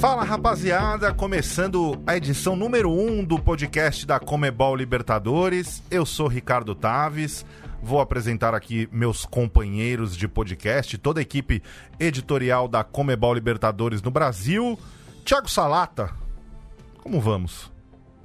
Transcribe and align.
Fala 0.00 0.24
rapaziada, 0.24 1.12
começando 1.14 2.00
a 2.06 2.16
edição 2.16 2.54
número 2.54 2.90
1 2.90 3.18
um 3.18 3.24
do 3.24 3.38
podcast 3.38 4.04
da 4.06 4.20
Comebol 4.20 4.76
Libertadores. 4.76 5.82
Eu 5.90 6.04
sou 6.04 6.28
Ricardo 6.28 6.74
Taves, 6.74 7.46
vou 7.82 7.98
apresentar 7.98 8.54
aqui 8.54 8.86
meus 8.92 9.24
companheiros 9.24 10.14
de 10.14 10.28
podcast, 10.28 10.98
toda 10.98 11.20
a 11.20 11.22
equipe 11.22 11.62
editorial 11.98 12.68
da 12.68 12.84
Comebol 12.84 13.32
Libertadores 13.32 14.02
no 14.02 14.10
Brasil. 14.10 14.78
Thiago 15.24 15.48
Salata, 15.48 16.10
como 17.02 17.18
vamos? 17.18 17.72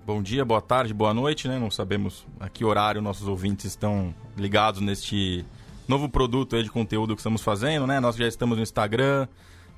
Bom 0.05 0.21
dia, 0.21 0.43
boa 0.43 0.61
tarde, 0.61 0.93
boa 0.93 1.13
noite, 1.13 1.47
né? 1.47 1.57
Não 1.57 1.71
sabemos 1.71 2.27
a 2.39 2.49
que 2.49 2.65
horário 2.65 3.01
nossos 3.01 3.29
ouvintes 3.29 3.65
estão 3.65 4.13
ligados 4.35 4.81
neste 4.81 5.45
novo 5.87 6.09
produto 6.09 6.61
de 6.61 6.69
conteúdo 6.69 7.15
que 7.15 7.21
estamos 7.21 7.41
fazendo, 7.41 7.87
né? 7.87 7.99
Nós 8.01 8.17
já 8.17 8.27
estamos 8.27 8.57
no 8.57 8.63
Instagram, 8.63 9.27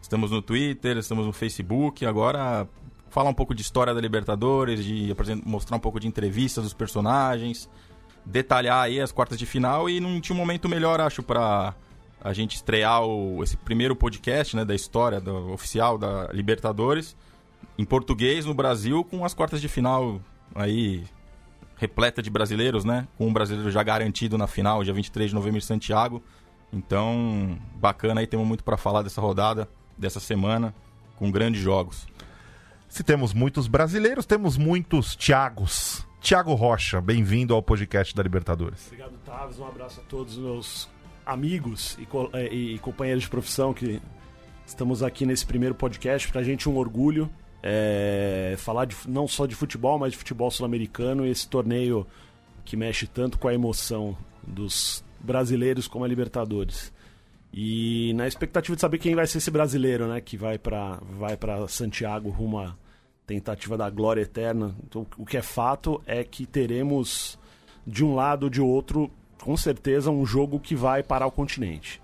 Estamos 0.04 0.32
no 0.32 0.42
Twitter, 0.42 0.98
estamos 0.98 1.26
no 1.26 1.32
Facebook. 1.32 2.06
Agora, 2.06 2.68
falar 3.10 3.30
um 3.30 3.34
pouco 3.34 3.56
de 3.56 3.62
história 3.62 3.94
da 3.94 4.02
Libertadores, 4.02 4.84
de 4.84 5.16
mostrar 5.46 5.78
um 5.78 5.80
pouco 5.80 5.98
de 5.98 6.08
entrevistas 6.08 6.66
dos 6.66 6.74
personagens, 6.74 7.70
detalhar 8.26 8.84
aí 8.84 9.00
as 9.00 9.14
quartas 9.14 9.40
de 9.40 9.46
final 9.46 9.90
e 9.90 10.02
não 10.02 10.20
tinha 10.20 10.36
um 10.36 10.38
momento 10.38 10.68
melhor, 10.68 11.00
acho, 11.00 11.24
para 11.24 11.74
a 12.22 12.34
gente 12.34 12.58
estrear 12.58 13.02
o, 13.02 13.42
esse 13.44 13.56
primeiro 13.56 13.96
podcast 13.96 14.58
né, 14.58 14.66
da 14.66 14.76
história 14.76 15.22
do, 15.22 15.54
oficial 15.54 15.98
da 15.98 16.28
Libertadores 16.34 17.16
em 17.78 17.86
português 17.86 18.46
no 18.46 18.54
Brasil 18.54 19.06
com 19.06 19.24
as 19.24 19.34
quartas 19.34 19.62
de 19.62 19.70
final 19.70 20.22
aí 20.54 21.06
repleta 21.78 22.22
de 22.22 22.30
brasileiros, 22.30 22.84
né? 22.84 23.08
Com 23.18 23.28
um 23.28 23.34
brasileiro 23.34 23.72
já 23.72 23.82
garantido 23.82 24.38
na 24.38 24.48
final, 24.48 24.84
dia 24.84 24.94
23 24.94 25.32
de 25.32 25.36
novembro 25.36 25.60
em 25.60 25.62
Santiago. 25.62 26.22
Então, 26.74 27.58
bacana 27.76 28.20
aí, 28.20 28.28
temos 28.28 28.46
muito 28.46 28.66
para 28.66 28.76
falar 28.76 29.02
dessa 29.02 29.22
rodada 29.22 29.68
dessa 29.98 30.20
semana 30.20 30.74
com 31.16 31.32
grandes 31.32 31.62
jogos. 31.62 32.08
Se 32.88 33.04
temos 33.04 33.34
muitos 33.34 33.68
brasileiros, 33.68 34.26
temos 34.26 34.58
muitos 34.58 35.16
Thiagos. 35.16 36.06
Thiago 36.22 36.54
Rocha, 36.54 37.02
bem-vindo 37.02 37.54
ao 37.54 37.62
podcast 37.62 38.16
da 38.16 38.24
Libertadores. 38.24 38.86
Obrigado, 38.88 39.18
Taves. 39.26 39.60
Um 39.60 39.68
abraço 39.68 40.00
a 40.00 40.04
todos 40.04 40.38
os 40.38 40.44
meus 40.44 40.90
amigos 41.26 41.98
e, 42.00 42.06
co 42.06 42.30
eh, 42.34 42.54
e, 42.54 42.80
companheiros 42.80 43.24
de 43.24 43.30
profissão 43.30 43.74
que 43.74 44.02
estamos 44.66 45.04
aqui 45.04 45.26
nesse 45.26 45.46
primeiro 45.46 45.76
podcast. 45.76 46.30
Para 46.32 46.42
a 46.42 46.44
gente 46.44 46.70
um 46.70 46.78
orgulho 46.78 47.30
é, 47.62 48.56
falar 48.58 48.86
de, 48.86 48.96
não 49.08 49.28
só 49.28 49.46
de 49.46 49.56
futebol, 49.56 49.98
mas 49.98 50.12
de 50.12 50.18
futebol 50.18 50.52
sul-americano 50.52 51.26
e 51.26 51.30
esse 51.30 51.48
torneio 51.48 52.06
que 52.64 52.78
mexe 52.78 53.08
tanto 53.08 53.38
com 53.40 53.48
a 53.48 53.54
emoção 53.54 54.16
dos 54.46 55.04
brasileiros 55.20 55.88
como 55.88 56.06
a 56.06 56.08
Libertadores. 56.08 56.94
E 57.54 58.14
na 58.16 58.28
expectativa 58.28 58.76
de 58.76 58.82
saber 58.82 58.98
quem 58.98 59.14
vai 59.14 59.28
ser 59.28 59.38
esse 59.38 59.52
brasileiro, 59.52 60.08
né? 60.08 60.20
Que 60.20 60.36
vai 60.36 60.58
para 60.58 61.00
vai 61.20 61.38
Santiago 61.68 62.32
rumo 62.32 62.60
à 62.60 62.76
tentativa 63.28 63.78
da 63.78 63.90
glória 63.92 64.22
eterna. 64.22 64.76
Então, 64.84 65.06
o 65.18 65.26
que 65.26 65.38
é 65.38 65.42
fato 65.42 66.02
é 66.08 66.24
que 66.24 66.48
teremos, 66.48 67.38
de 67.86 68.04
um 68.04 68.16
lado 68.16 68.46
ou 68.46 68.50
de 68.50 68.60
outro, 68.60 69.12
com 69.40 69.56
certeza, 69.56 70.10
um 70.10 70.26
jogo 70.26 70.60
que 70.60 70.76
vai 70.76 71.04
parar 71.04 71.28
o 71.28 71.32
continente. 71.32 72.02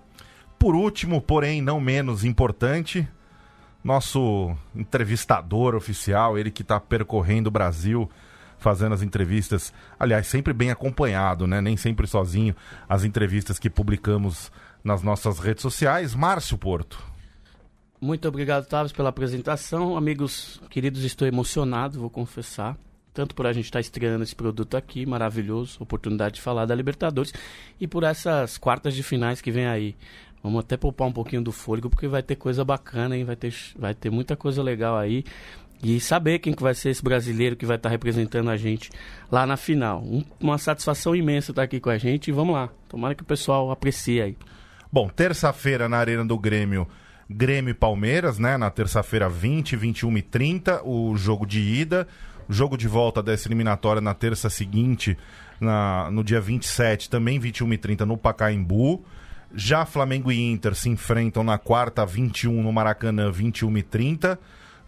Por 0.56 0.76
último, 0.76 1.20
porém 1.20 1.60
não 1.60 1.80
menos 1.80 2.22
importante, 2.22 3.08
nosso 3.82 4.54
entrevistador 4.74 5.74
oficial, 5.74 6.38
ele 6.38 6.50
que 6.50 6.62
está 6.62 6.78
percorrendo 6.78 7.48
o 7.48 7.50
Brasil 7.50 8.08
fazendo 8.58 8.94
as 8.94 9.00
entrevistas, 9.02 9.72
aliás, 9.98 10.26
sempre 10.26 10.52
bem 10.52 10.70
acompanhado, 10.70 11.46
né? 11.46 11.62
Nem 11.62 11.78
sempre 11.78 12.06
sozinho, 12.06 12.54
as 12.86 13.04
entrevistas 13.04 13.58
que 13.58 13.70
publicamos 13.70 14.52
nas 14.82 15.02
nossas 15.02 15.38
redes 15.38 15.62
sociais. 15.62 16.14
Márcio 16.14 16.56
Porto. 16.58 17.02
Muito 18.00 18.26
obrigado, 18.26 18.66
Tavis, 18.66 18.92
pela 18.92 19.10
apresentação. 19.10 19.96
Amigos 19.96 20.60
queridos, 20.70 21.04
estou 21.04 21.28
emocionado, 21.28 22.00
vou 22.00 22.08
confessar. 22.08 22.76
Tanto 23.12 23.34
por 23.34 23.46
a 23.46 23.52
gente 23.52 23.66
estar 23.66 23.80
estreando 23.80 24.22
esse 24.22 24.34
produto 24.34 24.76
aqui, 24.76 25.04
maravilhoso, 25.04 25.76
oportunidade 25.80 26.36
de 26.36 26.40
falar 26.40 26.64
da 26.64 26.74
Libertadores, 26.74 27.34
e 27.78 27.86
por 27.86 28.04
essas 28.04 28.56
quartas 28.56 28.94
de 28.94 29.02
finais 29.02 29.40
que 29.40 29.50
vem 29.50 29.66
aí. 29.66 29.96
Vamos 30.42 30.60
até 30.60 30.76
poupar 30.76 31.08
um 31.08 31.12
pouquinho 31.12 31.42
do 31.42 31.52
fôlego, 31.52 31.90
porque 31.90 32.08
vai 32.08 32.22
ter 32.22 32.36
coisa 32.36 32.64
bacana, 32.64 33.16
hein? 33.16 33.24
Vai 33.24 33.36
ter, 33.36 33.54
vai 33.76 33.94
ter 33.94 34.10
muita 34.10 34.36
coisa 34.36 34.62
legal 34.62 34.96
aí. 34.96 35.24
E 35.82 35.98
saber 35.98 36.38
quem 36.38 36.52
que 36.52 36.62
vai 36.62 36.74
ser 36.74 36.90
esse 36.90 37.02
brasileiro 37.02 37.56
que 37.56 37.66
vai 37.66 37.76
estar 37.76 37.88
representando 37.88 38.48
a 38.50 38.56
gente 38.56 38.90
lá 39.30 39.46
na 39.46 39.56
final. 39.56 40.02
Um, 40.02 40.22
uma 40.38 40.56
satisfação 40.56 41.14
imensa 41.14 41.52
estar 41.52 41.62
aqui 41.62 41.80
com 41.80 41.90
a 41.90 41.98
gente 41.98 42.28
e 42.28 42.32
vamos 42.32 42.54
lá. 42.54 42.70
Tomara 42.88 43.14
que 43.14 43.22
o 43.22 43.26
pessoal 43.26 43.70
aprecie 43.70 44.20
aí. 44.20 44.36
Bom, 44.92 45.08
terça-feira 45.08 45.88
na 45.88 45.98
Arena 45.98 46.24
do 46.24 46.36
Grêmio, 46.36 46.88
Grêmio 47.28 47.70
e 47.70 47.74
Palmeiras, 47.74 48.40
né? 48.40 48.56
Na 48.56 48.70
terça-feira, 48.70 49.28
20, 49.28 49.76
21 49.76 50.18
e 50.18 50.22
30, 50.22 50.82
o 50.84 51.16
jogo 51.16 51.46
de 51.46 51.60
ida. 51.60 52.08
Jogo 52.48 52.76
de 52.76 52.88
volta 52.88 53.22
dessa 53.22 53.46
eliminatória 53.46 54.00
na 54.00 54.12
terça 54.12 54.50
seguinte, 54.50 55.16
na, 55.60 56.10
no 56.10 56.24
dia 56.24 56.40
27, 56.40 57.08
também 57.08 57.38
21 57.38 57.72
e 57.72 57.78
30 57.78 58.04
no 58.04 58.16
Pacaembu. 58.16 59.04
Já 59.54 59.86
Flamengo 59.86 60.32
e 60.32 60.50
Inter 60.50 60.74
se 60.74 60.88
enfrentam 60.88 61.44
na 61.44 61.56
quarta, 61.56 62.04
21 62.04 62.60
no 62.60 62.72
Maracanã, 62.72 63.30
21 63.30 63.78
e 63.78 63.82
30. 63.84 64.36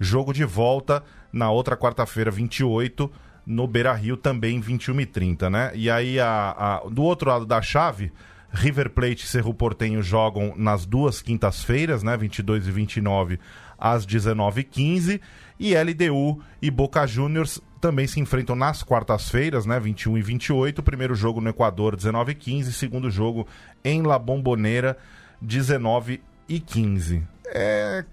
Jogo 0.01 0.33
de 0.33 0.45
volta 0.45 1.05
na 1.33 1.49
outra 1.53 1.77
quarta-feira, 1.77 2.33
28, 2.33 3.09
no 3.47 3.69
Beira 3.69 3.93
Rio, 3.93 4.17
também 4.17 4.61
21 4.61 5.01
e 5.01 5.07
30, 5.07 5.49
né? 5.49 5.71
E 5.77 5.89
aí, 5.89 6.19
a, 6.19 6.57
a, 6.59 6.89
do 6.89 7.05
outro 7.05 7.31
lado 7.31 7.47
da 7.47 7.63
chave, 7.63 8.11
River 8.53 8.91
Plate 8.91 9.25
e 9.25 9.29
Cerro 9.29 9.55
Portenho 9.55 10.03
jogam 10.03 10.55
nas 10.57 10.85
duas 10.85 11.23
quintas-feiras, 11.23 12.03
né, 12.03 12.17
22 12.17 12.67
e 12.67 12.71
29 12.71 13.41
às 13.79 14.07
19h15, 14.07 15.21
e 15.59 15.75
LDU 15.75 16.41
e 16.61 16.71
Boca 16.71 17.07
Juniors 17.07 17.61
também 17.81 18.07
se 18.07 18.21
enfrentam 18.21 18.55
nas 18.55 18.83
quartas-feiras, 18.83 19.67
né, 19.67 19.81
21 19.81 20.19
e 20.19 20.23
28, 20.23 20.83
primeiro 20.83 21.15
jogo 21.15 21.41
no 21.41 21.49
Equador 21.49 21.97
19 21.97 22.33
e 22.33 22.35
15, 22.35 22.73
segundo 22.73 23.11
jogo 23.11 23.47
em 23.83 24.03
La 24.03 24.19
Bombonera 24.19 24.97
19 25.41 26.23
e 26.49 26.61
15. 26.61 27.23
É 27.47 28.05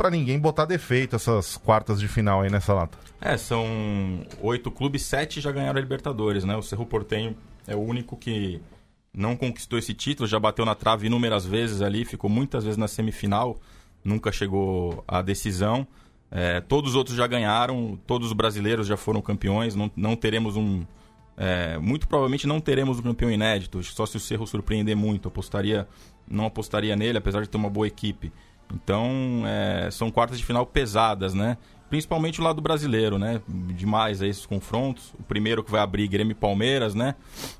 para 0.00 0.08
ninguém 0.08 0.38
botar 0.38 0.64
defeito 0.64 1.14
essas 1.14 1.58
quartas 1.58 2.00
de 2.00 2.08
final 2.08 2.40
aí 2.40 2.48
nessa 2.48 2.72
lata. 2.72 2.96
É, 3.20 3.36
são 3.36 3.66
oito 4.40 4.70
clubes, 4.70 5.02
sete 5.02 5.42
já 5.42 5.52
ganharam 5.52 5.78
a 5.78 5.82
Libertadores, 5.82 6.42
né? 6.42 6.56
O 6.56 6.62
Cerro 6.62 6.86
Portenho 6.86 7.36
é 7.66 7.76
o 7.76 7.80
único 7.80 8.16
que 8.16 8.62
não 9.12 9.36
conquistou 9.36 9.78
esse 9.78 9.92
título, 9.92 10.28
já 10.28 10.38
bateu 10.38 10.64
na 10.64 10.74
trave 10.74 11.06
inúmeras 11.06 11.44
vezes 11.44 11.82
ali, 11.82 12.04
ficou 12.04 12.30
muitas 12.30 12.64
vezes 12.64 12.76
na 12.76 12.88
semifinal, 12.88 13.58
nunca 14.04 14.30
chegou 14.30 15.04
à 15.06 15.20
decisão. 15.20 15.86
É, 16.30 16.60
todos 16.60 16.90
os 16.90 16.96
outros 16.96 17.16
já 17.16 17.26
ganharam, 17.26 17.98
todos 18.06 18.28
os 18.28 18.32
brasileiros 18.32 18.86
já 18.86 18.96
foram 18.96 19.20
campeões, 19.20 19.74
não, 19.74 19.90
não 19.96 20.14
teremos 20.14 20.56
um. 20.56 20.84
É, 21.36 21.78
muito 21.78 22.06
provavelmente 22.06 22.46
não 22.46 22.60
teremos 22.60 22.98
um 22.98 23.02
campeão 23.02 23.30
inédito, 23.30 23.82
só 23.82 24.04
se 24.06 24.16
o 24.16 24.20
Cerro 24.20 24.46
surpreender 24.46 24.96
muito. 24.96 25.26
Apostaria, 25.26 25.88
não 26.28 26.46
apostaria 26.46 26.94
nele, 26.94 27.18
apesar 27.18 27.42
de 27.42 27.48
ter 27.48 27.56
uma 27.56 27.70
boa 27.70 27.86
equipe. 27.86 28.32
Então, 28.72 29.42
é, 29.44 29.90
são 29.90 30.10
quartas 30.10 30.38
de 30.38 30.44
final 30.44 30.64
pesadas, 30.64 31.34
né? 31.34 31.56
Principalmente 31.90 32.40
o 32.40 32.44
lado 32.44 32.62
brasileiro, 32.62 33.18
né? 33.18 33.42
Demais 33.76 34.22
esses 34.22 34.46
confrontos. 34.46 35.12
O 35.18 35.24
primeiro 35.24 35.62
que 35.62 35.70
vai 35.70 35.80
abrir 35.80 36.06
Grêmio 36.06 36.32
e 36.32 36.36
Palmeiras, 36.36 36.94
né? 36.94 37.16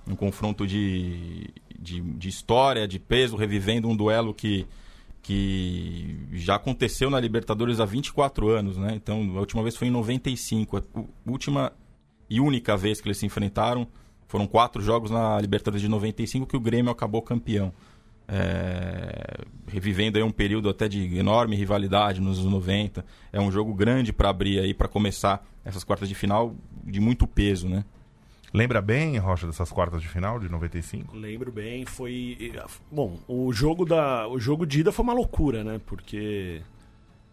Um 0.07 0.15
confronto 0.15 0.67
de, 0.67 1.49
de, 1.79 2.01
de, 2.01 2.29
história, 2.29 2.87
de 2.87 3.01
peso, 3.01 3.37
revivendo 3.37 3.89
um 3.89 3.97
duelo 3.97 4.33
que, 4.33 4.67
que 5.21 6.17
já 6.33 6.55
aconteceu 6.55 7.11
na 7.11 7.19
Libertadores 7.19 7.81
há 7.81 7.85
24 7.85 8.49
anos, 8.49 8.77
né? 8.77 8.93
Então, 8.95 9.33
a 9.37 9.41
última 9.41 9.63
vez 9.65 9.77
foi 9.77 9.89
em 9.89 9.91
95. 9.91 10.77
A 10.79 10.83
última 11.27 11.73
e 12.31 12.41
única 12.41 12.77
vez 12.77 13.01
que 13.01 13.09
eles 13.09 13.19
se 13.19 13.27
enfrentaram 13.27 13.89
foram 14.29 14.47
quatro 14.47 14.81
jogos 14.81 15.11
na 15.11 15.41
Libertadores 15.41 15.83
de 15.83 15.89
95 15.89 16.47
que 16.47 16.57
o 16.57 16.61
Grêmio 16.61 16.93
acabou 16.93 17.21
campeão 17.21 17.73
é, 18.31 19.45
revivendo 19.67 20.17
aí 20.17 20.23
um 20.23 20.31
período 20.31 20.69
até 20.69 20.87
de 20.87 21.17
enorme 21.19 21.57
rivalidade 21.57 22.21
nos 22.21 22.39
anos 22.39 22.53
90. 22.53 23.05
É 23.33 23.41
um 23.41 23.51
jogo 23.51 23.75
grande 23.75 24.13
para 24.13 24.29
abrir 24.29 24.61
aí, 24.61 24.73
para 24.73 24.87
começar 24.87 25.45
essas 25.65 25.83
quartas 25.83 26.09
de 26.09 26.15
final 26.15 26.55
de 26.85 27.01
muito 27.01 27.27
peso, 27.27 27.69
né? 27.69 27.85
Lembra 28.53 28.81
bem, 28.81 29.17
Rocha, 29.19 29.47
dessas 29.47 29.71
quartas 29.71 30.01
de 30.01 30.09
final 30.09 30.39
de 30.39 30.49
95? 30.49 31.17
Lembro 31.17 31.53
bem, 31.53 31.85
foi 31.85 32.53
bom, 32.91 33.19
o 33.29 33.53
jogo 33.53 33.85
da 33.85 34.27
o 34.27 34.41
jogo 34.41 34.67
de 34.67 34.81
ida 34.81 34.91
foi 34.91 35.05
uma 35.05 35.13
loucura, 35.13 35.63
né? 35.63 35.81
Porque 35.87 36.63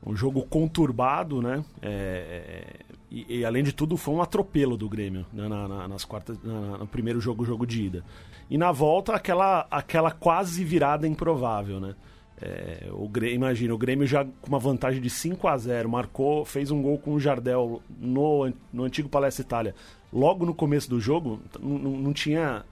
um 0.06 0.16
jogo 0.16 0.44
conturbado, 0.44 1.42
né? 1.42 1.64
É, 1.82 2.82
e, 3.10 3.40
e, 3.40 3.46
além 3.46 3.64
de 3.64 3.72
tudo 3.72 3.98
foi 3.98 4.14
um 4.14 4.22
atropelo 4.22 4.78
do 4.78 4.88
Grêmio 4.88 5.26
né? 5.32 5.48
na, 5.48 5.68
na, 5.68 5.88
nas 5.88 6.06
quartas, 6.06 6.38
na, 6.44 6.78
no 6.78 6.88
primeiro 6.88 7.20
jogo, 7.20 7.46
jogo 7.46 7.66
de 7.66 7.84
ida. 7.84 8.04
E 8.50 8.58
na 8.58 8.72
volta, 8.72 9.14
aquela, 9.14 9.68
aquela 9.70 10.12
quase 10.12 10.64
virada 10.64 11.08
improvável, 11.08 11.80
né? 11.80 11.96
É, 12.40 12.88
o 12.92 13.10
Grêmio, 13.10 13.36
imagina, 13.36 13.74
o 13.74 13.78
Grêmio 13.78 14.06
já 14.06 14.24
com 14.24 14.48
uma 14.48 14.60
vantagem 14.60 15.02
de 15.02 15.10
5 15.10 15.48
a 15.48 15.58
0 15.58 15.90
marcou, 15.90 16.46
fez 16.46 16.70
um 16.70 16.82
gol 16.82 17.00
com 17.00 17.14
o 17.14 17.20
Jardel 17.20 17.82
no, 18.00 18.54
no 18.72 18.84
antigo 18.84 19.10
Palestra 19.10 19.44
Itália. 19.44 19.76
Logo 20.14 20.46
no 20.46 20.54
começo 20.54 20.88
do 20.90 21.00
jogo, 21.00 21.42
não, 21.60 21.78
não 21.80 22.14
tinha 22.14 22.64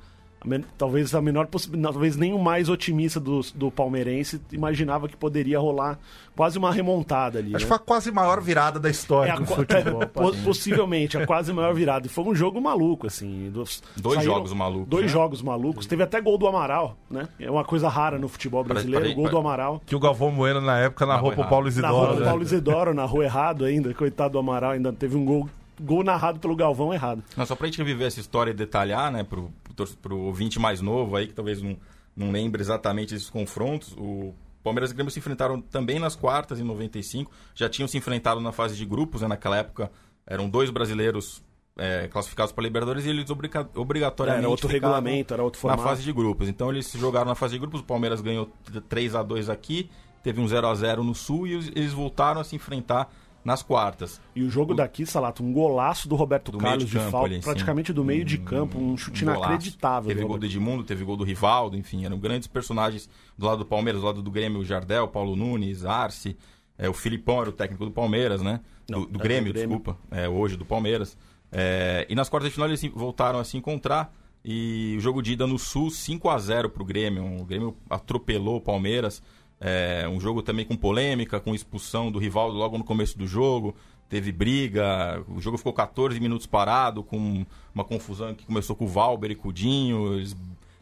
talvez 0.77 1.13
a 1.15 1.21
menor 1.21 1.47
possibilidade, 1.47 1.93
talvez 1.93 2.15
nem 2.15 2.33
o 2.33 2.39
mais 2.39 2.69
otimista 2.69 3.19
do, 3.19 3.41
do 3.53 3.71
palmeirense 3.71 4.41
imaginava 4.51 5.07
que 5.07 5.15
poderia 5.15 5.59
rolar 5.59 5.99
quase 6.35 6.57
uma 6.57 6.71
remontada 6.71 7.39
ali. 7.39 7.49
Acho 7.49 7.53
né? 7.53 7.59
que 7.59 7.65
foi 7.67 7.77
a 7.77 7.79
quase 7.79 8.11
maior 8.11 8.41
virada 8.41 8.79
da 8.79 8.89
história 8.89 9.31
É, 9.31 9.35
do 9.35 9.43
a, 9.43 9.47
futebol. 9.47 10.03
é, 10.03 10.05
possivelmente, 10.43 11.17
a 11.17 11.25
quase 11.25 11.53
maior 11.53 11.73
virada. 11.73 12.07
E 12.07 12.09
foi 12.09 12.23
um 12.25 12.35
jogo 12.35 12.61
maluco, 12.61 13.07
assim. 13.07 13.49
Dos, 13.49 13.81
dois 13.95 14.17
saíram, 14.17 14.35
jogos 14.35 14.53
malucos. 14.53 14.87
Dois 14.87 15.05
né? 15.05 15.11
jogos 15.11 15.41
malucos. 15.41 15.85
Teve 15.85 16.03
até 16.03 16.19
gol 16.21 16.37
do 16.37 16.47
Amaral, 16.47 16.97
né? 17.09 17.27
É 17.39 17.49
uma 17.49 17.63
coisa 17.63 17.87
rara 17.87 18.19
no 18.19 18.27
futebol 18.27 18.63
brasileiro, 18.63 19.09
o 19.09 19.15
gol 19.15 19.29
do 19.29 19.37
Amaral. 19.37 19.81
Que 19.85 19.95
o 19.95 19.99
Galvão 19.99 20.31
Bueno, 20.31 20.61
na 20.61 20.77
época, 20.79 21.05
narrou 21.05 21.31
pro 21.31 21.45
Paulo 21.45 21.67
Isidoro. 21.67 21.93
Narrou 21.93 22.07
pro 22.09 22.19
né? 22.19 22.25
Paulo 22.25 22.43
Isidoro, 22.43 22.93
narrou 22.93 23.23
errado 23.23 23.65
ainda. 23.65 23.93
Coitado 23.93 24.33
do 24.33 24.39
Amaral, 24.39 24.71
ainda 24.71 24.91
teve 24.91 25.15
um 25.15 25.25
gol 25.25 25.49
gol 25.79 26.03
narrado 26.03 26.39
pelo 26.39 26.55
Galvão 26.55 26.93
errado. 26.93 27.23
Não, 27.35 27.45
só 27.45 27.55
pra 27.55 27.67
gente 27.67 27.77
reviver 27.77 28.07
essa 28.07 28.19
história 28.19 28.51
e 28.51 28.53
detalhar, 28.53 29.11
né, 29.11 29.23
pro, 29.23 29.51
pro, 29.75 29.87
pro 29.97 30.17
ouvinte 30.19 30.59
mais 30.59 30.81
novo 30.81 31.15
aí, 31.15 31.27
que 31.27 31.33
talvez 31.33 31.61
não, 31.61 31.77
não 32.15 32.31
lembre 32.31 32.61
exatamente 32.61 33.13
esses 33.13 33.29
confrontos, 33.29 33.93
o 33.97 34.33
Palmeiras 34.63 34.91
e 34.91 34.93
Grêmio 34.95 35.11
se 35.11 35.19
enfrentaram 35.19 35.61
também 35.61 35.99
nas 35.99 36.15
quartas 36.15 36.59
em 36.59 36.63
95, 36.63 37.31
já 37.53 37.69
tinham 37.69 37.87
se 37.87 37.97
enfrentado 37.97 38.41
na 38.41 38.51
fase 38.51 38.75
de 38.75 38.85
grupos, 38.85 39.21
né, 39.21 39.27
naquela 39.27 39.57
época 39.57 39.91
eram 40.25 40.49
dois 40.49 40.71
brasileiros 40.71 41.43
é, 41.77 42.07
classificados 42.07 42.51
para 42.51 42.63
Libertadores 42.63 43.05
e 43.05 43.09
eles 43.09 43.29
obriga 43.29 43.69
obrigatoriamente 43.75 44.43
era 44.43 44.49
outro 44.49 44.67
regulamento, 44.67 45.33
era 45.33 45.43
outro 45.43 45.59
formato. 45.59 45.83
na 45.83 45.87
fase 45.89 46.03
de 46.03 46.11
grupos. 46.11 46.47
Então 46.47 46.71
eles 46.71 46.91
jogaram 46.93 47.27
na 47.27 47.35
fase 47.35 47.53
de 47.53 47.59
grupos, 47.59 47.81
o 47.81 47.83
Palmeiras 47.83 48.21
ganhou 48.21 48.49
3 48.87 49.15
a 49.15 49.21
2 49.21 49.49
aqui, 49.49 49.89
teve 50.23 50.39
um 50.39 50.47
0 50.47 50.67
a 50.67 50.73
0 50.73 51.03
no 51.03 51.13
Sul 51.13 51.47
e 51.47 51.53
eles 51.53 51.93
voltaram 51.93 52.41
a 52.41 52.43
se 52.43 52.55
enfrentar 52.55 53.13
nas 53.45 53.61
quartas. 53.61 54.19
E 54.35 54.41
o 54.41 54.49
jogo 54.49 54.73
o... 54.73 54.75
daqui, 54.75 55.05
Salato, 55.05 55.43
um 55.43 55.53
golaço 55.53 56.09
do 56.09 56.15
Roberto 56.15 56.51
do 56.51 56.57
Carlos 56.57 56.89
de, 56.89 56.97
de 56.97 57.11
falta, 57.11 57.27
ali, 57.27 57.39
praticamente 57.39 57.93
do 57.93 58.03
meio 58.03 58.25
de 58.25 58.39
campo, 58.39 58.79
um 58.79 58.97
chute 58.97 59.23
um 59.23 59.29
inacreditável. 59.29 60.09
Teve 60.09 60.25
gol 60.25 60.39
do 60.39 60.45
Edmundo, 60.47 60.83
teve 60.83 61.05
gol 61.05 61.15
do 61.15 61.23
Rivaldo, 61.23 61.77
enfim, 61.77 62.03
eram 62.03 62.17
grandes 62.17 62.47
personagens 62.47 63.07
do 63.37 63.45
lado 63.45 63.59
do 63.59 63.65
Palmeiras, 63.65 64.01
do 64.01 64.07
lado 64.07 64.21
do 64.23 64.31
Grêmio, 64.31 64.59
o 64.59 64.65
Jardel, 64.65 65.07
Paulo 65.07 65.35
Nunes, 65.35 65.85
Arce, 65.85 66.35
é, 66.75 66.89
o 66.89 66.93
Filipão 66.93 67.39
era 67.39 67.49
o 67.51 67.53
técnico 67.53 67.85
do 67.85 67.91
Palmeiras, 67.91 68.41
né? 68.41 68.59
Não, 68.89 69.01
do, 69.01 69.07
do, 69.07 69.19
Grêmio, 69.19 69.53
do, 69.53 69.57
Grêmio, 69.57 69.77
desculpa, 69.77 69.97
é, 70.09 70.27
hoje 70.27 70.57
do 70.57 70.65
Palmeiras. 70.65 71.15
É, 71.51 72.07
e 72.09 72.15
nas 72.15 72.27
quartas 72.27 72.49
de 72.49 72.53
final 72.53 72.67
eles 72.67 72.81
voltaram 72.93 73.39
a 73.39 73.43
se 73.43 73.55
encontrar 73.55 74.11
e 74.43 74.95
o 74.97 74.99
jogo 74.99 75.21
de 75.21 75.33
ida 75.33 75.47
no 75.47 75.57
Sul, 75.57 75.89
5 75.89 76.29
a 76.29 76.37
0 76.37 76.69
pro 76.69 76.83
Grêmio. 76.83 77.41
O 77.41 77.45
Grêmio 77.45 77.75
atropelou 77.89 78.57
o 78.57 78.61
Palmeiras. 78.61 79.21
É, 79.67 80.07
um 80.07 80.19
jogo 80.19 80.43
também 80.43 80.63
com 80.63 80.77
polêmica, 80.77 81.39
com 81.39 81.55
expulsão 81.55 82.11
do 82.11 82.19
Rivaldo 82.19 82.55
logo 82.55 82.77
no 82.77 82.83
começo 82.83 83.17
do 83.17 83.25
jogo. 83.25 83.75
Teve 84.07 84.31
briga, 84.31 85.23
o 85.27 85.41
jogo 85.41 85.57
ficou 85.57 85.73
14 85.73 86.19
minutos 86.19 86.45
parado, 86.45 87.01
com 87.01 87.43
uma 87.73 87.83
confusão 87.83 88.35
que 88.35 88.45
começou 88.45 88.75
com 88.75 88.85
o 88.85 88.87
Valber 88.87 89.31
e 89.31 89.35
com 89.35 89.49
o 89.49 89.53
Dinho, 89.53 90.13
eles 90.13 90.35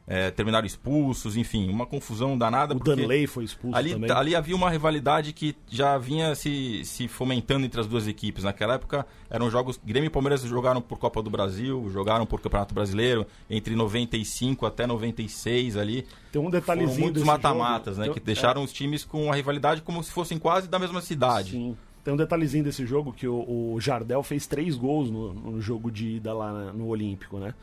é, 0.06 0.30
terminaram 0.32 0.66
expulsos, 0.66 1.38
enfim, 1.38 1.70
uma 1.70 1.86
confusão 1.86 2.38
danada. 2.38 2.76
O 2.76 2.80
Danley 2.80 3.26
foi 3.26 3.46
expulso 3.46 3.78
ali, 3.78 3.92
também. 3.92 4.12
Ali 4.12 4.36
havia 4.36 4.56
uma 4.56 4.70
rivalidade 4.70 5.32
que 5.32 5.56
já 5.70 5.98
vinha 5.98 6.36
se, 6.36 6.84
se 6.84 7.08
fomentando 7.08 7.66
entre 7.66 7.80
as 7.80 7.88
duas 7.88 8.08
equipes. 8.08 8.44
Naquela 8.44 8.76
época 8.76 9.06
eram 9.30 9.50
jogos. 9.50 9.80
Grêmio 9.84 10.08
e 10.08 10.10
Palmeiras 10.10 10.42
jogaram 10.42 10.82
por 10.82 10.98
Copa 10.98 11.22
do 11.22 11.30
Brasil, 11.30 11.90
jogaram 11.90 12.26
por 12.26 12.42
Campeonato 12.42 12.74
Brasileiro, 12.74 13.26
entre 13.50 13.76
95 13.76 14.66
até 14.66 14.86
96 14.86 15.78
ali. 15.78 16.06
Tem 16.32 16.42
um 16.42 16.50
detalhezinho. 16.50 16.92
Foram 16.92 17.04
muitos 17.06 17.24
mata-matas, 17.24 17.98
né? 17.98 18.06
Tem... 18.06 18.14
Que 18.14 18.20
deixaram 18.20 18.62
é. 18.62 18.66
os 18.66 18.74
times 18.74 19.06
com 19.06 19.32
a 19.32 19.36
rivalidade 19.36 19.82
como 19.82 20.04
se 20.04 20.12
fossem 20.12 20.38
quase 20.38 20.68
da 20.68 20.78
mesma 20.78 21.02
cidade. 21.02 21.52
Sim. 21.52 21.78
Tem 22.04 22.14
um 22.14 22.18
detalhezinho 22.18 22.66
desse 22.66 22.86
jogo 22.86 23.14
que 23.14 23.26
o, 23.26 23.74
o 23.74 23.80
Jardel 23.80 24.22
fez 24.24 24.46
três 24.46 24.76
gols 24.76 25.10
no, 25.10 25.34
no, 25.34 25.62
jogo 25.62 25.90
de 25.90 26.18
ida 26.18 26.34
lá 26.34 26.52
na, 26.52 26.74
no 26.74 26.88
Olímpico, 26.88 27.40
né? 27.40 27.54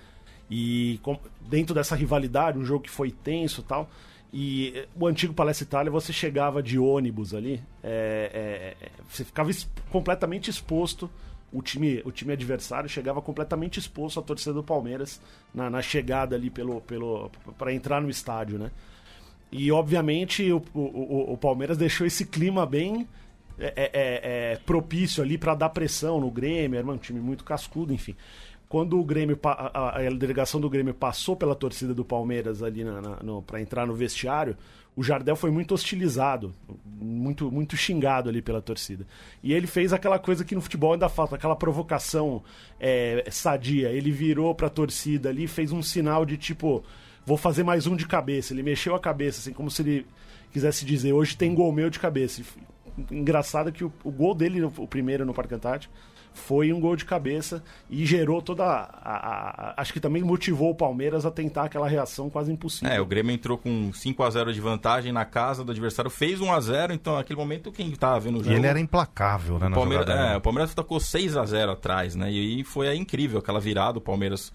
E 0.51 0.99
com, 1.03 1.19
dentro 1.43 1.75
dessa 1.75 1.95
rivalidade, 1.95 2.59
um 2.59 2.65
jogo 2.65 2.83
que 2.83 2.91
foi 2.91 3.11
tenso 3.11 3.63
tal. 3.63 3.89
E 4.33 4.87
o 4.95 5.07
antigo 5.07 5.35
Palestra 5.35 5.65
Itália, 5.65 5.91
você 5.91 6.13
chegava 6.13 6.63
de 6.63 6.79
ônibus 6.79 7.35
ali, 7.35 7.61
é, 7.83 8.77
é, 8.81 8.89
você 9.09 9.25
ficava 9.25 9.51
es 9.51 9.69
completamente 9.91 10.51
exposto. 10.51 11.11
O 11.53 11.63
time, 11.63 12.01
o 12.05 12.13
time 12.13 12.33
adversário 12.33 12.89
chegava 12.89 13.21
completamente 13.21 13.79
exposto 13.81 14.21
à 14.21 14.23
torcida 14.23 14.53
do 14.53 14.63
Palmeiras 14.63 15.21
na, 15.53 15.69
na 15.69 15.83
chegada 15.83 16.37
ali 16.37 16.49
pelo, 16.49 16.81
pelo 16.83 17.29
para 17.59 17.73
entrar 17.73 18.01
no 18.01 18.09
estádio, 18.09 18.57
né? 18.57 18.71
E 19.51 19.73
obviamente 19.73 20.49
o, 20.53 20.63
o, 20.73 21.33
o 21.33 21.37
Palmeiras 21.37 21.77
deixou 21.77 22.07
esse 22.07 22.25
clima 22.25 22.65
bem 22.65 23.09
é, 23.59 23.75
é, 23.77 23.91
é, 24.53 24.57
propício 24.65 25.23
ali 25.23 25.37
para 25.37 25.55
dar 25.55 25.69
pressão 25.69 26.21
no 26.21 26.31
Grêmio, 26.31 26.79
era 26.79 26.87
um 26.87 26.97
time 26.97 27.21
muito 27.21 27.45
cascudo, 27.45 27.93
enfim. 27.93 28.17
Quando 28.71 29.01
o 29.01 29.05
Grêmio, 29.05 29.37
a, 29.43 29.99
a, 29.99 30.11
delegação 30.11 30.61
do 30.61 30.71
Grêmio 30.71 30.95
passou 30.95 31.35
pela 31.35 31.57
torcida 31.57 31.93
do 31.93 32.05
Palmeiras 32.05 32.63
ali 32.63 32.85
para 33.45 33.61
entrar 33.61 33.85
no 33.85 33.95
vestiário, 33.95 34.57
o 34.95 35.03
Jardel 35.03 35.35
foi 35.35 35.51
muito 35.51 35.75
hostilizado, 35.75 36.55
muito, 36.87 37.51
muito 37.51 37.77
xingado 37.77 38.29
ali 38.29 38.41
pela 38.41 38.63
torcida. 38.63 39.05
E 39.43 39.53
ele 39.53 39.67
fez 39.67 39.93
aquela 39.93 40.21
coisa 40.21 40.45
que 40.45 40.55
no 40.55 40.61
futebol 40.61 40.93
ainda 40.93 41.09
falta, 41.09 41.35
aquela 41.35 41.57
provocação 41.57 42.45
é, 42.79 43.27
sadia. 43.29 43.89
Ele 43.89 44.13
virou 44.13 44.55
para 44.55 44.69
a 44.69 44.71
torcida 44.71 45.31
ali, 45.31 45.49
fez 45.49 45.73
um 45.73 45.83
sinal 45.83 46.25
de 46.25 46.37
tipo, 46.37 46.85
vou 47.27 47.37
fazer 47.37 47.65
mais 47.65 47.89
um 47.89 47.97
de 47.97 48.07
cabeça. 48.07 48.55
Ele 48.55 48.63
mexeu 48.63 48.95
a 48.95 49.01
cabeça, 49.01 49.41
assim, 49.41 49.53
como 49.53 49.69
se 49.69 49.83
ele 49.83 50.07
quisesse 50.53 50.85
dizer, 50.85 51.13
hoje 51.13 51.37
tem 51.37 51.53
gol 51.53 51.73
meu 51.73 51.91
de 51.91 51.99
cabeça 51.99 52.41
engraçado 53.11 53.73
que 53.73 53.85
o, 53.85 53.93
o 54.05 54.11
gol 54.11 54.35
dele, 54.35 54.63
o 54.63 54.87
primeiro 54.87 55.25
no 55.25 55.33
Parque 55.33 55.55
Antártico, 55.55 55.93
foi 56.33 56.73
um 56.73 56.81
gol 56.81 56.97
de 56.97 57.05
cabeça 57.05 57.63
e 57.89 58.05
gerou 58.07 58.41
toda 58.41 58.65
a, 58.65 58.83
a, 59.03 59.71
a, 59.71 59.81
acho 59.81 59.93
que 59.93 60.01
também 60.01 60.23
motivou 60.23 60.71
o 60.71 60.75
Palmeiras 60.75 61.27
a 61.27 61.31
tentar 61.31 61.65
aquela 61.65 61.89
reação 61.89 62.31
quase 62.31 62.53
impossível. 62.53 62.93
É, 62.93 63.01
o 63.01 63.07
Grêmio 63.07 63.33
entrou 63.33 63.59
com 63.59 63.93
5 63.93 64.23
a 64.23 64.31
0 64.31 64.53
de 64.53 64.61
vantagem 64.61 65.13
na 65.13 65.25
casa 65.25 65.65
do 65.65 65.73
adversário, 65.73 66.11
fez 66.11 66.41
1 66.41 66.53
a 66.53 66.61
0, 66.61 66.93
então 66.93 67.17
naquele 67.17 67.39
momento 67.39 67.73
quem 67.73 67.91
estava 67.91 68.19
vendo 68.21 68.37
o 68.37 68.45
jogo 68.45 68.55
E 68.55 68.57
ele 68.57 68.67
era 68.67 68.81
implacável, 68.81 69.59
né, 69.59 69.69
o 69.69 69.73
Palmeiras, 69.73 70.09
é, 70.09 70.37
o 70.37 70.41
Palmeiras 70.41 70.75
tocou 70.75 71.01
6 71.01 71.37
a 71.37 71.45
0 71.45 71.73
atrás, 71.73 72.15
né? 72.15 72.31
E 72.31 72.39
aí 72.39 72.65
foi 72.65 72.89
aí 72.89 72.99
incrível 72.99 73.39
aquela 73.39 73.61
virada, 73.61 73.99
o 73.99 74.01
Palmeiras 74.01 74.53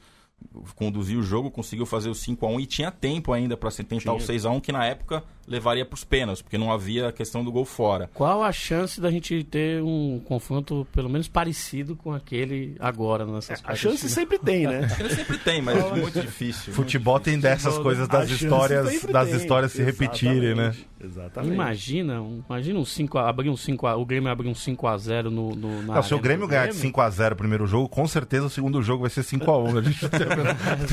conduziu 0.76 1.20
o 1.20 1.24
jogo, 1.24 1.50
conseguiu 1.50 1.86
fazer 1.86 2.10
o 2.10 2.16
5 2.16 2.46
a 2.46 2.50
1 2.50 2.60
e 2.60 2.66
tinha 2.66 2.92
tempo 2.92 3.34
ainda 3.34 3.56
para 3.58 3.72
tentar 3.72 4.00
tinha. 4.00 4.14
o 4.14 4.20
6 4.20 4.46
a 4.46 4.52
1 4.52 4.60
que 4.60 4.72
na 4.72 4.86
época 4.86 5.24
levaria 5.48 5.86
para 5.86 5.96
os 5.96 6.04
pênaltis, 6.04 6.42
porque 6.42 6.58
não 6.58 6.72
havia 6.72 7.10
a 7.10 7.12
questão 7.12 7.44
do 7.44 7.52
gol 7.52 7.66
fora. 7.66 8.10
Qual 8.14 8.44
a 8.44 8.52
chance 8.52 9.00
da 9.00 9.12
gente 9.12 9.44
ter 9.44 9.82
um 9.82 10.20
confronto 10.26 10.88
pelo 10.92 11.10
menos 11.10 11.28
parecido 11.28 11.96
com 11.96 12.14
aquele 12.14 12.76
agora 12.80 13.26
nessas 13.26 13.60
é, 13.60 13.64
A 13.64 13.76
chance 13.76 14.10
sempre 14.10 14.40
tem, 14.40 14.66
né? 14.66 14.86
A 14.86 14.90
chance 14.90 15.16
sempre 15.16 15.38
tem, 15.38 15.62
mas 15.62 15.78
é 15.78 15.96
muito 15.96 16.20
difícil. 16.20 16.74
Futebol 16.74 17.16
muito 17.16 17.26
tem 17.26 17.40
dessas 17.40 17.78
coisas 17.78 18.08
das 18.08 18.30
histórias, 18.30 19.04
das 19.04 19.30
tem. 19.30 19.38
histórias 19.38 19.72
se 19.72 19.84
repetirem, 19.84 20.56
né? 20.56 20.76
Exatamente. 21.04 21.54
Imagina, 21.54 22.24
imagina 22.50 22.80
um 22.80 22.86
5 22.86 23.18
a, 23.18 23.30
abrir 23.30 23.50
um 23.50 23.58
5 23.58 23.86
a, 23.86 23.96
o 23.96 24.06
Grêmio 24.06 24.32
abrir 24.32 24.48
um 24.48 24.56
5 24.56 24.88
a 24.88 24.98
0 24.98 25.30
no, 25.30 25.56
no 25.56 25.84
na 25.84 25.96
não, 25.96 26.04
se 26.04 26.16
o 26.16 26.20
Grêmio 26.20 26.48
ganhar 26.48 26.68
de 26.68 26.76
5 26.76 27.00
a 27.02 27.10
0 27.10 27.36
o 27.36 27.38
primeiro 27.38 27.68
jogo, 27.68 27.88
com 27.88 28.08
certeza 28.08 28.48
o 28.48 28.50
segundo 28.50 28.82
jogo 28.82 29.02
vai 29.02 29.10
ser 29.10 29.24
5 29.24 29.52
a 29.52 29.58
1. 29.60 29.78
A 29.78 29.82
gente 29.82 30.02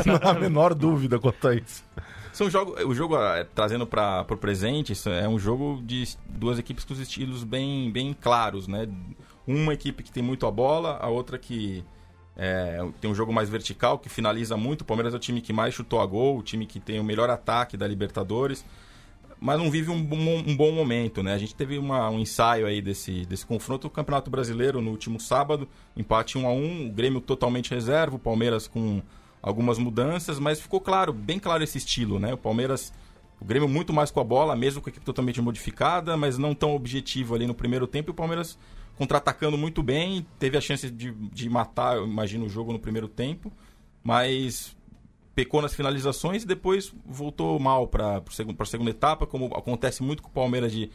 não 0.06 0.18
tem 0.18 0.30
a 0.30 0.34
menor 0.34 0.74
dúvida 0.74 1.18
quanto 1.18 1.48
a 1.48 1.54
isso. 1.54 1.82
São 2.32 2.48
jogos, 2.48 2.82
o 2.84 2.94
jogo 2.94 3.16
é, 3.16 3.44
trazendo 3.44 3.86
para 3.86 4.26
o 4.30 4.36
presente 4.36 4.94
é 5.08 5.28
um 5.28 5.38
jogo 5.38 5.82
de 5.84 6.16
duas 6.26 6.58
equipes 6.58 6.82
com 6.82 6.94
os 6.94 6.98
estilos 6.98 7.44
bem, 7.44 7.90
bem 7.92 8.16
claros, 8.18 8.66
né? 8.66 8.88
Uma 9.46 9.74
equipe 9.74 10.02
que 10.02 10.10
tem 10.10 10.22
muito 10.22 10.46
a 10.46 10.50
bola, 10.50 10.96
a 10.96 11.08
outra 11.08 11.38
que 11.38 11.84
é, 12.34 12.78
tem 13.02 13.10
um 13.10 13.14
jogo 13.14 13.34
mais 13.34 13.50
vertical, 13.50 13.98
que 13.98 14.08
finaliza 14.08 14.56
muito. 14.56 14.80
O 14.80 14.84
Palmeiras 14.84 15.12
é 15.12 15.16
o 15.16 15.20
time 15.20 15.42
que 15.42 15.52
mais 15.52 15.74
chutou 15.74 16.00
a 16.00 16.06
gol, 16.06 16.38
o 16.38 16.42
time 16.42 16.64
que 16.64 16.80
tem 16.80 16.98
o 16.98 17.04
melhor 17.04 17.28
ataque 17.28 17.76
da 17.76 17.86
Libertadores, 17.86 18.64
mas 19.38 19.58
não 19.58 19.70
vive 19.70 19.90
um, 19.90 20.02
bom, 20.02 20.16
um 20.16 20.56
bom 20.56 20.72
momento, 20.72 21.22
né? 21.22 21.34
A 21.34 21.38
gente 21.38 21.54
teve 21.54 21.76
uma, 21.76 22.08
um 22.08 22.18
ensaio 22.18 22.66
aí 22.66 22.80
desse, 22.80 23.26
desse 23.26 23.44
confronto 23.44 23.88
no 23.88 23.90
Campeonato 23.90 24.30
Brasileiro 24.30 24.80
no 24.80 24.90
último 24.90 25.20
sábado, 25.20 25.68
empate 25.94 26.38
1 26.38 26.46
a 26.46 26.52
1 26.52 26.86
o 26.86 26.92
Grêmio 26.92 27.20
totalmente 27.20 27.70
reserva, 27.74 28.16
o 28.16 28.18
Palmeiras 28.18 28.66
com 28.66 29.02
algumas 29.42 29.78
mudanças, 29.78 30.38
mas 30.38 30.60
ficou 30.60 30.80
claro, 30.80 31.12
bem 31.12 31.38
claro 31.38 31.64
esse 31.64 31.76
estilo, 31.76 32.18
né? 32.18 32.32
O 32.32 32.38
Palmeiras, 32.38 32.92
o 33.40 33.44
Grêmio 33.44 33.68
muito 33.68 33.92
mais 33.92 34.10
com 34.10 34.20
a 34.20 34.24
bola, 34.24 34.54
mesmo 34.54 34.80
com 34.80 34.88
a 34.88 34.90
equipe 34.90 35.04
totalmente 35.04 35.42
modificada, 35.42 36.16
mas 36.16 36.38
não 36.38 36.54
tão 36.54 36.74
objetivo 36.74 37.34
ali 37.34 37.46
no 37.46 37.54
primeiro 37.54 37.86
tempo. 37.86 38.10
E 38.10 38.12
o 38.12 38.14
Palmeiras 38.14 38.56
contra-atacando 38.96 39.58
muito 39.58 39.82
bem, 39.82 40.24
teve 40.38 40.56
a 40.56 40.60
chance 40.60 40.88
de, 40.90 41.12
de 41.12 41.48
matar, 41.48 41.96
eu 41.96 42.06
imagino, 42.06 42.46
o 42.46 42.48
jogo 42.48 42.72
no 42.72 42.78
primeiro 42.78 43.08
tempo, 43.08 43.52
mas 44.04 44.76
pecou 45.34 45.62
nas 45.62 45.74
finalizações 45.74 46.42
e 46.42 46.46
depois 46.46 46.92
voltou 47.04 47.58
mal 47.58 47.88
para 47.88 48.18
a 48.18 48.64
segunda 48.64 48.90
etapa, 48.90 49.26
como 49.26 49.46
acontece 49.46 50.02
muito 50.02 50.22
com 50.22 50.28
o 50.28 50.32
Palmeiras 50.32 50.70
de 50.70 50.90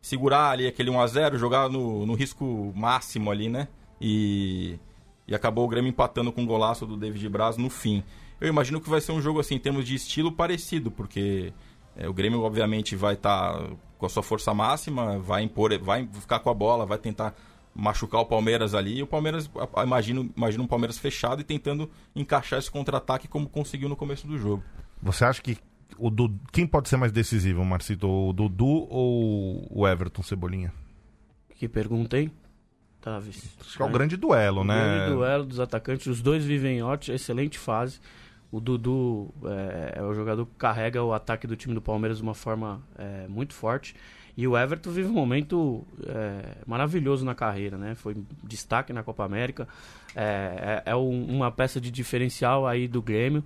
segurar 0.00 0.50
ali 0.50 0.66
aquele 0.66 0.90
1 0.90 1.00
a 1.00 1.06
0 1.06 1.38
jogar 1.38 1.68
no, 1.68 2.04
no 2.06 2.14
risco 2.14 2.72
máximo 2.74 3.30
ali, 3.30 3.48
né? 3.48 3.68
E 4.00 4.78
e 5.26 5.34
acabou 5.34 5.64
o 5.64 5.68
Grêmio 5.68 5.88
empatando 5.88 6.32
com 6.32 6.42
o 6.42 6.46
golaço 6.46 6.86
do 6.86 6.96
David 6.96 7.28
Braz 7.28 7.56
no 7.56 7.70
fim. 7.70 8.02
Eu 8.40 8.48
imagino 8.48 8.80
que 8.80 8.90
vai 8.90 9.00
ser 9.00 9.12
um 9.12 9.20
jogo 9.20 9.40
assim, 9.40 9.54
em 9.54 9.58
termos 9.58 9.86
de 9.86 9.94
estilo 9.94 10.32
parecido, 10.32 10.90
porque 10.90 11.52
é, 11.96 12.08
o 12.08 12.12
Grêmio 12.12 12.42
obviamente 12.42 12.96
vai 12.96 13.14
estar 13.14 13.52
tá 13.52 13.70
com 13.98 14.06
a 14.06 14.08
sua 14.08 14.22
força 14.22 14.52
máxima, 14.52 15.18
vai 15.18 15.42
impor, 15.42 15.78
vai 15.78 16.08
ficar 16.12 16.40
com 16.40 16.50
a 16.50 16.54
bola, 16.54 16.84
vai 16.84 16.98
tentar 16.98 17.34
machucar 17.74 18.20
o 18.20 18.26
Palmeiras 18.26 18.74
ali. 18.74 18.98
E 18.98 19.02
o 19.02 19.06
Palmeiras, 19.06 19.50
imagino, 19.84 20.30
imagino 20.36 20.64
um 20.64 20.66
Palmeiras 20.66 20.98
fechado 20.98 21.40
e 21.40 21.44
tentando 21.44 21.88
encaixar 22.14 22.58
esse 22.58 22.70
contra-ataque 22.70 23.28
como 23.28 23.48
conseguiu 23.48 23.88
no 23.88 23.96
começo 23.96 24.26
do 24.26 24.36
jogo. 24.38 24.62
Você 25.00 25.24
acha 25.24 25.40
que 25.40 25.56
o 25.98 26.10
Dudu, 26.10 26.40
quem 26.52 26.66
pode 26.66 26.88
ser 26.88 26.96
mais 26.96 27.12
decisivo, 27.12 27.64
Marcito? 27.64 28.08
O 28.08 28.32
Dudu 28.32 28.88
ou 28.90 29.68
o 29.70 29.86
Everton 29.86 30.22
Cebolinha? 30.22 30.72
Que 31.54 31.68
pergunta, 31.68 32.18
hein? 32.18 32.30
Tavis. 33.02 33.44
Acho 33.60 33.82
é 33.82 33.86
o 33.86 33.88
grande 33.90 34.16
duelo, 34.16 34.60
O 34.62 34.64
né? 34.64 34.74
grande 34.96 35.14
duelo 35.14 35.44
dos 35.44 35.60
atacantes. 35.60 36.06
Os 36.06 36.22
dois 36.22 36.44
vivem 36.44 36.78
em 36.78 36.82
ótima, 36.82 37.14
excelente 37.16 37.58
fase. 37.58 38.00
O 38.50 38.60
Dudu 38.60 39.32
é, 39.44 39.94
é 39.98 40.02
o 40.02 40.14
jogador 40.14 40.46
que 40.46 40.52
carrega 40.58 41.02
o 41.02 41.12
ataque 41.12 41.46
do 41.46 41.56
time 41.56 41.74
do 41.74 41.80
Palmeiras 41.82 42.18
de 42.18 42.22
uma 42.22 42.34
forma 42.34 42.80
é, 42.98 43.26
muito 43.28 43.54
forte. 43.54 43.94
E 44.36 44.46
o 44.48 44.56
Everton 44.56 44.90
vive 44.90 45.08
um 45.08 45.12
momento 45.12 45.84
é, 46.06 46.56
maravilhoso 46.66 47.24
na 47.24 47.34
carreira, 47.34 47.76
né? 47.76 47.94
Foi 47.94 48.16
destaque 48.42 48.92
na 48.92 49.02
Copa 49.02 49.24
América. 49.24 49.68
É, 50.14 50.82
é- 50.86 50.90
é 50.92 50.96
um- 50.96 51.26
uma 51.26 51.50
peça 51.50 51.80
de 51.80 51.90
diferencial 51.90 52.66
aí 52.66 52.86
do 52.88 53.02
Grêmio. 53.02 53.44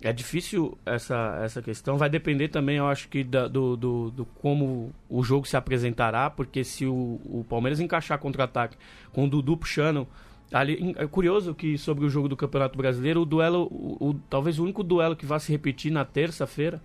É 0.00 0.12
difícil 0.12 0.78
essa, 0.86 1.40
essa 1.42 1.60
questão. 1.60 1.98
Vai 1.98 2.08
depender 2.08 2.48
também, 2.48 2.76
eu 2.76 2.86
acho 2.86 3.08
que, 3.08 3.24
da- 3.24 3.48
do, 3.48 3.76
do, 3.76 4.10
do 4.12 4.24
como 4.24 4.92
o 5.08 5.24
jogo 5.24 5.46
se 5.46 5.56
apresentará, 5.56 6.30
porque 6.30 6.62
se 6.62 6.86
o, 6.86 7.20
o 7.24 7.44
Palmeiras 7.48 7.80
encaixar 7.80 8.16
contra-ataque 8.18 8.76
com 9.12 9.24
o 9.24 9.28
Dudu 9.28 9.56
puxando. 9.56 10.06
Ali, 10.52 10.94
é 10.96 11.06
curioso 11.06 11.52
que 11.54 11.76
sobre 11.76 12.06
o 12.06 12.08
jogo 12.08 12.28
do 12.28 12.36
Campeonato 12.36 12.78
Brasileiro, 12.78 13.22
o 13.22 13.24
duelo, 13.26 13.64
o, 13.72 14.10
o- 14.10 14.14
talvez 14.30 14.58
o 14.60 14.62
único 14.64 14.84
duelo 14.84 15.16
que 15.16 15.26
vai 15.26 15.40
se 15.40 15.50
repetir 15.50 15.90
na 15.90 16.04
terça-feira 16.04 16.80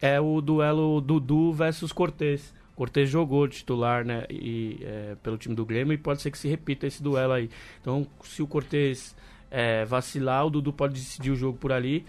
é 0.00 0.18
o 0.20 0.40
duelo 0.40 1.00
Dudu 1.02 1.52
versus 1.52 1.92
Cortez. 1.92 2.54
Cortez 2.74 3.08
jogou 3.10 3.46
titular 3.46 4.04
né, 4.04 4.24
e, 4.28 4.78
é, 4.82 5.16
pelo 5.22 5.36
time 5.36 5.54
do 5.54 5.64
Grêmio 5.64 5.92
e 5.92 5.98
pode 5.98 6.22
ser 6.22 6.30
que 6.30 6.38
se 6.38 6.48
repita 6.48 6.86
esse 6.86 7.00
duelo 7.02 7.34
aí. 7.34 7.48
Então, 7.80 8.04
se 8.24 8.42
o 8.42 8.46
Cortez 8.48 9.14
é, 9.50 9.84
vacilar, 9.84 10.46
o 10.46 10.50
Dudu 10.50 10.72
pode 10.72 10.94
decidir 10.94 11.30
o 11.30 11.36
jogo 11.36 11.56
por 11.56 11.70
ali. 11.70 12.04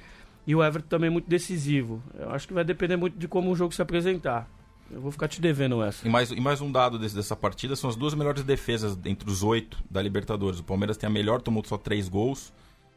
E 0.48 0.56
o 0.56 0.64
Everton 0.64 0.88
também 0.88 1.08
é 1.08 1.12
muito 1.12 1.28
decisivo. 1.30 2.02
Eu 2.18 2.30
acho 2.32 2.48
que 2.48 2.54
vai 2.54 2.64
depender 2.64 2.96
muito 2.96 3.18
de 3.18 3.28
como 3.28 3.52
o 3.52 3.56
jogo 3.56 3.74
se 3.74 3.82
apresentar. 3.82 4.48
Eu 4.92 5.02
vou 5.02 5.12
ficar 5.12 5.28
te 5.28 5.42
devendo 5.42 5.82
essa. 5.82 6.08
E 6.08 6.12
mais, 6.12 6.30
e 6.30 6.40
mais 6.40 6.62
um 6.62 6.72
dado 6.72 7.00
desse- 7.00 7.16
dessa 7.16 7.36
partida 7.36 7.75
são 7.75 7.90
as 7.90 7.96
duas 7.96 8.14
melhores 8.14 8.44
defesas 8.44 8.96
entre 9.06 9.28
os 9.30 9.42
oito 9.42 9.78
da 9.90 10.02
Libertadores. 10.02 10.60
O 10.60 10.64
Palmeiras 10.64 10.96
tem 10.98 11.08
a 11.08 11.10
melhor, 11.12 11.42
tomou 11.42 11.64
só 11.66 11.78
três 11.78 12.08
gols, 12.08 12.54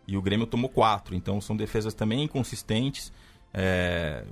e 0.06 0.14
o 0.16 0.20
Grêmio 0.22 0.46
tomou 0.46 0.68
quatro. 0.68 1.14
Então 1.14 1.40
são 1.40 1.56
defesas 1.56 1.94
também 1.94 2.22
inconsistentes. 2.24 3.10
É, 3.54 4.24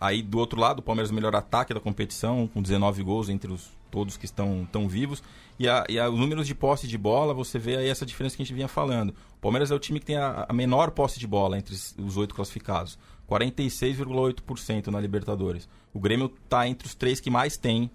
Aí 0.00 0.22
do 0.22 0.38
outro 0.38 0.60
lado, 0.60 0.78
o 0.78 0.82
Palmeiras 0.82 1.10
melhor 1.10 1.34
ataque 1.34 1.74
da 1.74 1.80
competição, 1.80 2.46
com 2.46 2.62
19 2.62 3.02
gols 3.02 3.28
entre 3.28 3.52
os, 3.52 3.68
todos 3.90 4.16
que 4.16 4.24
estão 4.24 4.66
tão 4.70 4.88
vivos. 4.88 5.22
E, 5.58 5.68
a, 5.68 5.84
e 5.88 5.98
a, 5.98 6.08
os 6.08 6.18
números 6.18 6.46
de 6.46 6.54
posse 6.54 6.86
de 6.86 6.96
bola, 6.96 7.34
você 7.34 7.58
vê 7.58 7.76
aí 7.76 7.88
essa 7.88 8.06
diferença 8.06 8.36
que 8.36 8.42
a 8.42 8.44
gente 8.44 8.54
vinha 8.54 8.68
falando. 8.68 9.10
O 9.10 9.40
Palmeiras 9.40 9.70
é 9.70 9.74
o 9.74 9.78
time 9.78 9.98
que 9.98 10.06
tem 10.06 10.16
a, 10.16 10.46
a 10.48 10.52
menor 10.52 10.90
posse 10.92 11.18
de 11.18 11.26
bola 11.26 11.58
entre 11.58 11.74
os 11.74 12.16
oito 12.16 12.34
classificados. 12.34 12.98
46,8% 13.28 14.86
na 14.88 15.00
Libertadores. 15.00 15.68
O 15.92 16.00
Grêmio 16.00 16.32
está 16.44 16.66
entre 16.66 16.86
os 16.86 16.94
três 16.94 17.20
que 17.20 17.30
mais 17.30 17.56
tem, 17.56 17.90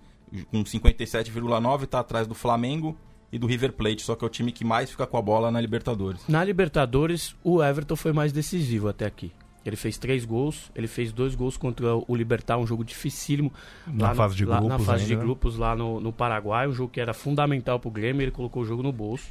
com 0.51 0.63
57,9%, 0.63 1.83
está 1.83 1.99
atrás 1.99 2.27
do 2.27 2.35
Flamengo 2.35 2.97
e 3.31 3.39
do 3.39 3.47
River 3.47 3.73
Plate, 3.73 4.03
só 4.03 4.15
que 4.15 4.23
é 4.23 4.27
o 4.27 4.29
time 4.29 4.51
que 4.51 4.63
mais 4.63 4.91
fica 4.91 5.07
com 5.07 5.17
a 5.17 5.21
bola 5.21 5.49
na 5.49 5.59
Libertadores. 5.59 6.21
Na 6.27 6.43
Libertadores, 6.43 7.35
o 7.43 7.63
Everton 7.63 7.95
foi 7.95 8.13
mais 8.13 8.31
decisivo 8.31 8.87
até 8.87 9.05
aqui. 9.05 9.31
Ele 9.65 9.75
fez 9.75 9.97
três 9.97 10.25
gols, 10.25 10.69
ele 10.75 10.87
fez 10.87 11.11
dois 11.11 11.35
gols 11.35 11.55
contra 11.55 11.95
o 11.95 12.15
Libertar, 12.15 12.57
um 12.57 12.67
jogo 12.67 12.83
dificílimo. 12.83 13.51
Na 13.87 14.09
lá 14.09 14.15
fase 14.15 14.35
de 14.35 14.43
no, 14.43 14.51
lá- 14.51 14.57
grupos 14.59 14.77
Na 14.79 14.85
fase 14.85 15.03
ainda, 15.03 15.07
de 15.07 15.15
né? 15.15 15.23
grupos 15.23 15.57
lá 15.57 15.75
no, 15.75 15.99
no 16.01 16.11
Paraguai, 16.11 16.67
um 16.67 16.73
jogo 16.73 16.91
que 16.91 16.99
era 16.99 17.13
fundamental 17.13 17.79
pro 17.79 17.89
Grêmio, 17.89 18.21
ele 18.21 18.31
colocou 18.31 18.63
o 18.63 18.65
jogo 18.65 18.83
no 18.83 18.91
bolso. 18.91 19.27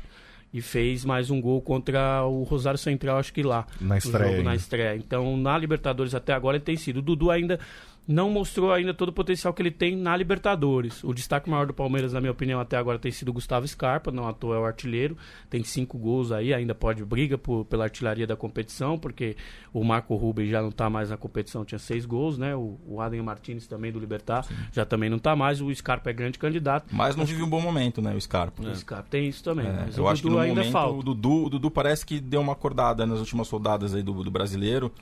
E 0.55 0.61
fez 0.61 1.03
mais 1.03 1.31
um 1.31 1.41
gol 1.41 1.63
contra 1.63 2.25
o 2.27 2.43
Rosário 2.43 2.79
Central, 2.79 3.17
acho 3.17 3.33
que 3.33 3.43
lá. 3.43 3.67
Na 3.81 3.97
estreia 3.97 4.33
jogo 4.33 4.43
na 4.43 4.55
estreia. 4.55 4.95
Então, 4.97 5.35
na 5.35 5.57
Libertadores 5.57 6.15
até 6.15 6.35
agora 6.35 6.59
ele 6.59 6.65
tem 6.65 6.77
sido. 6.77 6.99
O 6.99 7.03
Dudu 7.03 7.31
ainda 7.31 7.59
não 8.07 8.31
mostrou 8.31 8.73
ainda 8.73 8.93
todo 8.93 9.11
o 9.11 9.13
potencial 9.13 9.55
que 9.55 9.63
ele 9.63 9.71
tem 9.71 9.97
na 9.97 10.17
Libertadores. 10.17 11.05
O 11.05 11.15
destaque 11.15 11.49
maior 11.49 11.67
do 11.67 11.75
Palmeiras, 11.75 12.13
na 12.13 12.21
minha 12.21 12.33
opinião, 12.33 12.61
até 12.61 12.77
agora 12.77 12.99
tem 12.99 13.13
sido 13.13 13.29
o 13.29 13.33
Gustavo 13.33 13.67
Scarpa, 13.67 14.11
não 14.11 14.27
à 14.27 14.33
toa 14.33 14.57
é 14.57 14.59
o 14.59 14.65
artilheiro. 14.65 15.17
Tem 15.49 15.63
cinco 15.63 15.97
gols 15.99 16.33
aí, 16.33 16.53
ainda 16.53 16.75
pode 16.75 17.05
briga 17.05 17.39
por, 17.39 17.65
pela 17.65 17.85
artilharia 17.85 18.27
da 18.27 18.37
competição, 18.37 18.99
porque 18.99 19.37
o 19.73 19.85
Marco 19.85 20.17
Rubens 20.17 20.51
já 20.51 20.61
não 20.61 20.71
está 20.71 20.91
mais 20.91 21.11
na 21.11 21.17
competição, 21.17 21.65
tinha 21.65 21.79
seis 21.79 22.05
gols, 22.05 22.37
né? 22.37 22.57
O, 22.57 22.79
o 22.87 23.01
Adem 23.01 23.23
Martinez 23.23 23.67
também 23.67 23.93
do 23.93 24.01
Libertar 24.01 24.47
já 24.73 24.85
também 24.85 25.09
não 25.09 25.19
está 25.19 25.37
mais. 25.37 25.61
O 25.61 25.73
Scarpa 25.73 26.11
é 26.11 26.13
grande 26.13 26.39
candidato. 26.39 26.87
Mas 26.91 27.15
não 27.15 27.25
vive 27.25 27.43
um 27.43 27.49
bom 27.49 27.61
momento, 27.61 28.03
né, 28.03 28.15
o 28.15 28.21
Scarpa. 28.21 28.63
O 28.63 28.75
Scarpa 28.75 29.07
tem 29.11 29.29
isso 29.29 29.45
também. 29.45 29.67
É, 29.67 29.85
mas 29.87 29.97
eu 29.97 30.05
o 30.05 30.09
acho 30.09 30.23
que 30.23 30.29
Dudu 30.29 30.37
no 30.37 30.43
ainda 30.43 30.61
momento 30.61 30.73
falta. 30.73 30.99
o 30.99 31.03
Dudu, 31.03 31.45
o 31.45 31.51
Dudu 31.51 31.71
parece 31.71 32.05
que 32.05 32.21
deu 32.21 32.41
uma 32.41 32.53
acordada 32.53 33.07
nas 33.07 33.21
últimas 33.21 33.49
rodadas 33.49 33.95
aí 33.95 34.03
do, 34.03 34.25
do 34.25 34.31
brasileiro. 34.31 34.93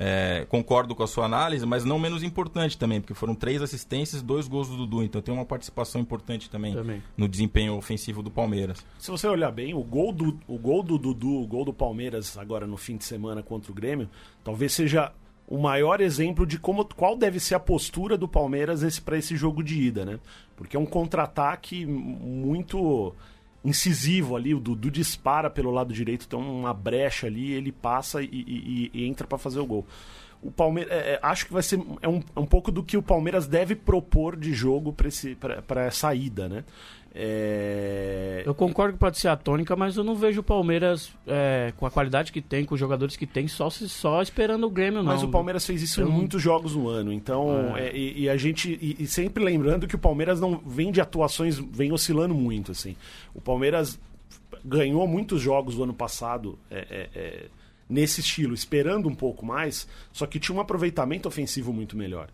É, 0.00 0.46
concordo 0.48 0.94
com 0.94 1.02
a 1.02 1.08
sua 1.08 1.24
análise, 1.24 1.66
mas 1.66 1.84
não 1.84 1.98
menos 1.98 2.22
importante 2.22 2.78
também, 2.78 3.00
porque 3.00 3.14
foram 3.14 3.34
três 3.34 3.60
assistências, 3.60 4.22
dois 4.22 4.46
gols 4.46 4.68
do 4.68 4.76
Dudu, 4.76 5.02
então 5.02 5.20
tem 5.20 5.34
uma 5.34 5.44
participação 5.44 6.00
importante 6.00 6.48
também, 6.48 6.72
Também. 6.72 7.02
no 7.16 7.26
desempenho 7.26 7.74
ofensivo 7.74 8.22
do 8.22 8.30
Palmeiras. 8.30 8.86
Se 8.96 9.10
você 9.10 9.26
olhar 9.26 9.50
bem, 9.50 9.74
o 9.74 9.82
gol 9.82 10.12
do, 10.12 10.38
o 10.46 10.56
gol 10.56 10.84
do 10.84 10.96
Dudu, 10.96 11.42
o 11.42 11.46
gol 11.48 11.64
do 11.64 11.72
Palmeiras 11.72 12.38
agora 12.38 12.64
no 12.64 12.76
fim 12.76 12.96
de 12.96 13.04
semana 13.04 13.42
contra 13.42 13.72
o 13.72 13.74
Grêmio, 13.74 14.08
talvez 14.44 14.72
seja 14.72 15.12
o 15.48 15.58
maior 15.58 16.00
exemplo 16.00 16.46
de 16.46 16.58
como 16.58 16.84
qual 16.84 17.16
deve 17.16 17.40
ser 17.40 17.56
a 17.56 17.60
postura 17.60 18.16
do 18.16 18.28
Palmeiras 18.28 18.84
esse, 18.84 19.02
para 19.02 19.18
esse 19.18 19.34
jogo 19.34 19.64
de 19.64 19.80
ida, 19.80 20.04
né? 20.04 20.20
Porque 20.54 20.76
é 20.76 20.80
um 20.80 20.86
contra-ataque 20.86 21.84
muito 21.84 23.12
incisivo 23.68 24.34
ali, 24.36 24.54
o 24.54 24.60
Dudu 24.60 24.90
dispara 24.90 25.48
pelo 25.48 25.70
lado 25.70 25.92
direito, 25.92 26.26
tem 26.26 26.38
uma 26.38 26.74
brecha 26.74 27.26
ali, 27.26 27.52
ele 27.52 27.70
passa 27.70 28.22
e, 28.22 28.26
e- 28.32 28.90
e 28.92 29.04
entra 29.06 29.26
para 29.26 29.38
fazer 29.38 29.60
o 29.60 29.66
gol. 29.66 29.86
O 30.40 30.52
Palmeiras, 30.52 30.92
é, 30.92 31.14
é, 31.14 31.18
acho 31.20 31.46
que 31.46 31.52
vai 31.52 31.62
ser 31.62 31.80
é 32.00 32.08
um, 32.08 32.22
é 32.36 32.38
um 32.40 32.46
pouco 32.46 32.70
do 32.70 32.82
que 32.82 32.96
o 32.96 33.02
Palmeiras 33.02 33.46
deve 33.48 33.74
propor 33.74 34.36
de 34.36 34.52
jogo 34.54 34.94
para 35.66 35.84
essa 35.84 36.14
ida, 36.14 36.48
né? 36.48 36.64
É, 37.20 38.42
Eu 38.46 38.54
concordo 38.54 38.92
que 38.92 38.98
pode 39.00 39.18
ser 39.18 39.26
a 39.28 39.36
tônica, 39.36 39.74
mas 39.74 39.96
eu 39.96 40.04
não 40.04 40.14
vejo 40.14 40.40
o 40.40 40.42
Palmeiras 40.42 41.10
é, 41.26 41.72
com 41.76 41.84
a 41.84 41.90
qualidade 41.90 42.30
que 42.30 42.40
tem, 42.40 42.64
com 42.64 42.74
os 42.74 42.80
jogadores 42.80 43.16
que 43.16 43.26
tem, 43.26 43.48
só, 43.48 43.68
só 43.68 44.22
esperando 44.22 44.64
o 44.66 44.70
Grêmio, 44.70 45.02
não. 45.02 45.12
Mas 45.12 45.22
o 45.24 45.28
Palmeiras 45.28 45.66
fez 45.66 45.82
isso 45.82 46.00
Então- 46.00 46.12
em 46.12 46.16
muitos 46.16 46.40
jogos 46.40 46.76
no 46.76 46.88
ano. 46.88 47.12
Então, 47.12 47.76
é, 47.76 47.94
e, 47.96 48.22
e 48.22 48.30
a 48.30 48.36
gente. 48.36 48.78
E, 48.80 49.02
e 49.02 49.06
sempre 49.08 49.42
lembrando 49.42 49.86
que 49.88 49.96
o 49.96 49.98
Palmeiras 49.98 50.40
não 50.40 50.58
vem 50.58 50.92
de 50.92 51.00
atuações, 51.00 51.58
vem 51.58 51.92
oscilando 51.92 52.34
muito, 52.34 52.70
assim. 52.70 52.94
O 53.34 53.40
Palmeiras 53.40 53.98
ganhou 54.64 55.06
muitos 55.08 55.40
jogos 55.42 55.74
do 55.74 55.82
ano 55.82 55.94
passado 55.94 56.58
é, 56.70 56.78
é, 56.90 57.08
é, 57.14 57.44
nesse 57.88 58.20
estilo, 58.20 58.54
esperando 58.54 59.08
um 59.08 59.14
pouco 59.14 59.44
mais, 59.44 59.88
só 60.12 60.24
que 60.26 60.38
tinha 60.38 60.56
um 60.56 60.60
aproveitamento 60.60 61.26
ofensivo 61.26 61.72
muito 61.72 61.96
melhor. 61.96 62.28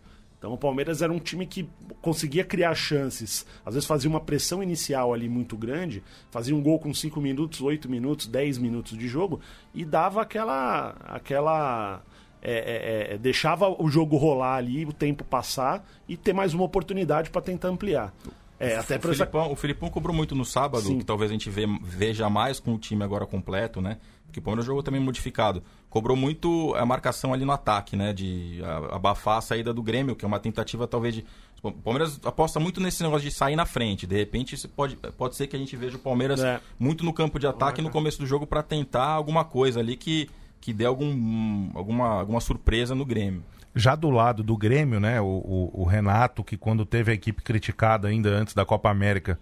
Então 0.45 0.53
o 0.53 0.57
Palmeiras 0.59 1.01
era 1.01 1.11
um 1.11 1.17
time 1.17 1.47
que 1.47 1.67
conseguia 2.03 2.43
criar 2.43 2.75
chances. 2.75 3.47
Às 3.65 3.73
vezes 3.73 3.87
fazia 3.87 4.07
uma 4.07 4.19
pressão 4.19 4.61
inicial 4.61 5.11
ali 5.11 5.27
muito 5.27 5.57
grande, 5.57 6.03
fazia 6.29 6.55
um 6.55 6.61
gol 6.61 6.77
com 6.77 6.93
5 6.93 7.19
minutos, 7.19 7.61
8 7.61 7.89
minutos, 7.89 8.27
10 8.27 8.59
minutos 8.59 8.95
de 8.95 9.07
jogo 9.07 9.41
e 9.73 9.83
dava 9.83 10.21
aquela. 10.21 10.95
aquela 11.03 12.03
é, 12.43 13.09
é, 13.09 13.13
é, 13.13 13.17
deixava 13.17 13.67
o 13.81 13.89
jogo 13.89 14.17
rolar 14.17 14.57
ali, 14.57 14.85
o 14.85 14.93
tempo 14.93 15.23
passar 15.23 15.83
e 16.07 16.15
ter 16.15 16.31
mais 16.31 16.53
uma 16.53 16.63
oportunidade 16.63 17.31
para 17.31 17.41
tentar 17.41 17.69
ampliar. 17.69 18.13
É, 18.59 18.77
até 18.77 18.95
o, 18.95 18.99
pra 18.99 19.11
essa- 19.11 19.25
Filipão, 19.25 19.51
o 19.51 19.55
Filipão 19.55 19.89
cobrou 19.89 20.15
muito 20.15 20.33
no 20.35 20.45
sábado, 20.45 20.83
Sim. 20.85 20.99
que 20.99 21.05
talvez 21.05 21.29
a 21.29 21.33
gente 21.33 21.49
vê- 21.49 21.65
veja 21.83 22.29
mais 22.29 22.59
com 22.59 22.73
o 22.73 22.77
time 22.77 23.03
agora 23.03 23.25
completo, 23.25 23.81
né? 23.81 23.97
Porque 24.25 24.39
o 24.39 24.41
Palmeiras 24.43 24.65
jogou 24.65 24.81
também 24.83 24.99
modificado. 25.01 25.61
Cobrou 25.89 26.15
muito 26.17 26.73
a 26.75 26.85
marcação 26.85 27.33
ali 27.33 27.45
no 27.45 27.51
ataque, 27.51 27.95
né? 27.95 28.11
De 28.13 28.59
abafar 28.91 29.37
a 29.37 29.41
saída 29.41 29.73
do 29.73 29.81
Grêmio, 29.83 30.15
que 30.15 30.25
é 30.25 30.27
uma 30.27 30.39
tentativa 30.39 30.87
talvez 30.87 31.15
de. 31.15 31.25
O 31.63 31.71
Palmeiras 31.71 32.19
aposta 32.23 32.59
muito 32.59 32.79
nesse 32.79 33.01
negócio 33.01 33.27
de 33.27 33.33
sair 33.33 33.55
na 33.55 33.65
frente. 33.65 34.05
De 34.05 34.15
repente, 34.15 34.55
pode, 34.67 34.95
pode 35.17 35.35
ser 35.35 35.47
que 35.47 35.55
a 35.55 35.59
gente 35.59 35.75
veja 35.75 35.95
o 35.95 35.99
Palmeiras 35.99 36.41
É. 36.43 36.59
muito 36.77 37.03
no 37.03 37.11
campo 37.13 37.39
de 37.39 37.47
ataque 37.47 37.81
no 37.81 37.89
começo 37.89 38.19
do 38.19 38.25
jogo 38.27 38.45
para 38.45 38.61
tentar 38.61 39.05
alguma 39.07 39.43
coisa 39.43 39.79
ali 39.79 39.95
que, 39.95 40.29
que 40.61 40.71
dê 40.73 40.85
algum, 40.85 41.71
alguma, 41.73 42.07
alguma 42.19 42.39
surpresa 42.41 42.93
no 42.93 43.03
Grêmio. 43.05 43.43
Já 43.75 43.93
do 43.95 44.09
lado 44.09 44.41
do 44.41 44.55
Grêmio, 44.55 44.99
né, 44.99 45.19
o, 45.19 45.25
o- 45.25 45.81
o 45.81 45.83
Renato, 45.83 46.43
que 46.43 46.55
quando 46.57 46.85
teve 46.85 47.11
a 47.11 47.13
equipe 47.15 47.41
criticada 47.43 48.07
ainda 48.07 48.29
antes 48.29 48.53
da 48.53 48.63
Copa 48.65 48.89
América, 48.89 49.37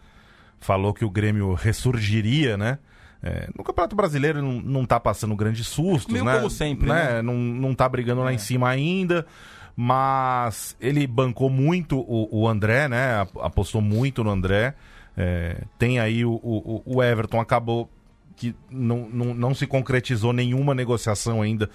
falou 0.60 0.94
que 0.94 1.06
o 1.06 1.10
Grêmio 1.10 1.54
ressurgiria, 1.54 2.58
né? 2.58 2.80
É, 3.22 3.48
no 3.58 3.64
Campeonato 3.64 3.96
Brasileiro 3.96 4.42
não, 4.42 4.54
não 4.62 4.86
tá 4.86 5.00
passando 5.00 5.36
grandes 5.36 5.68
sustos, 5.68 6.12
Meio 6.12 6.26
né? 6.26 6.36
como 6.36 6.50
sempre, 6.50 6.88
né? 6.88 7.22
Não, 7.22 7.36
não 7.36 7.74
tá 7.76 7.88
brigando 7.88 8.22
lá 8.22 8.34
em 8.34 8.38
cima 8.38 8.68
ainda, 8.70 9.26
mas 9.76 10.76
ele 10.80 11.06
bancou 11.08 11.50
muito 11.50 12.00
o, 12.00 12.28
o 12.32 12.48
André, 12.48 12.88
né? 12.88 13.20
Ap- 13.22 13.38
Apostou 13.40 13.82
muito 13.82 14.24
no 14.24 14.30
André. 14.30 14.74
É, 15.16 15.58
tem 15.78 16.00
aí 16.00 16.26
o, 16.26 16.32
o, 16.34 16.82
o 16.86 17.04
Everton, 17.04 17.40
acabou 17.40 17.90
que 18.36 18.56
não, 18.70 19.08
não, 19.10 19.34
não 19.34 19.54
se 19.54 19.68
concretizou 19.68 20.34
nenhuma 20.34 20.74
negociação 20.74 21.42
ainda 21.42 21.70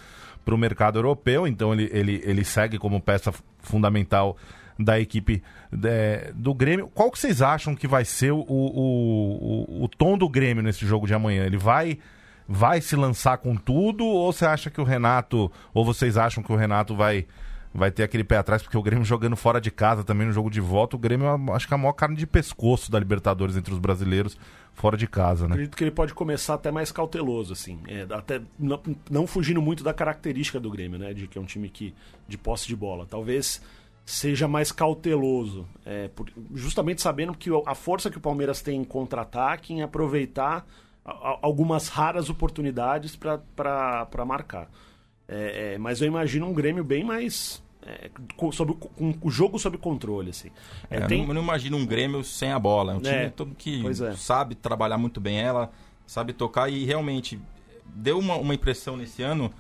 para 0.49 0.55
o 0.55 0.59
mercado 0.59 0.99
europeu, 0.99 1.47
então 1.47 1.75
ele, 1.75 1.91
ele, 1.93 2.23
ele 2.25 2.43
segue 2.43 2.79
como 2.79 3.03
peça 3.03 3.31
fundamental 3.59 4.35
da 4.79 4.99
equipe 4.99 5.43
é, 5.85 6.33
do 6.35 6.55
Grêmio. 6.55 6.89
Qual 6.89 7.11
que 7.11 7.19
vocês 7.19 7.43
acham 7.43 7.75
que 7.75 7.87
vai 7.87 8.03
ser 8.07 8.33
o, 8.33 8.39
o, 8.39 9.67
o, 9.83 9.85
o 9.85 9.89
tom 9.89 10.17
do 10.17 10.27
Grêmio 10.27 10.63
nesse 10.63 10.87
jogo 10.87 11.07
de 11.07 11.13
amanhã? 11.13 11.45
Ele 11.45 11.59
vai 11.59 11.99
vai 12.49 12.81
se 12.81 12.97
lançar 12.97 13.37
com 13.37 13.57
tudo 13.57 14.07
ou 14.07 14.33
você 14.33 14.47
acha 14.47 14.71
que 14.71 14.81
o 14.81 14.85
Renato, 14.85 15.53
ou 15.75 15.85
vocês 15.85 16.17
acham 16.17 16.43
que 16.43 16.51
o 16.51 16.57
Renato 16.57 16.97
vai 16.97 17.27
vai 17.75 17.91
ter 17.91 18.03
aquele 18.03 18.25
pé 18.25 18.39
atrás, 18.39 18.63
porque 18.63 18.79
o 18.79 18.83
Grêmio 18.83 19.05
jogando 19.05 19.37
fora 19.37 19.61
de 19.61 19.71
casa 19.71 20.03
também 20.03 20.27
no 20.27 20.33
jogo 20.33 20.49
de 20.49 20.63
volta, 20.63 20.97
o 20.97 20.99
Grêmio 20.99 21.29
acho 21.53 21.69
que 21.69 21.75
é 21.75 21.77
a 21.77 21.79
maior 21.79 21.93
carne 21.93 22.17
de 22.17 22.27
pescoço 22.27 22.91
da 22.91 22.99
Libertadores 22.99 23.55
entre 23.55 23.75
os 23.75 23.79
brasileiros 23.79 24.39
fora 24.79 24.97
de 24.97 25.09
casa, 25.09 25.49
né? 25.49 25.55
Acredito 25.55 25.77
que 25.77 25.83
ele 25.83 25.91
pode 25.91 26.15
começar 26.15 26.55
até 26.55 26.71
mais 26.71 26.93
cauteloso, 26.93 27.53
assim, 27.53 27.81
é, 27.89 28.07
até 28.11 28.41
não, 28.57 28.81
não, 29.11 29.27
fugindo 29.27 29.61
muito 29.61 29.83
da 29.83 29.93
característica 29.93 30.61
do 30.61 30.71
Grêmio, 30.71 30.99
né, 30.99 31.13
de 31.13 31.27
que 31.27 31.37
é 31.37 31.41
um 31.41 31.45
time 31.45 31.69
que 31.69 31.93
de 32.29 32.39
posse 32.39 32.69
de 32.69 32.77
bola. 32.77 33.05
Talvez 33.05 33.61
seja 34.07 34.47
mais 34.47 34.71
cauteloso, 34.71 35.67
é, 35.85 36.07
por, 36.09 36.31
justamente 36.55 37.03
sabendo 37.03 37.35
que 37.35 37.51
a 37.67 37.75
força 37.75 38.09
que 38.09 38.19
o 38.19 38.21
Palmeiras 38.21 38.63
tem 38.63 38.81
em 38.81 38.85
contra-ataque, 38.85 39.75
em 39.75 39.83
aproveitar 39.83 40.65
a, 41.05 41.39
algumas 41.43 41.89
raras 41.89 42.31
oportunidades 42.31 43.17
para 43.17 44.25
marcar. 44.25 44.71
É, 45.27 45.75
é, 45.75 45.79
mas 45.79 46.01
eu 46.01 46.07
imagino 46.07 46.47
um 46.47 46.55
Grêmio 46.55 46.85
bem 46.85 47.03
mais 47.03 47.63
é, 47.89 48.11
com, 48.37 48.53
sob, 48.53 48.75
com, 48.75 49.15
o 49.23 49.31
jogo 49.31 49.59
sob 49.59 49.79
controle, 49.79 50.31
assim. 50.31 50.51
É, 50.91 50.99
é 50.99 51.07
tem... 51.07 51.27
eu 51.27 51.33
não 51.33 51.43
imagino 51.43 51.77
um 51.77 51.87
Grêmio 51.87 52.23
sem 52.23 52.53
a 52.53 52.59
bola. 52.59 52.93
É 52.93 52.97
um 52.97 53.01
time 53.01 53.15
é, 53.15 53.31
todo 53.31 53.55
que 53.55 53.83
sabe 54.17 54.55
trabalhar 54.55 54.99
muito 54.99 55.21
bem 55.21 55.41
ela, 55.41 55.73
sabe 56.07 56.33
tocar 56.33 56.69
e 56.69 56.85
realmente 56.85 57.41
deu 57.87 58.19
uma, 58.19 58.37
uma 58.37 58.55
impressão 58.55 58.97
nesse 58.97 59.23
ano 59.23 59.51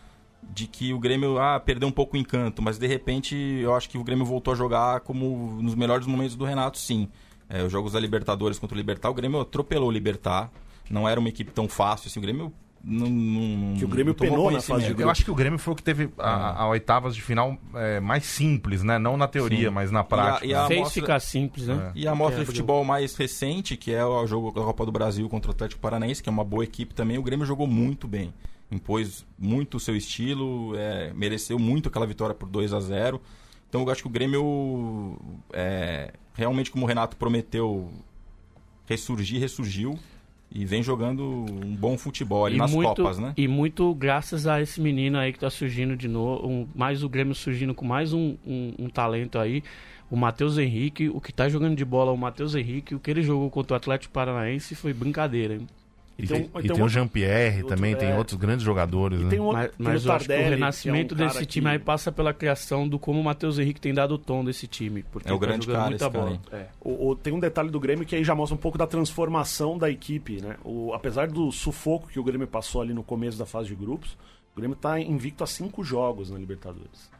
de 0.43 0.67
que 0.67 0.93
o 0.93 0.99
Grêmio 0.99 1.39
ah, 1.39 1.59
perdeu 1.59 1.89
um 1.89 1.93
pouco 1.93 2.17
o 2.17 2.21
encanto, 2.21 2.63
mas 2.63 2.79
de 2.79 2.87
repente 2.87 3.35
eu 3.35 3.75
acho 3.75 3.89
que 3.89 3.99
o 3.99 4.05
Grêmio 4.05 4.25
voltou 4.25 4.53
a 4.53 4.57
jogar 4.57 5.01
como 5.01 5.61
nos 5.61 5.75
melhores 5.75 6.07
momentos 6.07 6.37
do 6.37 6.45
Renato, 6.45 6.79
sim. 6.79 7.09
É, 7.49 7.63
os 7.63 7.73
jogos 7.73 7.93
da 7.93 8.01
Libertadores 8.01 8.59
contra 8.59 8.75
o 8.75 8.79
Libertar, 8.79 9.09
o 9.09 9.15
Grêmio 9.15 9.41
atropelou 9.41 9.89
o 9.89 9.93
Libertar. 9.93 10.51
Não 10.91 11.09
era 11.09 11.19
uma 11.19 11.29
equipe 11.29 11.51
tão 11.51 11.69
fácil 11.69 12.09
assim. 12.09 12.19
O 12.19 12.23
Grêmio 12.23 12.53
não, 12.83 13.09
não, 13.09 13.77
que 13.77 13.85
o 13.85 13.89
Grêmio 13.89 14.15
penou 14.15 14.51
na 14.51 14.61
fase 14.61 14.83
de 14.83 14.89
grupo. 14.89 15.03
Eu 15.03 15.11
acho 15.11 15.25
que 15.25 15.31
o 15.31 15.35
Grêmio 15.35 15.59
foi 15.59 15.73
o 15.73 15.77
que 15.77 15.83
teve 15.83 16.11
a, 16.17 16.31
a, 16.31 16.63
a 16.63 16.69
oitavas 16.69 17.15
de 17.15 17.23
final 17.23 17.59
é, 17.75 17.99
mais 18.01 18.25
simples, 18.25 18.83
né? 18.83 18.99
Não 18.99 19.17
na 19.17 19.27
teoria, 19.27 19.69
Sim. 19.69 19.75
mas 19.75 19.91
na 19.91 20.05
prática. 20.05 20.47
E 20.47 20.55
a, 20.55 20.59
e 20.59 20.65
a 20.65 20.67
Fez 20.67 20.81
mostra... 20.81 21.03
ficar 21.03 21.21
simples, 21.21 21.67
né? 21.67 21.93
É. 21.95 21.99
E 21.99 22.09
a 22.09 22.15
mostra 22.15 22.41
de 22.41 22.47
futebol 22.47 22.85
mais 22.85 23.17
recente, 23.17 23.77
que 23.77 23.93
é 23.93 24.05
o 24.05 24.27
jogo 24.27 24.53
da 24.53 24.63
Copa 24.63 24.87
do 24.87 24.93
Brasil 24.93 25.29
contra 25.29 25.51
o 25.51 25.55
Atlético 25.55 25.81
Paranaense, 25.81 26.23
que 26.23 26.29
é 26.29 26.33
uma 26.33 26.45
boa 26.45 26.65
equipe 26.65 26.95
também, 26.95 27.19
o 27.19 27.23
Grêmio 27.23 27.45
jogou 27.45 27.67
muito 27.67 28.07
bem. 28.07 28.33
Impôs 28.71 29.27
muito 29.39 29.79
o 29.79 29.81
seu 29.81 29.97
estilo, 29.97 30.75
é, 30.77 31.13
mereceu 31.15 31.59
muito 31.59 31.89
aquela 31.89 32.07
vitória 32.07 32.35
por 32.35 32.49
2 32.49 32.75
a 32.75 32.81
0 32.81 33.21
Então 33.69 33.83
eu 33.83 33.91
acho 33.91 34.03
que 34.03 34.09
o 34.09 34.11
Grêmio, 34.11 35.19
é, 35.53 36.13
realmente, 36.35 36.71
como 36.71 36.85
o 36.85 36.89
Renato 36.89 37.17
prometeu, 37.17 37.91
ressurgir, 38.87 39.41
ressurgiu 39.41 39.99
e 40.51 40.65
vem 40.65 40.83
jogando 40.83 41.23
um 41.23 41.77
bom 41.77 41.99
futebol 41.99 42.47
ali 42.47 42.57
e 42.57 42.59
nas 42.59 42.73
muito, 42.73 43.03
Copas, 43.03 43.19
né? 43.19 43.35
E 43.37 43.47
muito 43.47 43.95
graças 43.95 44.47
a 44.47 44.61
esse 44.61 44.81
menino 44.81 45.19
aí 45.19 45.33
que 45.33 45.37
está 45.37 45.51
surgindo 45.51 45.97
de 45.97 46.09
novo, 46.09 46.47
um, 46.47 46.67
mais 46.75 47.03
o 47.03 47.09
Grêmio 47.09 47.35
surgindo 47.35 47.75
com 47.75 47.85
mais 47.85 48.13
um, 48.13 48.37
um, 48.47 48.75
um 48.79 48.89
talento 48.89 49.39
aí, 49.39 49.63
o 50.11 50.17
Matheus 50.17 50.57
Henrique, 50.57 51.09
o 51.09 51.21
que 51.21 51.31
está 51.31 51.49
jogando 51.49 51.77
de 51.77 51.85
bola 51.85 52.11
é 52.11 52.15
o 52.15 52.17
Matheus 52.17 52.55
Henrique, 52.55 52.95
o 52.95 52.99
que 52.99 53.11
ele 53.11 53.23
jogou 53.23 53.51
contra 53.51 53.75
o 53.75 53.77
Atlético 53.77 54.13
Paranaense 54.13 54.75
foi 54.75 54.95
brincadeira, 54.95 55.55
hein? 55.55 55.67
E 56.19 56.27
tem, 56.27 56.49
tem, 56.49 56.65
e 56.65 56.69
tem, 56.69 56.83
o 56.83 56.89
Jean-Pierre 56.89 57.63
também, 57.63 57.95
tem 57.95 58.11
é. 58.11 58.19
outros 58.19 58.37
grandes 58.37 58.65
jogadores. 58.65 59.21
Né? 59.21 59.41
Um, 59.41 59.53
mas 59.53 59.71
mas 59.79 60.05
o, 60.05 60.09
Tardelli, 60.09 60.47
o 60.47 60.51
renascimento 60.51 61.15
é 61.15 61.17
um 61.17 61.21
desse 61.21 61.47
time 61.47 61.67
que... 61.67 61.71
aí 61.71 61.79
passa 61.79 62.11
pela 62.11 62.35
criação 62.35 62.89
do 62.89 62.99
como 62.99 63.21
o 63.21 63.25
Matheus 63.25 63.57
Henrique 63.57 63.81
tem 63.81 63.95
dado 63.95 64.15
o 64.15 64.19
tom 64.19 64.45
desse 64.45 64.67
time. 64.67 65.05
Porque 65.05 65.29
é 65.29 65.33
o 65.33 65.39
tá 65.39 65.47
grande 65.47 65.69
cara, 65.69 65.89
muita 65.89 66.11
bola. 66.11 66.41
É. 66.51 66.67
O, 66.81 67.11
o, 67.11 67.17
tem 67.17 67.33
um 67.33 67.39
detalhe 67.39 67.71
do 67.71 67.79
Grêmio 67.79 68.05
que 68.05 68.17
aí 68.17 68.25
já 68.25 68.35
mostra 68.35 68.57
um 68.57 68.59
pouco 68.59 68.77
da 68.77 68.87
transformação 68.87 69.79
da 69.79 69.89
equipe. 69.89 70.43
Né? 70.43 70.57
O, 70.65 70.93
apesar 70.93 71.29
do 71.29 71.53
sufoco 71.53 72.09
que 72.09 72.19
o 72.19 72.25
Grêmio 72.25 72.49
passou 72.49 72.83
ali 72.83 72.93
no 72.93 73.05
começo 73.05 73.39
da 73.39 73.47
fase 73.47 73.69
de 73.69 73.77
grupos, 73.77 74.19
o 74.53 74.57
Grêmio 74.57 74.75
está 74.75 74.99
invicto 74.99 75.45
a 75.45 75.47
cinco 75.47 75.85
jogos 75.85 76.33
na 76.33 76.39
Libertadores. 76.39 77.13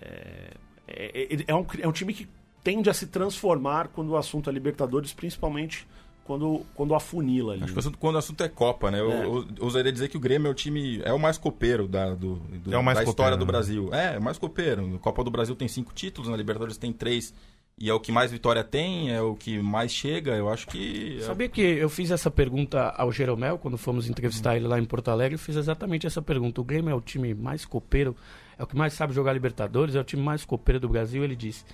É, 0.00 0.54
é, 0.86 1.34
é, 1.34 1.44
é, 1.48 1.54
um, 1.54 1.66
é 1.80 1.86
um 1.86 1.92
time 1.92 2.14
que 2.14 2.26
tende 2.64 2.88
a 2.88 2.94
se 2.94 3.08
transformar 3.08 3.88
quando 3.88 4.08
o 4.08 4.16
assunto 4.16 4.48
é 4.48 4.52
Libertadores, 4.54 5.12
principalmente 5.12 5.86
quando, 6.28 6.60
quando 6.74 6.94
afunila 6.94 7.54
ali. 7.54 7.64
Acho 7.64 7.72
que 7.72 7.78
o 7.78 7.80
assunto, 7.80 7.98
quando 7.98 8.14
o 8.16 8.18
assunto 8.18 8.44
é 8.44 8.48
Copa, 8.48 8.90
né? 8.90 9.00
Eu, 9.00 9.10
é. 9.10 9.24
eu, 9.24 9.46
eu 9.56 9.64
ousaria 9.64 9.90
dizer 9.90 10.08
que 10.08 10.16
o 10.18 10.20
Grêmio 10.20 10.48
é 10.48 10.50
o 10.50 10.54
time. 10.54 11.00
É 11.02 11.12
o 11.12 11.18
mais 11.18 11.38
copeiro 11.38 11.88
da, 11.88 12.10
do, 12.10 12.34
do 12.34 12.74
é 12.74 12.94
da 12.94 13.02
história 13.02 13.36
do 13.36 13.46
né? 13.46 13.50
Brasil. 13.50 13.88
É, 13.94 14.14
é 14.16 14.18
o 14.18 14.22
mais 14.22 14.36
copeiro. 14.36 14.86
Na 14.86 14.98
Copa 14.98 15.24
do 15.24 15.30
Brasil 15.30 15.56
tem 15.56 15.66
cinco 15.66 15.90
títulos, 15.94 16.28
na 16.30 16.36
Libertadores 16.36 16.76
tem 16.76 16.92
três. 16.92 17.32
E 17.80 17.88
é 17.88 17.94
o 17.94 18.00
que 18.00 18.10
mais 18.10 18.30
vitória 18.30 18.62
tem, 18.64 19.12
é 19.12 19.22
o 19.22 19.36
que 19.36 19.62
mais 19.62 19.92
chega, 19.92 20.32
eu 20.32 20.48
acho 20.48 20.66
que. 20.66 21.18
É... 21.18 21.22
Sabia 21.22 21.48
que 21.48 21.62
eu 21.62 21.88
fiz 21.88 22.10
essa 22.10 22.30
pergunta 22.30 22.90
ao 22.90 23.10
Jeromel 23.12 23.56
quando 23.56 23.78
fomos 23.78 24.10
entrevistar 24.10 24.56
ele 24.56 24.66
lá 24.66 24.80
em 24.80 24.84
Porto 24.84 25.08
Alegre, 25.12 25.36
eu 25.36 25.38
fiz 25.38 25.54
exatamente 25.54 26.04
essa 26.04 26.20
pergunta. 26.20 26.60
O 26.60 26.64
Grêmio 26.64 26.90
é 26.90 26.94
o 26.94 27.00
time 27.00 27.32
mais 27.34 27.64
copeiro, 27.64 28.16
é 28.58 28.64
o 28.64 28.66
que 28.66 28.76
mais 28.76 28.94
sabe 28.94 29.14
jogar 29.14 29.32
Libertadores, 29.32 29.94
é 29.94 30.00
o 30.00 30.04
time 30.04 30.20
mais 30.20 30.44
copeiro 30.44 30.80
do 30.80 30.88
Brasil. 30.88 31.22
Ele 31.22 31.36
disse: 31.36 31.64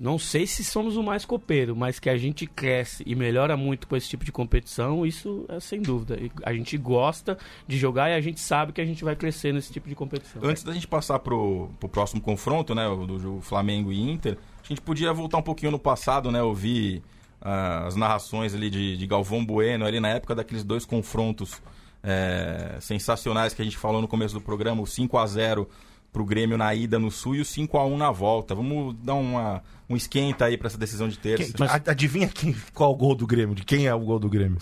não 0.00 0.18
sei 0.18 0.46
se 0.46 0.64
somos 0.64 0.96
o 0.96 1.02
mais 1.02 1.26
copeiro, 1.26 1.76
mas 1.76 1.98
que 1.98 2.08
a 2.08 2.16
gente 2.16 2.46
cresce 2.46 3.02
e 3.06 3.14
melhora 3.14 3.54
muito 3.54 3.86
com 3.86 3.94
esse 3.94 4.08
tipo 4.08 4.24
de 4.24 4.32
competição, 4.32 5.04
isso 5.04 5.44
é 5.46 5.60
sem 5.60 5.82
dúvida. 5.82 6.18
A 6.42 6.54
gente 6.54 6.78
gosta 6.78 7.36
de 7.68 7.76
jogar 7.76 8.08
e 8.08 8.14
a 8.14 8.20
gente 8.22 8.40
sabe 8.40 8.72
que 8.72 8.80
a 8.80 8.84
gente 8.86 9.04
vai 9.04 9.14
crescer 9.14 9.52
nesse 9.52 9.70
tipo 9.70 9.86
de 9.86 9.94
competição. 9.94 10.40
Antes 10.42 10.62
da 10.62 10.72
gente 10.72 10.88
passar 10.88 11.18
pro, 11.18 11.68
pro 11.78 11.86
próximo 11.86 12.18
confronto, 12.18 12.74
né, 12.74 12.88
do 13.06 13.42
Flamengo 13.42 13.92
e 13.92 14.00
Inter, 14.10 14.38
a 14.64 14.66
gente 14.66 14.80
podia 14.80 15.12
voltar 15.12 15.36
um 15.36 15.42
pouquinho 15.42 15.70
no 15.70 15.78
passado, 15.78 16.30
né, 16.30 16.42
ouvir 16.42 17.02
uh, 17.42 17.86
as 17.86 17.94
narrações 17.94 18.54
ali 18.54 18.70
de, 18.70 18.96
de 18.96 19.06
Galvão 19.06 19.44
Bueno, 19.44 19.84
ali 19.84 20.00
na 20.00 20.08
época 20.08 20.34
daqueles 20.34 20.64
dois 20.64 20.86
confrontos 20.86 21.60
é, 22.02 22.78
sensacionais 22.80 23.52
que 23.52 23.60
a 23.60 23.64
gente 23.66 23.76
falou 23.76 24.00
no 24.00 24.08
começo 24.08 24.32
do 24.32 24.40
programa, 24.40 24.80
o 24.80 24.86
5 24.86 25.18
a 25.18 25.26
0 25.26 25.68
pro 26.12 26.24
Grêmio 26.24 26.56
na 26.56 26.74
ida 26.74 26.98
no 26.98 27.10
Sul 27.10 27.36
e 27.36 27.40
o 27.40 27.44
5 27.44 27.78
a 27.78 27.84
1 27.86 27.96
na 27.96 28.10
volta. 28.10 28.54
Vamos 28.54 28.94
dar 28.96 29.14
uma, 29.14 29.62
um 29.88 29.96
esquenta 29.96 30.44
aí 30.44 30.56
para 30.56 30.66
essa 30.66 30.78
decisão 30.78 31.08
de 31.08 31.18
terça. 31.18 31.52
Quem, 31.52 31.54
mas 31.58 31.88
adivinha 31.88 32.28
quem, 32.28 32.54
qual 32.74 32.92
o 32.92 32.96
gol 32.96 33.14
do 33.14 33.26
Grêmio? 33.26 33.54
De 33.54 33.64
quem 33.64 33.86
é 33.86 33.94
o 33.94 34.00
gol 34.00 34.18
do 34.18 34.28
Grêmio? 34.28 34.58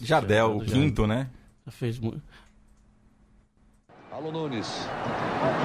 Jardel, 0.00 0.56
o 0.56 0.64
quinto, 0.64 1.06
né? 1.06 1.28
Já 1.64 1.72
fez 1.72 1.98
muito. 1.98 2.22
Alô 4.12 4.32
Nunes. 4.32 4.88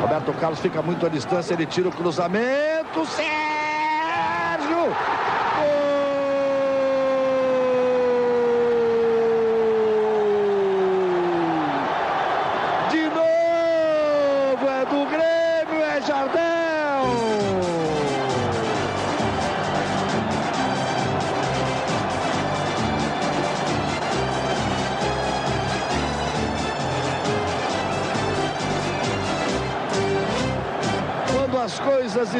Roberto 0.01 0.33
Carlos 0.33 0.59
fica 0.59 0.81
muito 0.81 1.05
à 1.05 1.09
distância, 1.09 1.53
ele 1.53 1.65
tira 1.65 1.87
o 1.87 1.91
cruzamento. 1.91 3.05
Sérgio! 3.05 3.40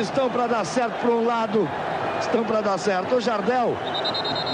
Estão 0.02 0.30
para 0.30 0.48
dar 0.48 0.66
certo 0.66 1.00
para 1.00 1.12
um 1.12 1.26
lado, 1.26 1.68
estão 2.20 2.44
para 2.44 2.62
dar 2.62 2.78
certo. 2.78 3.16
O 3.16 3.22
Jardel, 3.22 3.76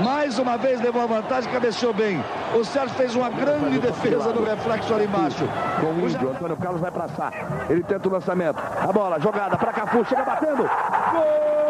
mais 0.04 0.38
uma 0.38 0.58
vez, 0.58 0.80
levou 0.82 1.02
a 1.02 1.06
vantagem, 1.06 1.52
cabeceou 1.52 1.94
bem. 1.94 2.24
O 2.54 2.64
Sérgio 2.64 2.96
fez 2.96 3.16
uma 3.16 3.30
grande 3.30 3.80
defesa 3.80 4.32
no 4.32 4.44
reflexo 4.44 4.94
ali 4.94 5.06
embaixo. 5.06 5.48
Com 5.80 5.88
o 5.88 6.10
Índio, 6.10 6.30
Antônio 6.30 6.58
Carlos 6.58 6.82
vai 6.82 6.92
passar. 6.92 7.34
Ele 7.70 7.84
tenta 7.84 8.08
o 8.08 8.12
lançamento. 8.12 8.60
A 8.60 8.92
bola, 8.92 9.20
jogada 9.20 9.58
para 9.58 9.74
Cafu, 9.74 10.06
chega 10.06 10.24
batendo. 10.24 10.64
Gol! 10.64 11.67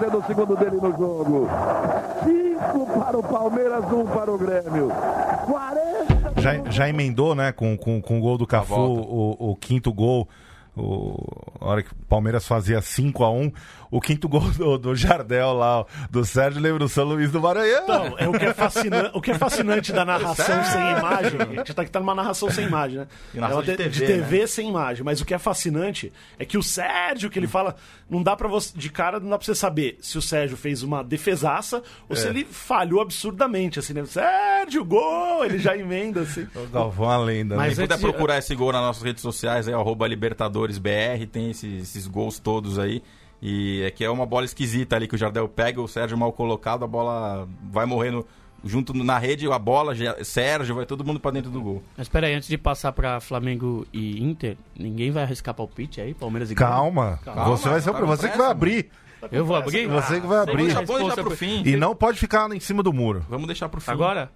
Fazendo 0.00 0.18
o 0.18 0.24
segundo 0.24 0.56
dele 0.56 0.76
no 0.76 0.90
jogo. 0.96 1.48
Cinco 2.24 2.86
para 2.98 3.18
o 3.18 3.22
Palmeiras, 3.22 3.84
um 3.92 4.06
para 4.06 4.32
o 4.32 4.38
Grêmio. 4.38 4.88
40. 5.46 6.40
Já, 6.40 6.70
já 6.70 6.88
emendou, 6.88 7.34
né, 7.34 7.52
com, 7.52 7.76
com, 7.76 8.00
com 8.00 8.18
o 8.18 8.20
gol 8.20 8.38
do 8.38 8.46
Cafu, 8.46 8.74
o, 8.74 9.50
o 9.50 9.56
quinto 9.56 9.92
gol 9.92 10.26
o, 10.76 11.16
a 11.60 11.66
hora 11.66 11.82
que 11.82 11.92
o 11.92 11.96
Palmeiras 12.08 12.46
fazia 12.46 12.80
5 12.80 13.24
a 13.24 13.30
1 13.30 13.52
o 13.90 14.00
quinto 14.00 14.28
gol 14.28 14.48
do, 14.52 14.78
do 14.78 14.94
Jardel 14.94 15.52
lá, 15.52 15.84
do 16.10 16.24
Sérgio 16.24 16.60
lembra 16.60 16.78
do 16.78 16.88
São 16.88 17.04
Luís 17.04 17.32
do 17.32 17.40
Maranhão. 17.40 17.82
Então, 17.82 18.14
é 18.18 18.28
o 18.28 18.32
que 18.32 18.44
é, 18.44 18.54
fascinante, 18.54 19.10
o 19.14 19.20
que 19.20 19.30
é 19.32 19.34
fascinante 19.34 19.92
da 19.92 20.04
narração 20.04 20.64
sem 20.64 20.80
imagem. 20.80 21.40
A 21.40 21.54
gente 21.56 21.74
tá 21.74 21.82
aqui 21.82 21.90
tá 21.90 21.98
numa 21.98 22.14
narração 22.14 22.50
sem 22.50 22.66
imagem, 22.66 22.98
né? 22.98 23.08
E 23.34 23.40
narração 23.40 23.62
de 23.62 23.70
de, 23.72 23.76
TV, 23.76 23.90
de 23.90 24.06
TV 24.06 24.40
né? 24.40 24.46
sem 24.46 24.68
imagem. 24.68 25.04
Mas 25.04 25.20
o 25.20 25.24
que 25.24 25.34
é 25.34 25.38
fascinante 25.38 26.12
é 26.38 26.44
que 26.44 26.56
o 26.56 26.62
Sérgio, 26.62 27.28
que 27.28 27.38
ele 27.38 27.48
fala, 27.48 27.74
não 28.08 28.22
dá 28.22 28.36
para 28.36 28.46
você. 28.46 28.70
De 28.76 28.90
cara, 28.90 29.18
não 29.18 29.30
dá 29.30 29.38
pra 29.38 29.44
você 29.44 29.54
saber 29.54 29.98
se 30.00 30.16
o 30.16 30.22
Sérgio 30.22 30.56
fez 30.56 30.82
uma 30.82 31.02
defesaça 31.02 31.82
ou 32.08 32.14
se 32.14 32.28
ele 32.28 32.44
falhou 32.44 33.00
absurdamente, 33.00 33.80
assim, 33.80 33.92
né? 33.92 34.04
Sérgio, 34.04 34.84
gol! 34.84 35.44
Ele 35.44 35.58
já 35.58 35.76
emenda, 35.76 36.20
assim. 36.20 36.46
O 36.54 36.66
Galvão 36.68 37.10
a 37.10 37.18
lenda, 37.18 37.56
Mas 37.56 37.76
né? 37.76 37.82
Quem 37.82 37.84
puder 37.84 37.94
antes 37.94 38.04
de- 38.06 38.12
procurar 38.12 38.38
esse 38.38 38.54
gol 38.54 38.72
nas 38.72 38.82
nossas 38.82 39.02
redes 39.02 39.22
sociais, 39.22 39.66
é 39.66 39.72
arroba 39.72 40.06
LibertadoresBR, 40.66 41.26
tem 41.26 41.50
esses, 41.50 41.82
esses 41.82 42.06
gols 42.06 42.38
todos 42.38 42.78
aí. 42.78 43.02
E 43.42 43.82
é 43.82 43.90
que 43.90 44.04
é 44.04 44.10
uma 44.10 44.26
bola 44.26 44.44
esquisita 44.44 44.96
ali 44.96 45.08
que 45.08 45.14
o 45.14 45.18
Jardel 45.18 45.48
pega, 45.48 45.80
o 45.80 45.88
Sérgio 45.88 46.16
mal 46.16 46.32
colocado, 46.32 46.84
a 46.84 46.88
bola 46.88 47.48
vai 47.70 47.86
morrendo 47.86 48.26
junto 48.62 48.92
na 48.92 49.18
rede, 49.18 49.50
a 49.50 49.58
bola, 49.58 49.94
Sérgio, 50.22 50.74
vai 50.74 50.84
todo 50.84 51.02
mundo 51.02 51.18
pra 51.18 51.30
dentro 51.30 51.50
do 51.50 51.62
gol. 51.62 51.82
Mas 51.96 52.06
espera 52.06 52.26
aí, 52.26 52.34
antes 52.34 52.48
de 52.48 52.58
passar 52.58 52.92
pra 52.92 53.18
Flamengo 53.18 53.86
e 53.92 54.22
Inter, 54.22 54.58
ninguém 54.78 55.10
vai 55.10 55.22
arriscar 55.22 55.54
palpite 55.54 56.00
aí? 56.02 56.12
Palmeiras 56.12 56.50
e? 56.50 56.54
Calma, 56.54 57.18
Calma, 57.24 57.44
você 57.44 57.68
vai 57.70 57.80
ser 57.80 57.90
o 57.90 57.92
tá 57.94 58.00
você 58.00 58.28
que 58.28 58.36
vai 58.36 58.48
mano. 58.48 58.50
abrir. 58.50 58.90
Eu 59.32 59.44
vou 59.44 59.56
abrir? 59.56 59.86
Você 59.86 60.20
que 60.20 60.26
vai 60.26 60.38
abrir. 60.40 60.52
Vamos 60.52 60.66
deixar, 60.66 60.80
a 60.80 60.84
vamos 60.84 61.00
deixar 61.02 61.16
resposta 61.16 61.22
pro 61.22 61.36
fim. 61.36 61.62
E 61.66 61.76
não 61.76 61.94
pode 61.94 62.18
ficar 62.18 62.50
em 62.52 62.60
cima 62.60 62.82
do 62.82 62.92
muro. 62.92 63.24
Vamos 63.28 63.46
deixar 63.46 63.68
pro 63.68 63.80
fim. 63.80 63.90
Agora, 63.90 64.30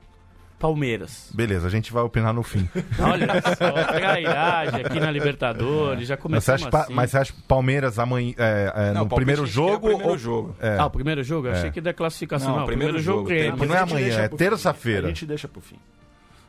Palmeiras. 0.65 1.29
Beleza, 1.35 1.67
a 1.67 1.71
gente 1.71 1.93
vai 1.93 2.03
opinar 2.03 2.33
no 2.33 2.43
fim. 2.43 2.67
Olha 2.99 3.27
só, 3.43 3.85
trairagem 3.85 4.81
aqui 4.83 4.99
na 4.99 5.11
Libertadores, 5.11 6.09
já 6.09 6.17
Mas 6.27 6.49
acha, 6.49 6.71
pa- 6.71 6.81
assim. 6.85 6.95
mas 6.95 7.11
você 7.11 7.19
acha 7.19 7.33
que 7.35 7.43
Palmeiras 7.43 7.99
amanhã, 7.99 8.33
é, 8.39 8.73
é, 8.75 8.93
Não, 8.95 9.03
no 9.05 9.09
primeiro 9.11 9.45
jogo? 9.45 9.89
primeiro 9.89 10.09
ou- 10.11 10.17
jogo. 10.17 10.57
É, 10.59 10.79
Ah, 10.79 10.87
o 10.87 10.91
primeiro 10.91 11.23
jogo? 11.23 11.49
Eu 11.49 11.53
É. 11.53 11.59
achei 11.59 11.71
que 11.71 11.83
da 11.83 11.93
classificação. 11.93 12.49
Não, 12.49 12.57
Não, 12.57 12.63
o 12.65 12.67
primeiro, 12.67 12.95
primeiro 12.95 13.05
jogo, 13.05 13.29
jogo, 13.29 13.57
Mas 13.59 13.69
não 13.69 13.77
é 13.77 13.79
amanhã, 13.79 14.21
é 14.21 14.29
terça-feira. 14.29 15.05
A 15.07 15.09
gente 15.09 15.27
deixa 15.27 15.47
pro 15.47 15.61
fim. 15.61 15.77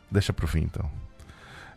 Deixa 0.09 0.31
pro 0.31 0.47
fim, 0.47 0.61
então. 0.61 0.89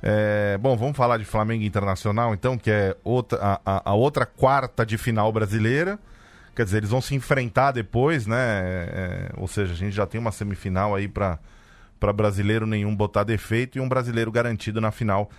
É, 0.01 0.57
bom, 0.59 0.77
vamos 0.77 0.97
falar 0.97 1.19
de 1.19 1.25
Flamengo 1.25 1.65
Internacional, 1.65 2.33
então, 2.35 2.57
que 2.57 2.71
é 2.71 2.97
outra, 3.03 3.39
a, 3.43 3.61
a- 3.67 3.83
a 3.87 3.95
outra 3.95 4.25
quarta 4.25 4.87
de 4.87 4.97
final 4.97 5.33
brasileira. 5.33 5.99
Quer 6.55 6.65
dizer, 6.65 6.77
eles 6.79 6.91
vão 6.91 7.01
se 7.01 7.17
enfrentar 7.17 7.73
depois, 7.73 8.29
né? 8.29 8.37
É, 8.39 9.31
ou 9.37 9.49
seja, 9.49 9.73
a 9.73 9.77
gente 9.77 9.93
já 9.97 10.07
tem 10.07 10.21
uma 10.21 10.31
semifinal 10.31 10.95
aí 10.95 11.09
para 11.09 11.37
brasileiro 12.13 12.67
nenhum 12.67 12.95
botar 12.95 13.25
defeito 13.25 13.79
e 13.79 13.81
um 13.81 13.89
brasileiro 13.89 14.31
garantido 14.31 14.81
na 14.81 14.91
final 14.91 15.31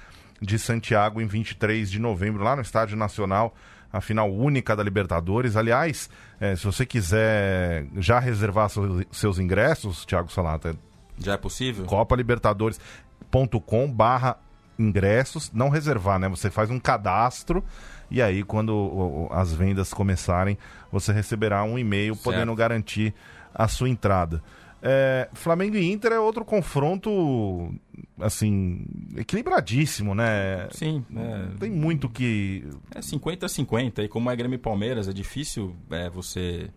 de 0.41 0.57
Santiago 0.59 1.21
em 1.21 1.27
23 1.27 1.89
de 1.89 1.99
novembro, 1.99 2.43
lá 2.43 2.55
no 2.55 2.61
Estádio 2.61 2.97
Nacional, 2.97 3.53
a 3.91 4.01
final 4.01 4.31
única 4.31 4.75
da 4.75 4.83
Libertadores. 4.83 5.55
Aliás, 5.55 6.09
é, 6.39 6.55
se 6.55 6.63
você 6.65 6.85
quiser 6.85 7.85
já 7.97 8.19
reservar 8.19 8.69
seus, 8.69 9.05
seus 9.11 9.39
ingressos, 9.39 10.05
Thiago 10.05 10.31
Salata, 10.31 10.75
Já 11.17 11.33
é 11.33 11.37
possível? 11.37 11.85
copalibertadores.com 11.85 13.91
barra 13.91 14.37
ingressos, 14.77 15.51
não 15.53 15.69
reservar, 15.69 16.19
né? 16.19 16.29
Você 16.29 16.49
faz 16.49 16.69
um 16.69 16.79
cadastro 16.79 17.63
e 18.09 18.21
aí 18.21 18.43
quando 18.43 18.69
o- 18.69 19.27
o- 19.29 19.33
as 19.33 19.53
vendas 19.53 19.93
começarem, 19.93 20.57
você 20.91 21.11
receberá 21.11 21.63
um 21.63 21.77
e-mail 21.77 22.13
Certo. 22.15 22.23
podendo 22.23 22.55
garantir 22.55 23.13
a 23.53 23.67
sua 23.67 23.89
entrada. 23.89 24.41
É, 24.81 25.29
Flamengo 25.33 25.75
e 25.75 25.91
Inter 25.91 26.13
é 26.13 26.19
outro 26.19 26.45
confronto, 26.45 27.73
assim, 28.19 28.85
equilibradíssimo, 29.17 30.15
né? 30.15 30.69
Sim, 30.71 31.03
é, 31.15 31.37
Não 31.47 31.57
tem 31.57 31.69
muito 31.69 32.09
que... 32.09 32.65
é 32.93 33.01
50 33.01 33.45
a 33.45 33.49
50. 33.49 34.03
E 34.03 34.07
como 34.07 34.29
é 34.29 34.35
Grêmio 34.35 34.55
e 34.55 34.59
Palmeiras, 34.59 35.07
é 35.07 35.13
difícil 35.13 35.75
é, 35.89 36.09
você... 36.09 36.69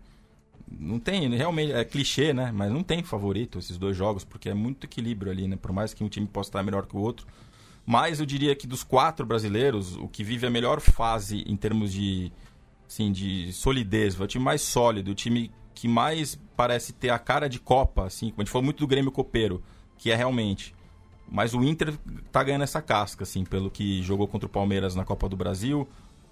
Não 0.79 0.99
tem, 0.99 1.29
realmente, 1.35 1.71
é 1.71 1.85
clichê, 1.85 2.33
né? 2.33 2.51
Mas 2.51 2.71
não 2.71 2.81
tem 2.81 3.03
favorito 3.03 3.59
esses 3.59 3.77
dois 3.77 3.95
jogos, 3.95 4.23
porque 4.23 4.49
é 4.49 4.53
muito 4.53 4.85
equilíbrio 4.85 5.31
ali, 5.31 5.47
né? 5.47 5.55
Por 5.55 5.71
mais 5.71 5.93
que 5.93 6.03
um 6.03 6.09
time 6.09 6.25
possa 6.25 6.49
estar 6.49 6.63
melhor 6.63 6.87
que 6.87 6.95
o 6.95 6.99
outro. 6.99 7.27
Mas 7.85 8.19
eu 8.19 8.25
diria 8.25 8.55
que 8.55 8.65
dos 8.65 8.83
quatro 8.83 9.25
brasileiros, 9.25 9.95
o 9.97 10.07
que 10.07 10.23
vive 10.23 10.47
a 10.47 10.49
melhor 10.49 10.81
fase 10.81 11.43
em 11.45 11.55
termos 11.55 11.93
de, 11.93 12.31
assim, 12.87 13.11
de 13.11 13.53
solidez, 13.53 14.19
o 14.19 14.25
time 14.25 14.43
mais 14.43 14.61
sólido, 14.61 15.11
o 15.11 15.15
time 15.15 15.51
que 15.73 15.87
mais 15.87 16.39
parece 16.55 16.93
ter 16.93 17.09
a 17.09 17.19
cara 17.19 17.47
de 17.49 17.59
Copa, 17.59 18.05
assim, 18.05 18.29
como 18.29 18.41
a 18.41 18.43
gente 18.43 18.51
falou 18.51 18.63
muito 18.65 18.79
do 18.79 18.87
Grêmio 18.87 19.11
Copeiro, 19.11 19.61
que 19.97 20.11
é 20.11 20.15
realmente. 20.15 20.75
Mas 21.29 21.53
o 21.53 21.63
Inter 21.63 21.93
tá 22.31 22.43
ganhando 22.43 22.63
essa 22.63 22.81
casca, 22.81 23.23
assim, 23.23 23.43
pelo 23.43 23.71
que 23.71 24.01
jogou 24.03 24.27
contra 24.27 24.45
o 24.45 24.49
Palmeiras 24.49 24.93
na 24.95 25.03
Copa 25.03 25.27
do 25.27 25.35
Brasil, 25.35 25.87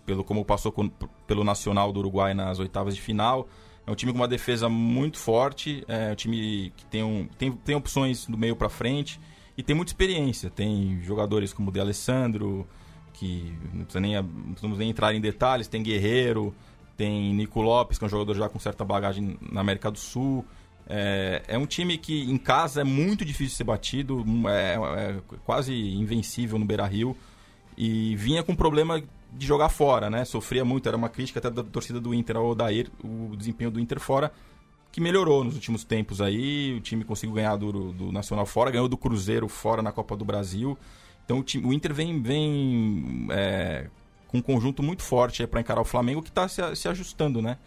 pelo 0.05 0.23
como 0.23 0.43
passou 0.45 0.71
com- 0.71 0.89
pelo 1.25 1.43
Nacional 1.43 1.91
do 1.91 1.99
Uruguai 1.99 2.33
nas 2.33 2.59
oitavas 2.59 2.95
de 2.95 3.01
final. 3.01 3.47
É 3.85 3.91
um 3.91 3.95
time 3.95 4.11
com 4.11 4.19
uma 4.19 4.27
defesa 4.27 4.69
muito 4.69 5.17
forte, 5.17 5.83
é 5.87 6.11
um 6.11 6.15
time 6.15 6.71
que 6.77 6.85
tem, 6.85 7.03
um, 7.03 7.27
tem, 7.37 7.51
tem 7.51 7.75
opções 7.75 8.25
do 8.27 8.37
meio 8.37 8.55
para 8.55 8.69
frente 8.69 9.19
e 9.57 9.63
tem 9.63 9.75
muita 9.75 9.91
experiência. 9.91 10.49
Tem 10.49 11.01
jogadores 11.01 11.51
como 11.51 11.69
o 11.69 11.71
De 11.73 11.79
Alessandro, 11.79 12.67
que 13.13 13.53
não 13.73 13.83
precisa 13.83 13.99
nem, 13.99 14.13
não 14.61 14.75
nem 14.77 14.89
entrar 14.89 15.13
em 15.15 15.21
detalhes, 15.21 15.67
tem 15.67 15.81
Guerreiro, 15.81 16.53
tem 16.97 17.33
Nico 17.33 17.61
Lopes, 17.61 17.97
que 17.97 18.03
é 18.03 18.07
um 18.07 18.09
jogador 18.09 18.35
já 18.35 18.49
com 18.49 18.59
certa 18.59 18.83
bagagem 18.85 19.37
na 19.41 19.61
América 19.61 19.89
do 19.89 19.97
Sul. 19.97 20.45
É, 20.87 21.43
é 21.47 21.57
um 21.57 21.65
time 21.65 21.97
que 21.97 22.29
em 22.29 22.37
casa 22.37 22.81
é 22.81 22.83
muito 22.83 23.23
difícil 23.23 23.47
de 23.47 23.55
ser 23.55 23.63
batido, 23.63 24.25
é, 24.47 24.75
é 24.75 25.15
quase 25.45 25.73
invencível 25.73 26.59
no 26.59 26.65
Beira 26.65 26.85
Rio. 26.85 27.15
E 27.77 28.15
vinha 28.17 28.43
com 28.43 28.53
problema 28.53 29.01
de 29.31 29.47
jogar 29.47 29.69
fora, 29.69 30.09
né? 30.09 30.25
Sofria 30.25 30.65
muito, 30.65 30.87
era 30.87 30.97
uma 30.97 31.09
crítica 31.09 31.39
até 31.39 31.49
da 31.49 31.63
torcida 31.63 31.99
do 31.99 32.13
Inter 32.13 32.35
ao 32.35 32.47
Odair, 32.49 32.91
o 33.03 33.35
desempenho 33.35 33.71
do 33.71 33.79
Inter 33.79 33.99
fora, 33.99 34.31
que 34.91 34.99
melhorou 34.99 35.43
nos 35.43 35.55
últimos 35.55 35.83
tempos 35.83 36.21
aí. 36.21 36.75
O 36.77 36.81
time 36.81 37.03
conseguiu 37.03 37.35
ganhar 37.35 37.55
do, 37.55 37.93
do 37.93 38.11
Nacional 38.11 38.45
fora, 38.45 38.71
ganhou 38.71 38.89
do 38.89 38.97
Cruzeiro 38.97 39.47
fora 39.47 39.81
na 39.81 39.91
Copa 39.91 40.17
do 40.17 40.25
Brasil. 40.25 40.77
Então 41.23 41.39
o, 41.39 41.43
time, 41.43 41.65
o 41.65 41.71
Inter 41.71 41.93
vem, 41.93 42.21
vem 42.21 43.27
é, 43.31 43.87
com 44.31 44.37
um 44.37 44.41
conjunto 44.41 44.81
muito 44.81 45.03
forte 45.03 45.45
para 45.45 45.59
encarar 45.59 45.81
o 45.81 45.85
Flamengo, 45.85 46.21
que 46.21 46.29
está 46.29 46.47
se, 46.47 46.75
se 46.75 46.87
ajustando, 46.87 47.41
né? 47.41 47.57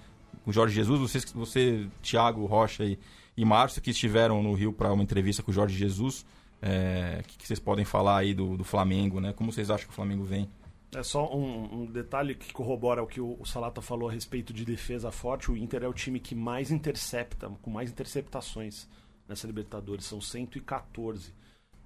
O 0.46 0.52
Jorge 0.52 0.74
Jesus, 0.74 0.98
vocês, 0.98 1.24
você, 1.32 1.86
Thiago 2.02 2.44
Rocha 2.46 2.84
e, 2.84 2.98
e 3.36 3.44
Márcio, 3.44 3.82
que 3.82 3.90
estiveram 3.90 4.42
no 4.42 4.54
Rio 4.54 4.72
para 4.72 4.92
uma 4.92 5.02
entrevista 5.02 5.42
com 5.42 5.50
o 5.50 5.54
Jorge 5.54 5.76
Jesus, 5.76 6.24
é, 6.62 7.20
o 7.20 7.28
que, 7.28 7.38
que 7.38 7.46
vocês 7.46 7.60
podem 7.60 7.84
falar 7.84 8.18
aí 8.18 8.32
do, 8.32 8.56
do 8.56 8.64
Flamengo, 8.64 9.20
né? 9.20 9.34
Como 9.34 9.52
vocês 9.52 9.70
acham 9.70 9.86
que 9.86 9.92
o 9.92 9.94
Flamengo 9.94 10.24
vem? 10.24 10.48
É 10.94 11.02
só 11.02 11.34
um, 11.34 11.82
um 11.82 11.86
detalhe 11.86 12.34
que 12.34 12.52
corrobora 12.52 13.02
o 13.02 13.06
que 13.06 13.20
o, 13.20 13.36
o 13.38 13.44
Salata 13.44 13.82
falou 13.82 14.08
a 14.08 14.12
respeito 14.12 14.52
de 14.52 14.64
defesa 14.64 15.10
forte. 15.10 15.50
O 15.50 15.56
Inter 15.56 15.82
é 15.82 15.88
o 15.88 15.92
time 15.92 16.18
que 16.18 16.34
mais 16.34 16.70
intercepta, 16.70 17.50
com 17.60 17.70
mais 17.70 17.90
interceptações 17.90 18.88
nessa 19.28 19.46
Libertadores. 19.46 20.04
São 20.04 20.20
114. 20.20 21.32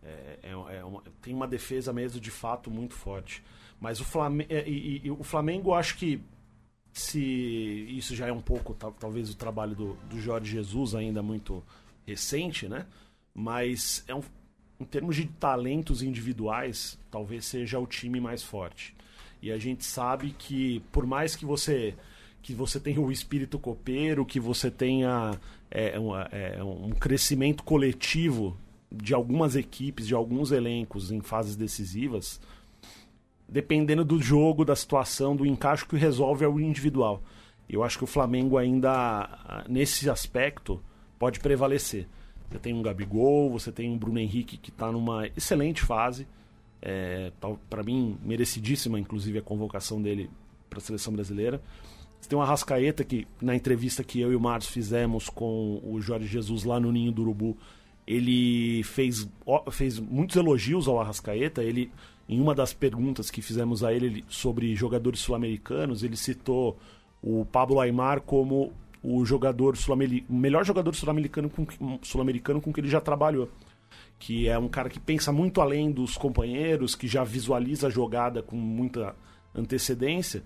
É, 0.09 0.38
é, 0.42 0.77
é 0.79 0.85
uma- 0.85 1.03
tem 1.23 1.35
uma 1.35 1.47
defesa 1.47 1.92
mesmo 1.92 2.21
de 2.21 2.31
fato 2.31 2.71
muito 2.71 2.94
forte. 2.94 3.42
Mas 3.81 4.01
o 4.01 4.05
Flamengo, 4.05 4.51
e, 4.53 4.71
e- 4.71 5.01
e 5.05 5.11
o 5.11 5.23
Flamengo 5.23 5.73
acho 5.75 5.97
que 5.97 6.21
se 6.92 7.21
isso 7.97 8.14
já 8.14 8.27
é 8.27 8.33
um 8.33 8.40
pouco 8.40 8.75
tal- 8.75 8.92
talvez 8.92 9.31
o 9.31 9.37
trabalho 9.37 9.75
do, 9.75 9.94
do 10.11 10.21
Jorge 10.21 10.51
Jesus 10.51 10.94
ainda 10.94 11.23
muito 11.23 11.62
recente, 12.07 12.68
né? 12.68 12.87
Mas 13.35 14.03
é 14.09 14.14
um, 14.14 14.23
em 14.81 14.85
termos 14.85 15.14
de 15.16 15.27
talentos 15.27 16.03
individuais, 16.03 16.99
talvez 17.11 17.44
seja 17.44 17.79
o 17.79 17.87
time 17.87 18.21
mais 18.21 18.42
forte. 18.42 18.97
E 19.40 19.53
a 19.53 19.59
gente 19.59 19.85
sabe 19.85 20.35
que 20.37 20.81
por 20.90 21.07
mais 21.07 21.37
que 21.37 21.44
você 21.44 21.94
que 22.40 22.55
você 22.55 22.81
tenha 22.81 23.01
o 23.01 23.12
espírito 23.12 23.59
copeiro, 23.59 24.25
que 24.25 24.40
você 24.40 24.71
tenha 24.71 25.38
é, 25.71 25.94
é, 26.57 26.64
um 26.64 26.90
crescimento 26.90 27.62
coletivo 27.62 28.57
de 28.90 29.14
algumas 29.14 29.57
equipes, 29.57 30.07
de 30.07 30.14
alguns 30.14 30.51
elencos 30.51 31.11
em 31.11 31.20
fases 31.20 31.57
decisivas, 31.57 32.40
dependendo 33.48 34.05
do 34.05 34.20
jogo, 34.20 34.64
da 34.64 34.77
situação, 34.77 35.35
do 35.35 35.46
encaixe 35.46 35.87
que 35.87 35.96
resolve 35.96 36.44
é 36.44 36.48
o 36.48 36.61
individual. 36.61 37.22
Eu 37.68 37.83
acho 37.83 37.98
que 37.98 38.05
o 38.05 38.07
Flamengo 38.07 38.57
ainda, 38.57 39.64
nesse 39.68 40.09
aspecto, 40.09 40.83
pode 41.18 41.40
prevalecer. 41.40 42.07
Você 42.51 42.59
tem 42.59 42.72
um 42.72 42.83
Gabigol, 42.83 43.51
você 43.51 43.70
tem 43.70 43.90
um 43.90 43.98
Bruno 43.98 44.18
Henrique 44.18 44.57
que 44.57 44.70
está 44.70 44.90
numa 44.90 45.27
excelente 45.37 45.83
fase. 45.83 46.27
É, 46.81 47.31
para 47.68 47.83
mim, 47.83 48.16
merecidíssima, 48.22 48.98
inclusive, 48.98 49.38
a 49.38 49.42
convocação 49.42 50.01
dele 50.01 50.31
para 50.70 50.79
a 50.79 50.83
seleção 50.83 51.12
brasileira. 51.12 51.61
Você 52.18 52.29
tem 52.29 52.38
uma 52.38 52.46
Rascaeta 52.46 53.05
que, 53.05 53.27
na 53.40 53.55
entrevista 53.55 54.03
que 54.03 54.20
eu 54.20 54.33
e 54.33 54.37
o 54.37 54.40
Márcio 54.40 54.72
fizemos 54.72 55.29
com 55.29 55.81
o 55.85 56.01
Jorge 56.01 56.27
Jesus 56.27 56.64
lá 56.64 56.81
no 56.81 56.90
Ninho 56.90 57.12
do 57.12 57.22
Urubu, 57.22 57.57
ele 58.09 58.83
fez, 58.85 59.29
fez 59.71 60.01
muitos 60.01 60.35
elogios 60.35 60.88
ao 60.88 60.99
Arrascaeta. 60.99 61.62
Ele, 61.62 61.92
em 62.27 62.40
uma 62.40 62.55
das 62.55 62.73
perguntas 62.73 63.31
que 63.31 63.42
fizemos 63.42 63.85
a 63.85 63.92
ele 63.92 64.25
sobre 64.29 64.75
jogadores 64.75 65.21
sul-americanos, 65.21 66.03
ele 66.03 66.16
citou 66.16 66.79
o 67.23 67.44
Pablo 67.44 67.79
Aimar 67.79 68.23
como 68.23 68.73
o 69.03 69.27
jogador 69.27 69.75
o 70.29 70.33
melhor 70.35 70.64
jogador 70.64 70.94
sul-americano 70.94 71.51
com, 71.51 71.99
sul-americano 72.01 72.62
com 72.62 72.73
que 72.73 72.81
ele 72.81 72.88
já 72.88 73.01
trabalhou. 73.01 73.51
Que 74.18 74.49
é 74.49 74.59
um 74.59 74.68
cara 74.68 74.88
que 74.88 74.99
pensa 74.99 75.31
muito 75.31 75.61
além 75.61 75.92
dos 75.92 76.16
companheiros, 76.16 76.94
que 76.94 77.07
já 77.07 77.23
visualiza 77.23 77.88
a 77.88 77.90
jogada 77.90 78.42
com 78.42 78.57
muita 78.57 79.14
antecedência 79.55 80.42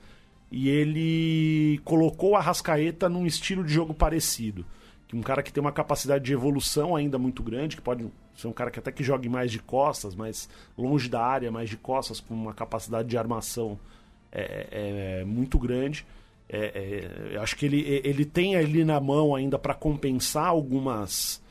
e 0.50 0.68
ele 0.68 1.80
colocou 1.84 2.34
a 2.34 2.40
Rascaeta 2.40 3.08
num 3.08 3.24
estilo 3.24 3.64
de 3.64 3.72
jogo 3.72 3.94
parecido. 3.94 4.66
Um 5.12 5.20
cara 5.20 5.42
que 5.42 5.52
tem 5.52 5.60
uma 5.60 5.72
capacidade 5.72 6.24
de 6.24 6.32
evolução 6.32 6.96
ainda 6.96 7.18
muito 7.18 7.42
grande, 7.42 7.76
que 7.76 7.82
pode 7.82 8.06
ser 8.34 8.46
um 8.48 8.52
cara 8.52 8.70
que 8.70 8.78
até 8.78 8.90
que 8.90 9.04
jogue 9.04 9.28
mais 9.28 9.50
de 9.50 9.58
costas, 9.58 10.14
mas 10.14 10.48
longe 10.76 11.08
da 11.08 11.22
área, 11.22 11.50
mais 11.50 11.68
de 11.68 11.76
costas, 11.76 12.18
com 12.20 12.34
uma 12.34 12.54
capacidade 12.54 13.08
de 13.08 13.18
armação 13.18 13.78
é, 14.30 14.40
é, 14.70 15.20
é 15.20 15.24
muito 15.24 15.58
grande. 15.58 16.06
É, 16.48 17.32
é, 17.34 17.36
acho 17.38 17.56
que 17.56 17.66
ele, 17.66 17.80
ele 18.04 18.24
tem 18.24 18.56
ali 18.56 18.84
na 18.84 19.00
mão 19.00 19.34
ainda 19.34 19.58
para 19.58 19.74
compensar 19.74 20.46
algumas 20.46 21.42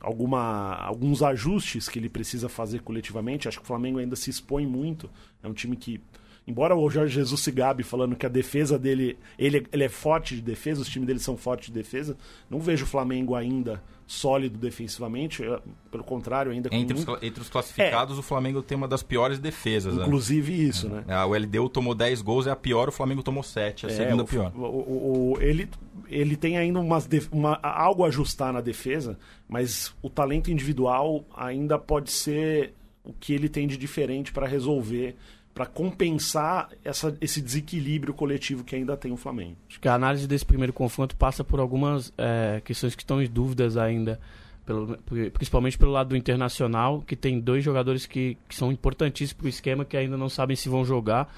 alguma, 0.00 0.74
alguns 0.76 1.22
ajustes 1.22 1.88
que 1.88 1.98
ele 1.98 2.08
precisa 2.08 2.48
fazer 2.48 2.82
coletivamente. 2.82 3.48
Acho 3.48 3.58
que 3.58 3.64
o 3.64 3.66
Flamengo 3.66 3.98
ainda 3.98 4.16
se 4.16 4.30
expõe 4.30 4.66
muito. 4.66 5.10
É 5.42 5.48
um 5.48 5.52
time 5.52 5.76
que, 5.76 6.00
embora 6.48 6.74
o 6.74 6.88
Jorge 6.88 7.14
Jesus 7.14 7.42
se 7.42 7.52
gabe 7.52 7.82
falando 7.82 8.16
que 8.16 8.24
a 8.24 8.28
defesa 8.28 8.78
dele, 8.78 9.18
ele, 9.38 9.66
ele 9.70 9.84
é 9.84 9.88
forte 9.88 10.34
de 10.34 10.40
defesa, 10.40 10.80
os 10.80 10.88
times 10.88 11.06
dele 11.06 11.18
são 11.18 11.36
fortes 11.36 11.66
de 11.66 11.74
defesa, 11.74 12.16
não 12.48 12.58
vejo 12.58 12.84
o 12.84 12.88
Flamengo 12.88 13.34
ainda 13.34 13.82
sólido 14.06 14.56
defensivamente, 14.56 15.42
pelo 15.90 16.02
contrário, 16.02 16.50
ainda 16.50 16.70
entre, 16.72 16.96
muito... 16.96 17.12
os, 17.12 17.22
entre 17.22 17.42
os 17.42 17.50
classificados, 17.50 18.16
é. 18.16 18.20
o 18.20 18.22
Flamengo 18.22 18.62
tem 18.62 18.74
uma 18.74 18.88
das 18.88 19.02
piores 19.02 19.38
defesas. 19.38 19.94
Né? 19.94 20.02
Inclusive 20.02 20.50
né? 20.50 20.58
isso, 20.58 20.88
né? 20.88 21.04
É, 21.06 21.22
o 21.22 21.34
LDU 21.34 21.68
tomou 21.68 21.94
10 21.94 22.22
gols, 22.22 22.46
é 22.46 22.50
a 22.50 22.56
pior, 22.56 22.88
o 22.88 22.92
Flamengo 22.92 23.22
tomou 23.22 23.42
7, 23.42 23.84
a 23.84 23.90
é, 23.90 23.92
segunda 23.92 24.22
o, 24.22 24.26
pior. 24.26 24.50
O, 24.56 25.34
o, 25.34 25.38
ele, 25.42 25.68
ele 26.08 26.34
tem 26.34 26.56
ainda 26.56 26.80
umas 26.80 27.06
uma, 27.30 27.60
algo 27.62 28.02
a 28.02 28.08
ajustar 28.08 28.50
na 28.50 28.62
defesa, 28.62 29.18
mas 29.46 29.94
o 30.00 30.08
talento 30.08 30.50
individual 30.50 31.22
ainda 31.36 31.78
pode 31.78 32.10
ser 32.10 32.72
o 33.04 33.12
que 33.12 33.34
ele 33.34 33.48
tem 33.48 33.66
de 33.66 33.76
diferente 33.76 34.32
para 34.32 34.46
resolver 34.46 35.16
para 35.58 35.66
compensar 35.66 36.68
essa, 36.84 37.18
esse 37.20 37.42
desequilíbrio 37.42 38.14
coletivo 38.14 38.62
que 38.62 38.76
ainda 38.76 38.96
tem 38.96 39.10
o 39.10 39.16
Flamengo. 39.16 39.56
Acho 39.68 39.80
que 39.80 39.88
a 39.88 39.94
análise 39.94 40.24
desse 40.28 40.46
primeiro 40.46 40.72
confronto 40.72 41.16
passa 41.16 41.42
por 41.42 41.58
algumas 41.58 42.12
é, 42.16 42.62
questões 42.64 42.94
que 42.94 43.02
estão 43.02 43.20
em 43.20 43.28
dúvidas 43.28 43.76
ainda, 43.76 44.20
pelo, 44.64 44.96
principalmente 45.32 45.76
pelo 45.76 45.90
lado 45.90 46.10
do 46.10 46.16
Internacional, 46.16 47.02
que 47.04 47.16
tem 47.16 47.40
dois 47.40 47.64
jogadores 47.64 48.06
que, 48.06 48.38
que 48.48 48.54
são 48.54 48.70
importantíssimos 48.70 49.32
para 49.32 49.46
o 49.46 49.48
esquema 49.48 49.84
que 49.84 49.96
ainda 49.96 50.16
não 50.16 50.28
sabem 50.28 50.54
se 50.54 50.68
vão 50.68 50.84
jogar. 50.84 51.28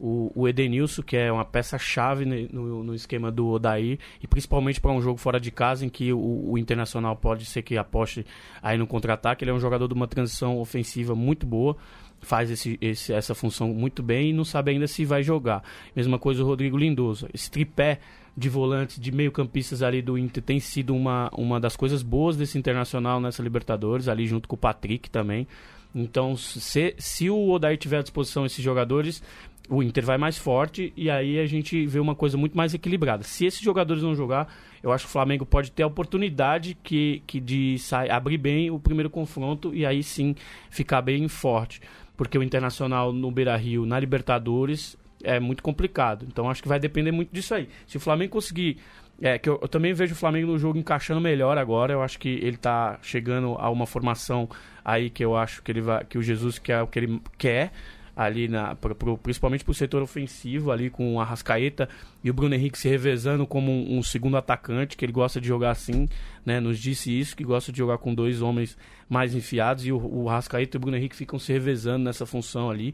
O, 0.00 0.32
o 0.34 0.48
Edenilson, 0.48 1.02
que 1.02 1.16
é 1.16 1.30
uma 1.30 1.44
peça-chave 1.44 2.24
no, 2.24 2.82
no, 2.82 2.94
esquema 2.94 3.30
do 3.30 3.48
Odair, 3.48 3.98
e 4.20 4.26
principalmente 4.26 4.80
para 4.80 4.90
um 4.92 5.00
jogo 5.00 5.18
fora 5.18 5.38
de 5.38 5.52
casa, 5.52 5.86
em 5.86 5.88
que 5.88 6.12
o, 6.12 6.50
o 6.50 6.58
Internacional 6.58 7.14
pode 7.14 7.44
ser 7.44 7.62
que 7.62 7.76
aposte 7.76 8.26
aí 8.60 8.76
no 8.76 8.88
contra-ataque. 8.88 9.44
Ele 9.44 9.52
é 9.52 9.54
um 9.54 9.60
jogador 9.60 9.86
de 9.86 9.94
uma 9.94 10.08
transição 10.08 10.58
ofensiva 10.58 11.14
muito 11.14 11.46
boa 11.46 11.76
faz 12.20 12.50
esse, 12.50 12.78
esse, 12.80 13.12
essa 13.12 13.34
função 13.34 13.68
muito 13.68 14.02
bem 14.02 14.30
e 14.30 14.32
não 14.32 14.44
sabe 14.44 14.70
ainda 14.70 14.86
se 14.86 15.04
vai 15.04 15.22
jogar. 15.22 15.62
Mesma 15.94 16.18
coisa 16.18 16.42
o 16.42 16.46
Rodrigo 16.46 16.76
Lindoso. 16.76 17.28
Esse 17.32 17.50
tripé 17.50 18.00
de 18.36 18.48
volantes, 18.48 19.00
de 19.00 19.10
meio-campistas 19.10 19.82
ali 19.82 20.00
do 20.00 20.16
Inter 20.16 20.42
tem 20.42 20.60
sido 20.60 20.94
uma, 20.94 21.28
uma 21.36 21.58
das 21.58 21.74
coisas 21.74 22.02
boas 22.02 22.36
desse 22.36 22.56
Internacional 22.56 23.20
nessa 23.20 23.42
Libertadores, 23.42 24.06
ali 24.06 24.26
junto 24.26 24.48
com 24.48 24.54
o 24.54 24.58
Patrick 24.58 25.10
também. 25.10 25.46
Então, 25.94 26.36
se, 26.36 26.94
se 26.98 27.30
o 27.30 27.50
Odair 27.50 27.76
tiver 27.76 27.98
à 27.98 28.02
disposição 28.02 28.46
esses 28.46 28.62
jogadores, 28.62 29.22
o 29.68 29.82
Inter 29.82 30.04
vai 30.04 30.16
mais 30.16 30.38
forte 30.38 30.92
e 30.96 31.10
aí 31.10 31.38
a 31.38 31.46
gente 31.46 31.84
vê 31.86 31.98
uma 31.98 32.14
coisa 32.14 32.36
muito 32.36 32.56
mais 32.56 32.72
equilibrada. 32.72 33.24
Se 33.24 33.44
esses 33.44 33.60
jogadores 33.60 34.02
não 34.02 34.14
jogar, 34.14 34.52
eu 34.82 34.92
acho 34.92 35.04
que 35.04 35.10
o 35.10 35.12
Flamengo 35.12 35.44
pode 35.44 35.72
ter 35.72 35.82
a 35.82 35.86
oportunidade 35.86 36.76
que, 36.82 37.22
que 37.26 37.40
de 37.40 37.78
sair, 37.78 38.10
abrir 38.10 38.38
bem 38.38 38.70
o 38.70 38.78
primeiro 38.78 39.10
confronto 39.10 39.74
e 39.74 39.84
aí 39.84 40.02
sim 40.02 40.34
ficar 40.70 41.02
bem 41.02 41.26
forte 41.26 41.80
porque 42.18 42.36
o 42.36 42.42
Internacional 42.42 43.12
no 43.12 43.30
Beira-Rio, 43.30 43.86
na 43.86 43.98
Libertadores, 43.98 44.98
é 45.22 45.38
muito 45.38 45.62
complicado. 45.62 46.26
Então 46.28 46.50
acho 46.50 46.60
que 46.60 46.68
vai 46.68 46.80
depender 46.80 47.12
muito 47.12 47.32
disso 47.32 47.54
aí. 47.54 47.68
Se 47.86 47.96
o 47.96 48.00
Flamengo 48.00 48.32
conseguir 48.32 48.78
é, 49.22 49.38
que 49.38 49.48
eu, 49.48 49.58
eu, 49.62 49.68
também 49.68 49.92
vejo 49.92 50.14
o 50.14 50.16
Flamengo 50.16 50.48
no 50.48 50.58
jogo 50.58 50.78
encaixando 50.78 51.20
melhor 51.20 51.56
agora. 51.56 51.92
Eu 51.92 52.02
acho 52.02 52.18
que 52.18 52.28
ele 52.28 52.56
está 52.56 52.98
chegando 53.02 53.56
a 53.58 53.70
uma 53.70 53.86
formação 53.86 54.48
aí 54.84 55.08
que 55.10 55.24
eu 55.24 55.36
acho 55.36 55.62
que 55.62 55.70
ele 55.70 55.80
vai, 55.80 56.04
que 56.04 56.18
o 56.18 56.22
Jesus 56.22 56.58
quer 56.58 56.82
o 56.82 56.86
que 56.88 56.98
ele 56.98 57.22
quer 57.36 57.72
ali 58.18 58.48
na, 58.48 58.74
pro, 58.74 58.96
pro, 58.96 59.16
principalmente 59.16 59.62
para 59.62 59.70
o 59.70 59.74
setor 59.74 60.02
ofensivo 60.02 60.72
ali 60.72 60.90
com 60.90 61.14
o 61.14 61.20
Arrascaeta 61.20 61.88
e 62.22 62.28
o 62.28 62.34
Bruno 62.34 62.52
Henrique 62.52 62.76
se 62.76 62.88
revezando 62.88 63.46
como 63.46 63.70
um, 63.70 63.98
um, 63.98 64.02
segundo 64.02 64.36
atacante 64.36 64.96
que 64.96 65.04
ele 65.04 65.12
gosta 65.12 65.40
de 65.40 65.46
jogar 65.46 65.70
assim, 65.70 66.08
né? 66.44 66.58
Nos 66.58 66.80
disse 66.80 67.16
isso 67.16 67.36
que 67.36 67.44
gosta 67.44 67.70
de 67.70 67.78
jogar 67.78 67.98
com 67.98 68.12
dois 68.12 68.42
homens 68.42 68.76
mais 69.08 69.36
enfiados 69.36 69.86
e 69.86 69.92
o, 69.92 70.24
o 70.24 70.28
Arrascaeta 70.28 70.76
e 70.76 70.78
o 70.78 70.80
Bruno 70.80 70.96
Henrique 70.96 71.14
ficam 71.14 71.38
se 71.38 71.52
revezando 71.52 72.04
nessa 72.04 72.26
função 72.26 72.68
ali. 72.68 72.92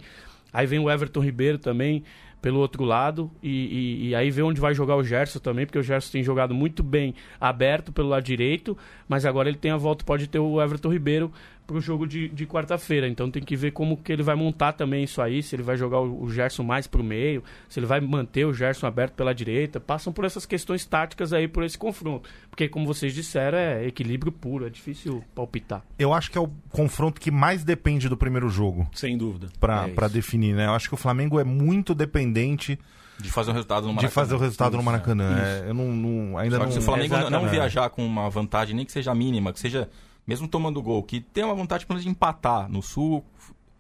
Aí 0.52 0.66
vem 0.66 0.78
o 0.78 0.90
Everton 0.90 1.20
Ribeiro 1.20 1.56
também 1.56 2.04
pelo 2.44 2.60
outro 2.60 2.84
lado. 2.84 3.30
E, 3.42 3.48
e, 3.48 4.08
e, 4.08 4.14
aí 4.14 4.30
vê 4.30 4.42
onde 4.42 4.60
vai 4.60 4.74
jogar 4.74 4.96
o 4.96 5.02
Gerson 5.02 5.38
também, 5.38 5.64
porque 5.64 5.78
o 5.78 5.82
Gerson 5.82 6.12
tem 6.12 6.22
jogado 6.22 6.52
muito 6.52 6.82
bem 6.82 7.14
aberto 7.40 7.90
pelo 7.90 8.10
lado 8.10 8.22
direito, 8.22 8.76
mas 9.08 9.24
agora 9.24 9.48
ele 9.48 9.56
tem 9.56 9.70
a 9.70 9.78
volta, 9.78 10.04
pode 10.04 10.26
ter 10.26 10.38
o 10.38 10.60
Everton 10.60 10.92
Ribeiro 10.92 11.32
para 11.66 11.76
o 11.76 11.80
jogo 11.80 12.06
de, 12.06 12.28
de 12.28 12.46
quarta-feira. 12.46 13.08
Então 13.08 13.30
tem 13.30 13.42
que 13.42 13.56
ver 13.56 13.72
como 13.72 13.96
que 13.96 14.12
ele 14.12 14.22
vai 14.22 14.34
montar 14.34 14.72
também 14.72 15.04
isso 15.04 15.20
aí, 15.20 15.42
se 15.42 15.54
ele 15.56 15.62
vai 15.62 15.76
jogar 15.76 16.00
o, 16.00 16.22
o 16.24 16.30
Gerson 16.30 16.62
mais 16.62 16.86
para 16.86 17.00
o 17.00 17.04
meio, 17.04 17.42
se 17.68 17.78
ele 17.78 17.86
vai 17.86 18.00
manter 18.00 18.44
o 18.44 18.52
Gerson 18.52 18.86
aberto 18.86 19.14
pela 19.14 19.34
direita. 19.34 19.80
Passam 19.80 20.12
por 20.12 20.24
essas 20.24 20.46
questões 20.46 20.84
táticas 20.84 21.32
aí 21.32 21.48
por 21.48 21.64
esse 21.64 21.78
confronto. 21.78 22.28
Porque, 22.50 22.68
como 22.68 22.86
vocês 22.86 23.14
disseram, 23.14 23.58
é 23.58 23.86
equilíbrio 23.86 24.30
puro, 24.30 24.66
é 24.66 24.70
difícil 24.70 25.24
palpitar. 25.34 25.82
Eu 25.98 26.12
acho 26.12 26.30
que 26.30 26.38
é 26.38 26.40
o 26.40 26.48
confronto 26.70 27.20
que 27.20 27.30
mais 27.30 27.64
depende 27.64 28.08
do 28.08 28.16
primeiro 28.16 28.48
jogo. 28.48 28.88
Sem 28.92 29.16
dúvida. 29.16 29.48
Para 29.58 29.88
é 30.02 30.08
definir, 30.08 30.54
né? 30.54 30.66
Eu 30.66 30.72
acho 30.72 30.88
que 30.88 30.94
o 30.94 30.98
Flamengo 30.98 31.40
é 31.40 31.44
muito 31.44 31.94
dependente 31.94 32.78
de 33.18 33.30
fazer 33.30 33.50
o 33.50 33.54
resultado 33.54 33.86
no 33.86 33.94
Maracanã. 33.94 34.08
De 34.08 34.14
fazer 34.14 34.34
o 34.34 34.38
resultado 34.38 34.72
isso, 34.72 34.76
no 34.76 34.82
Maracanã. 34.82 35.38
É, 35.38 35.70
eu 35.70 35.74
não, 35.74 35.92
não 35.92 36.38
ainda 36.38 36.56
Só 36.56 36.64
não. 36.64 36.72
se 36.72 36.78
o 36.78 36.82
Flamengo 36.82 37.30
não 37.30 37.48
viajar 37.48 37.88
com 37.90 38.04
uma 38.04 38.28
vantagem, 38.28 38.74
nem 38.74 38.84
que 38.84 38.92
seja 38.92 39.14
mínima, 39.14 39.52
que 39.52 39.60
seja 39.60 39.88
mesmo 40.26 40.48
tomando 40.48 40.82
gol, 40.82 41.02
que 41.02 41.20
tem 41.20 41.44
uma 41.44 41.54
vontade 41.54 41.86
de 41.86 42.08
empatar 42.08 42.70
no 42.70 42.82
Sul. 42.82 43.24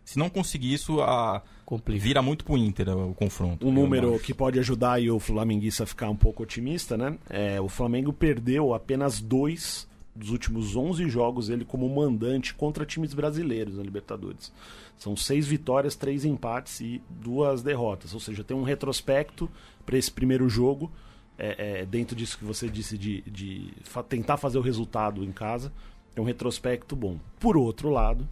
Se 0.04 0.18
não 0.18 0.28
conseguir 0.28 0.72
isso, 0.72 1.00
a... 1.00 1.42
vira 1.88 2.20
muito 2.20 2.44
pro 2.44 2.58
Inter 2.58 2.90
o 2.90 3.14
confronto. 3.14 3.66
Um 3.66 3.72
número 3.72 4.18
que 4.18 4.34
pode 4.34 4.58
ajudar 4.58 5.00
o 5.00 5.18
flamenguista 5.18 5.84
a 5.84 5.86
ficar 5.86 6.10
um 6.10 6.16
pouco 6.16 6.42
otimista, 6.42 6.96
né? 6.96 7.18
É, 7.30 7.60
o 7.60 7.68
Flamengo 7.68 8.12
perdeu 8.12 8.74
apenas 8.74 9.20
dois 9.20 9.88
dos 10.14 10.30
últimos 10.30 10.76
11 10.76 11.08
jogos 11.08 11.48
ele 11.48 11.64
como 11.64 11.88
mandante 11.88 12.54
contra 12.54 12.86
times 12.86 13.12
brasileiros 13.12 13.76
na 13.76 13.82
Libertadores. 13.82 14.52
São 14.96 15.16
seis 15.16 15.46
vitórias, 15.46 15.96
três 15.96 16.24
empates 16.24 16.80
e 16.80 17.02
duas 17.10 17.62
derrotas. 17.62 18.14
Ou 18.14 18.20
seja, 18.20 18.44
tem 18.44 18.56
um 18.56 18.62
retrospecto 18.62 19.50
para 19.84 19.98
esse 19.98 20.10
primeiro 20.10 20.48
jogo, 20.48 20.90
é, 21.36 21.80
é, 21.80 21.86
dentro 21.86 22.14
disso 22.14 22.38
que 22.38 22.44
você 22.44 22.68
disse 22.68 22.96
de, 22.96 23.22
de 23.22 23.72
tentar 24.08 24.36
fazer 24.36 24.58
o 24.58 24.62
resultado 24.62 25.24
em 25.24 25.32
casa. 25.32 25.72
É 26.16 26.20
um 26.20 26.24
retrospecto 26.24 26.94
bom. 26.94 27.18
Por 27.40 27.56
outro 27.56 27.90
lado, 27.90 28.28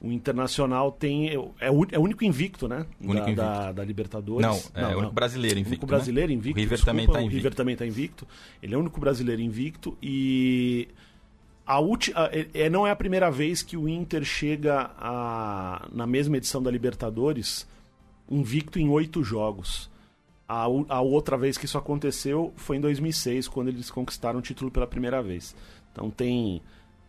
o 0.00 0.12
Internacional 0.12 0.92
tem. 0.92 1.30
É 1.30 1.38
o, 1.70 1.86
é 1.90 1.98
o 1.98 2.02
único 2.02 2.24
invicto, 2.24 2.68
né? 2.68 2.86
Único 3.00 3.14
da, 3.14 3.22
invicto. 3.22 3.36
Da, 3.36 3.72
da, 3.72 3.84
Libertadores. 3.84 4.46
Não, 4.46 4.80
é 4.80 4.82
não, 4.82 4.94
o 4.94 4.98
único 4.98 5.14
brasileiro 5.14 5.58
invicto. 5.58 5.68
O 5.68 5.72
único 5.72 5.86
brasileiro 5.86 6.32
invicto. 6.32 6.56
Né? 6.56 6.60
O 6.60 6.64
River 6.64 6.76
desculpa, 6.78 6.90
também 6.90 7.06
está 7.06 7.20
invicto. 7.20 7.36
River 7.36 7.54
também 7.54 7.72
está 7.72 7.86
invicto. 7.86 8.28
Ele 8.62 8.74
é 8.74 8.76
o 8.76 8.80
único 8.80 9.00
brasileiro 9.00 9.42
invicto 9.42 9.96
e. 10.02 10.88
A 11.66 11.80
última, 11.80 12.30
é, 12.54 12.70
não 12.70 12.86
é 12.86 12.90
a 12.90 12.96
primeira 12.96 13.30
vez 13.30 13.62
que 13.62 13.76
o 13.76 13.86
Inter 13.86 14.24
chega 14.24 14.90
a, 14.96 15.86
na 15.92 16.06
mesma 16.06 16.38
edição 16.38 16.62
da 16.62 16.70
Libertadores 16.70 17.68
invicto 18.30 18.78
em 18.78 18.88
oito 18.88 19.22
jogos. 19.22 19.90
A, 20.48 20.62
a 20.88 21.00
outra 21.02 21.36
vez 21.36 21.58
que 21.58 21.66
isso 21.66 21.76
aconteceu 21.76 22.54
foi 22.56 22.78
em 22.78 22.80
2006, 22.80 23.48
quando 23.48 23.68
eles 23.68 23.90
conquistaram 23.90 24.38
o 24.38 24.42
título 24.42 24.70
pela 24.70 24.86
primeira 24.86 25.22
vez. 25.22 25.54
Então 25.92 26.10
tem 26.10 26.62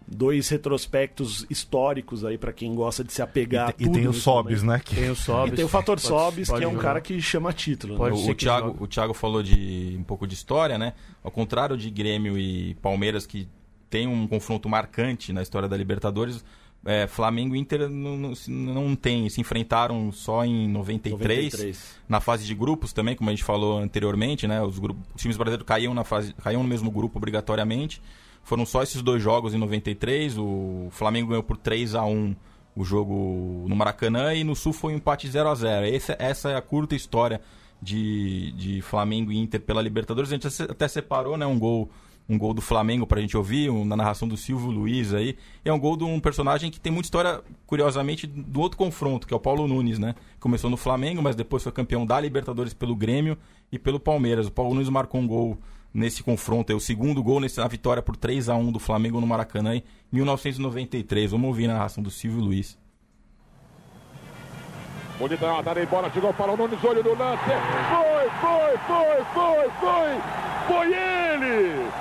dois 0.08 0.50
retrospectos 0.50 1.46
históricos 1.50 2.26
aí 2.26 2.38
para 2.38 2.52
quem 2.52 2.74
gosta 2.74 3.04
de 3.04 3.14
se 3.14 3.22
apegar 3.22 3.68
e, 3.68 3.70
a 3.70 3.74
tudo. 3.74 3.98
E 3.98 4.02
tem 4.02 4.08
o 4.08 4.14
Sobis, 4.14 4.64
né? 4.64 4.82
Que... 4.84 4.96
Tem 4.96 5.10
o 5.10 5.16
Sobis. 5.16 5.54
E 5.54 5.56
tem 5.56 5.66
o 5.66 5.70
fator 5.70 6.00
Sobis, 6.00 6.50
que 6.50 6.64
é 6.64 6.68
um 6.68 6.72
jogar. 6.72 6.82
cara 6.82 7.02
que 7.02 7.22
chama 7.22 7.54
título. 7.54 7.98
Né? 7.98 8.12
O, 8.12 8.30
o, 8.30 8.36
Thiago, 8.36 8.84
o 8.84 8.88
Thiago 8.88 9.14
falou 9.14 9.44
de 9.44 9.96
um 10.00 10.04
pouco 10.04 10.26
de 10.26 10.34
história, 10.34 10.78
né? 10.78 10.94
Ao 11.24 11.32
contrário 11.32 11.78
de 11.78 11.90
Grêmio 11.90 12.38
e 12.38 12.74
Palmeiras, 12.76 13.26
que 13.26 13.48
tem 13.90 14.08
um 14.08 14.28
confronto 14.28 14.68
marcante 14.68 15.32
na 15.34 15.42
história 15.42 15.68
da 15.68 15.78
Libertadores, 15.78 16.44
é, 16.86 17.08
Flamengo 17.08 17.56
e 17.56 17.60
Inter 17.60 17.90
não, 17.90 18.16
não, 18.16 18.34
não, 18.48 18.96
tem, 18.96 19.28
se 19.30 19.42
enfrentaram 19.42 20.12
só 20.12 20.46
em 20.46 20.68
93, 20.70 21.54
93, 21.54 21.96
na 22.08 22.22
fase 22.22 22.46
de 22.46 22.56
grupos 22.56 22.94
também, 22.94 23.16
como 23.16 23.30
a 23.30 23.34
gente 23.34 23.44
falou 23.44 23.80
anteriormente, 23.80 24.48
né? 24.48 24.62
Os, 24.62 24.80
grupos, 24.80 25.04
os 25.14 25.22
times 25.22 25.36
brasileiros 25.36 25.68
caíam, 25.68 25.94
na 25.94 26.04
fase, 26.04 26.34
caíam 26.34 26.64
no 26.64 26.70
mesmo 26.70 26.90
grupo 26.90 27.18
obrigatoriamente. 27.18 28.02
Foram 28.50 28.66
só 28.66 28.82
esses 28.82 29.04
dois 29.04 29.22
jogos 29.22 29.54
em 29.54 29.60
93. 29.60 30.36
O 30.40 30.88
Flamengo 30.90 31.28
ganhou 31.28 31.44
por 31.44 31.56
3 31.56 31.94
a 31.94 32.04
1 32.04 32.36
o 32.76 32.84
jogo 32.84 33.66
no 33.68 33.76
Maracanã 33.76 34.34
e 34.34 34.44
no 34.44 34.56
Sul 34.56 34.74
foi 34.74 34.94
um 34.94 34.96
empate 34.96 35.30
0 35.30 35.50
a 35.50 35.54
0 35.54 35.86
Essa, 35.86 36.16
essa 36.18 36.50
é 36.50 36.56
a 36.56 36.62
curta 36.62 36.96
história 36.96 37.42
de, 37.80 38.52
de 38.54 38.82
Flamengo 38.82 39.32
e 39.32 39.38
Inter 39.38 39.62
pela 39.62 39.84
Libertadores. 39.84 40.32
A 40.32 40.36
gente 40.36 40.64
até 40.64 40.88
separou 40.88 41.38
né, 41.38 41.46
um 41.46 41.60
gol 41.60 41.92
um 42.28 42.40
gol 42.40 42.56
do 42.56 42.62
Flamengo 42.62 43.06
pra 43.06 43.22
gente 43.22 43.38
ouvir, 43.38 43.70
um, 43.70 43.86
na 43.86 43.96
narração 43.96 44.28
do 44.28 44.36
Silvio 44.36 44.72
Luiz 44.72 45.14
aí. 45.14 45.38
É 45.64 45.72
um 45.72 45.80
gol 45.80 45.96
de 45.96 46.04
um 46.04 46.20
personagem 46.20 46.72
que 46.72 46.80
tem 46.80 46.92
muita 46.92 47.06
história, 47.06 47.44
curiosamente, 47.68 48.26
do 48.26 48.62
outro 48.62 48.80
confronto, 48.80 49.28
que 49.28 49.34
é 49.34 49.38
o 49.38 49.40
Paulo 49.40 49.68
Nunes, 49.68 50.00
né? 50.00 50.16
Começou 50.40 50.72
no 50.72 50.78
Flamengo, 50.78 51.22
mas 51.22 51.36
depois 51.36 51.62
foi 51.62 51.72
campeão 51.72 52.04
da 52.04 52.20
Libertadores 52.20 52.74
pelo 52.74 52.96
Grêmio 52.96 53.38
e 53.72 53.78
pelo 53.78 54.00
Palmeiras. 54.00 54.48
O 54.48 54.52
Paulo 54.52 54.74
Nunes 54.74 54.90
marcou 54.90 55.22
um 55.22 55.28
gol 55.28 55.58
nesse 55.94 56.24
confronto, 56.24 56.72
é 56.72 56.76
o 56.76 56.80
segundo 56.80 57.22
gol 57.24 57.40
nessa 57.40 57.68
vitória 57.68 58.02
por 58.02 58.16
3 58.16 58.50
a 58.50 58.56
1 58.56 58.72
do 58.72 58.80
Flamengo 58.80 59.20
no 59.20 59.28
Maracanã 59.28 59.76
em 59.76 59.84
1993. 60.12 61.32
Vamos 61.32 61.48
ouvir 61.48 61.70
a 61.70 61.74
narração 61.74 62.04
do 62.04 62.12
Silvio 62.12 62.42
Luiz. 62.42 62.78
Bonita 65.20 65.46
tá 65.64 65.82
em 65.82 65.86
bola, 65.86 66.10
chegou 66.12 66.34
para 66.34 66.52
o 66.54 66.56
Nunes, 66.56 66.82
olho 66.82 67.04
no 67.04 67.14
lance. 67.14 67.44
Foi, 67.90 68.30
foi, 68.40 68.78
foi, 68.88 69.26
foi, 69.34 69.70
foi. 69.82 70.40
Foi 70.68 70.94
ele! 70.94 71.92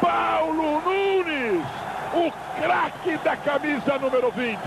Paulo 0.00 0.80
Nunes, 0.82 1.66
o 2.14 2.30
craque 2.60 3.16
da 3.24 3.36
camisa 3.36 3.98
número 3.98 4.30
20. 4.30 4.58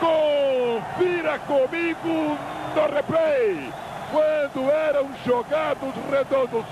Confira 0.00 1.38
comigo 1.40 2.38
no 2.74 2.94
replay. 2.94 3.70
Quando 4.10 4.70
eram 4.70 5.10
jogados 5.26 5.92
redondos 6.10 6.64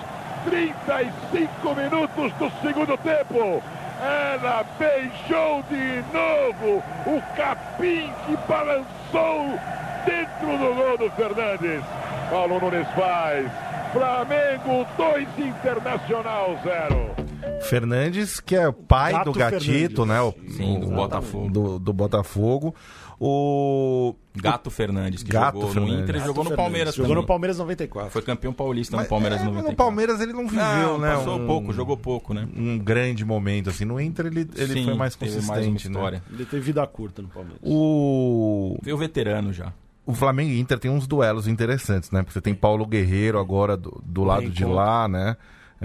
35 0.45 1.75
minutos 1.75 2.33
do 2.35 2.51
segundo 2.63 2.97
tempo. 2.99 3.63
Ela 4.01 4.65
beijou 4.79 5.63
de 5.71 6.05
novo 6.13 6.83
o 7.07 7.23
capim 7.37 8.11
que 8.27 8.37
balançou 8.49 9.59
dentro 10.05 10.59
do 10.59 10.75
gol 10.75 10.99
do 10.99 11.11
Fernandes. 11.15 11.83
Paulo 12.31 12.61
Nunes 12.61 12.87
faz. 12.95 13.51
Flamengo 13.93 14.85
2, 14.97 15.29
Internacional 15.39 16.59
0. 16.65 17.15
Fernandes, 17.63 18.41
que 18.41 18.57
é 18.57 18.67
o 18.69 18.73
pai 18.73 19.13
Gato 19.13 19.33
do 19.33 19.39
Gatito, 19.39 20.05
Fernandes. 20.05 20.07
né? 20.09 20.21
O, 20.21 20.35
Sim, 20.53 20.81
do 20.81 20.89
o- 20.89 20.91
Botafogo. 20.95 21.51
Do, 21.51 21.79
do 21.79 21.93
Botafogo. 21.93 22.75
O. 23.21 24.15
Gato 24.37 24.69
Fernandes, 24.71 25.23
que 25.23 25.31
Gato 25.31 25.55
jogou 25.55 25.71
Fernandes. 25.73 25.97
no 25.97 26.03
Inter 26.03 26.17
e 26.17 26.19
jogou 26.19 26.43
no 26.45 26.51
Fernandes. 26.51 26.57
Palmeiras 26.57 26.95
Jogou 26.95 27.09
também. 27.11 27.23
no 27.23 27.27
Palmeiras 27.27 27.59
94. 27.59 28.11
Foi 28.11 28.23
campeão 28.23 28.53
paulista 28.53 28.97
Mas, 28.97 29.07
no 29.07 29.09
Palmeiras 29.11 29.39
é, 29.39 29.43
em 29.43 29.47
mas 29.47 29.55
94. 29.57 29.71
no 29.73 29.77
Palmeiras 29.77 30.21
ele 30.21 30.33
não 30.33 30.49
viveu, 30.49 30.65
Não, 30.65 30.99
né? 30.99 31.15
passou 31.15 31.39
um, 31.39 31.47
pouco, 31.47 31.73
jogou 31.73 31.97
pouco, 31.97 32.35
né? 32.35 32.49
um 32.57 32.77
grande 32.79 33.25
momento, 33.25 33.71
assim. 33.71 33.85
No 33.85 34.01
Inter 34.01 34.27
ele, 34.27 34.49
ele 34.57 34.73
Sim, 34.75 34.85
foi 34.87 34.95
mais 34.95 35.15
consistente, 35.15 35.47
mais 35.47 35.65
uma 35.67 35.71
né? 35.73 35.77
história. 35.79 36.23
Ele 36.33 36.45
teve 36.45 36.63
vida 36.63 36.85
curta 36.87 37.23
no 37.23 37.29
Palmeiras. 37.29 37.61
O, 37.63 38.77
Veio 38.83 38.97
veterano 38.99 39.53
já. 39.53 39.73
o 40.05 40.13
Flamengo 40.13 40.51
e 40.51 40.59
Inter 40.59 40.79
tem 40.81 40.91
uns 40.91 41.07
duelos 41.07 41.47
interessantes, 41.47 42.11
né? 42.11 42.23
Porque 42.23 42.33
você 42.33 42.41
tem 42.41 42.55
Paulo 42.55 42.85
Guerreiro 42.87 43.39
agora 43.39 43.77
do, 43.77 44.03
do 44.05 44.25
lado 44.25 44.51
de 44.51 44.65
lá, 44.65 45.07
né? 45.07 45.37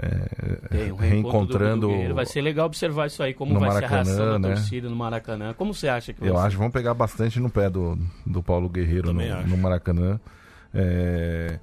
É, 0.02 0.92
um 0.92 0.96
reencontrando. 0.96 1.88
do. 1.88 2.14
Vai 2.14 2.24
ser 2.26 2.40
legal 2.40 2.66
observar 2.66 3.06
isso 3.08 3.22
aí, 3.22 3.34
como 3.34 3.52
no 3.54 3.60
vai 3.60 3.70
ser 3.70 3.76
a 3.76 3.80
Maracanã, 3.82 4.04
reação 4.04 4.26
da 4.40 4.48
né? 4.48 4.54
torcida 4.54 4.88
no 4.88 4.96
Maracanã. 4.96 5.54
Como 5.54 5.74
você 5.74 5.88
acha 5.88 6.12
que 6.12 6.20
vai 6.20 6.28
Eu 6.30 6.36
ser? 6.36 6.40
acho 6.40 6.50
que 6.56 6.62
vão 6.62 6.70
pegar 6.70 6.94
bastante 6.94 7.38
no 7.38 7.50
pé 7.50 7.68
do, 7.68 7.98
do 8.24 8.42
Paulo 8.42 8.68
Guerreiro 8.68 9.12
no, 9.12 9.20
no 9.46 9.56
Maracanã. 9.58 10.18
É, 10.72 11.58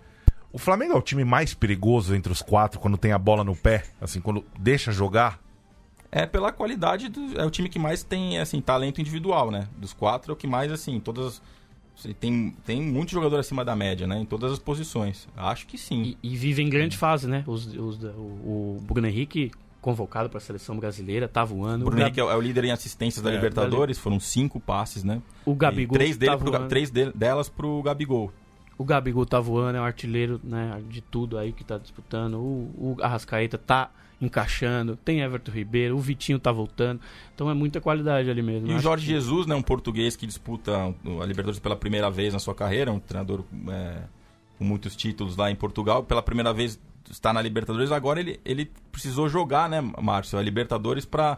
O 0.51 0.57
Flamengo 0.57 0.93
é 0.93 0.97
o 0.97 1.01
time 1.01 1.23
mais 1.23 1.53
perigoso 1.53 2.15
entre 2.15 2.31
os 2.31 2.41
quatro 2.41 2.79
quando 2.79 2.97
tem 2.97 3.11
a 3.11 3.17
bola 3.17 3.43
no 3.43 3.55
pé, 3.55 3.83
assim, 3.99 4.19
quando 4.21 4.45
deixa 4.59 4.91
jogar. 4.91 5.39
É 6.11 6.25
pela 6.25 6.51
qualidade 6.51 7.09
do. 7.09 7.39
É 7.39 7.45
o 7.45 7.49
time 7.49 7.67
que 7.69 7.77
mais 7.79 8.03
tem, 8.03 8.39
assim, 8.39 8.61
talento 8.61 9.01
individual, 9.01 9.51
né? 9.51 9.67
Dos 9.77 9.93
quatro 9.93 10.31
é 10.31 10.33
o 10.33 10.37
que 10.37 10.47
mais, 10.47 10.71
assim, 10.71 10.99
todas 10.99 11.25
as. 11.25 11.41
Tem, 12.19 12.55
tem 12.65 12.81
muito 12.81 13.11
jogador 13.11 13.37
acima 13.39 13.65
da 13.65 13.75
média, 13.75 14.05
né? 14.05 14.19
Em 14.19 14.25
todas 14.25 14.51
as 14.51 14.59
posições. 14.59 15.27
Acho 15.35 15.65
que 15.65 15.77
sim. 15.77 16.15
E, 16.23 16.31
e 16.33 16.37
vive 16.37 16.61
em 16.61 16.69
grande 16.69 16.95
fase, 16.97 17.27
né? 17.27 17.43
Os, 17.47 17.65
os 17.67 18.03
o, 18.03 18.07
o 18.77 18.83
Bruno 18.83 19.07
Henrique, 19.07 19.51
convocado 19.81 20.29
para 20.29 20.37
a 20.37 20.41
seleção 20.41 20.77
brasileira, 20.77 21.27
tá 21.27 21.43
voando. 21.43 21.83
O 21.83 21.89
Bruno 21.89 22.01
o, 22.01 22.05
Henrique 22.05 22.19
é 22.19 22.23
o 22.23 22.29
é 22.29 22.35
o 22.35 22.41
líder 22.41 22.65
em 22.65 22.71
assistências 22.71 23.23
da 23.23 23.31
É, 23.31 23.35
Libertadores, 23.35 23.97
foram 23.97 24.19
cinco 24.19 24.59
passes, 24.59 25.03
né? 25.03 25.21
o 25.45 25.55
Gabigol 25.55 25.95
E 25.95 25.99
três, 25.99 26.17
dele 26.17 26.31
tá 26.31 26.37
pro 26.37 26.67
três 26.67 26.91
de- 26.91 27.11
delas 27.13 27.49
pro 27.49 27.81
Gabigol. 27.81 28.31
O 28.77 28.85
Gabigol 28.85 29.25
tá 29.25 29.39
voando, 29.39 29.77
é 29.77 29.81
um 29.81 29.85
artilheiro 29.85 30.39
né, 30.43 30.79
de 30.87 31.01
tudo 31.01 31.37
aí 31.37 31.51
que 31.51 31.63
tá 31.63 31.79
disputando. 31.79 32.35
O, 32.35 32.95
o 32.95 32.97
Arrascaeta 33.01 33.57
tá 33.57 33.89
encaixando. 34.21 34.95
Tem 34.97 35.21
Everton 35.21 35.51
Ribeiro, 35.51 35.95
o 35.95 35.99
Vitinho 35.99 36.39
tá 36.39 36.51
voltando. 36.51 36.99
Então 37.35 37.49
é 37.49 37.53
muita 37.53 37.79
qualidade 37.79 38.29
ali 38.29 38.41
mesmo. 38.41 38.67
E 38.71 38.73
o 38.73 38.79
Jorge 38.79 39.05
que- 39.05 39.11
Jesus, 39.13 39.45
né, 39.45 39.55
um 39.55 39.61
português 39.61 40.15
que 40.15 40.25
disputa 40.25 40.75
a 40.75 41.25
Libertadores 41.25 41.59
pela 41.59 41.75
primeira 41.75 42.09
vez 42.09 42.33
na 42.33 42.39
sua 42.39 42.55
carreira, 42.55 42.91
um 42.91 42.99
treinador 42.99 43.43
é, 43.69 43.97
com 44.57 44.63
muitos 44.65 44.95
títulos 44.95 45.35
lá 45.37 45.51
em 45.51 45.55
Portugal, 45.55 46.03
pela 46.03 46.21
primeira 46.23 46.51
vez 46.53 46.79
está 47.09 47.31
na 47.31 47.41
Libertadores. 47.41 47.91
Agora 47.91 48.19
ele, 48.19 48.39
ele 48.43 48.71
precisou 48.91 49.29
jogar, 49.29 49.69
né, 49.69 49.79
Márcio, 50.01 50.37
a 50.37 50.41
Libertadores 50.41 51.05
para 51.05 51.37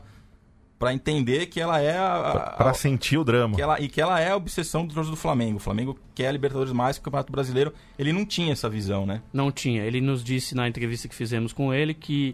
para 0.80 0.94
entender 0.94 1.48
que 1.48 1.60
ela 1.60 1.82
é 1.82 1.98
a, 1.98 2.16
a- 2.16 2.50
Pra 2.52 2.70
a- 2.70 2.74
sentir 2.74 3.18
o 3.18 3.24
drama. 3.26 3.54
que 3.54 3.62
ela, 3.62 3.82
e 3.82 3.90
que 3.90 4.00
ela 4.00 4.18
é 4.22 4.30
a 4.32 4.36
obsessão 4.38 4.86
dos 4.86 4.96
torcedores 4.96 5.10
do 5.20 5.22
Flamengo. 5.22 5.58
O 5.58 5.60
Flamengo 5.60 6.00
quer 6.16 6.30
a 6.30 6.32
Libertadores 6.32 6.72
mais 6.72 6.96
que 6.98 7.02
o 7.02 7.04
Campeonato 7.04 7.34
Brasileiro. 7.34 7.74
Ele 7.98 8.14
não 8.14 8.26
tinha 8.26 8.54
essa 8.54 8.70
visão, 8.70 9.06
né? 9.06 9.22
Não 9.34 9.52
tinha. 9.52 9.84
Ele 9.84 10.00
nos 10.00 10.24
disse 10.24 10.56
na 10.56 10.70
entrevista 10.70 11.10
que 11.10 11.14
fizemos 11.16 11.52
com 11.52 11.74
ele 11.74 11.94
que, 11.94 12.34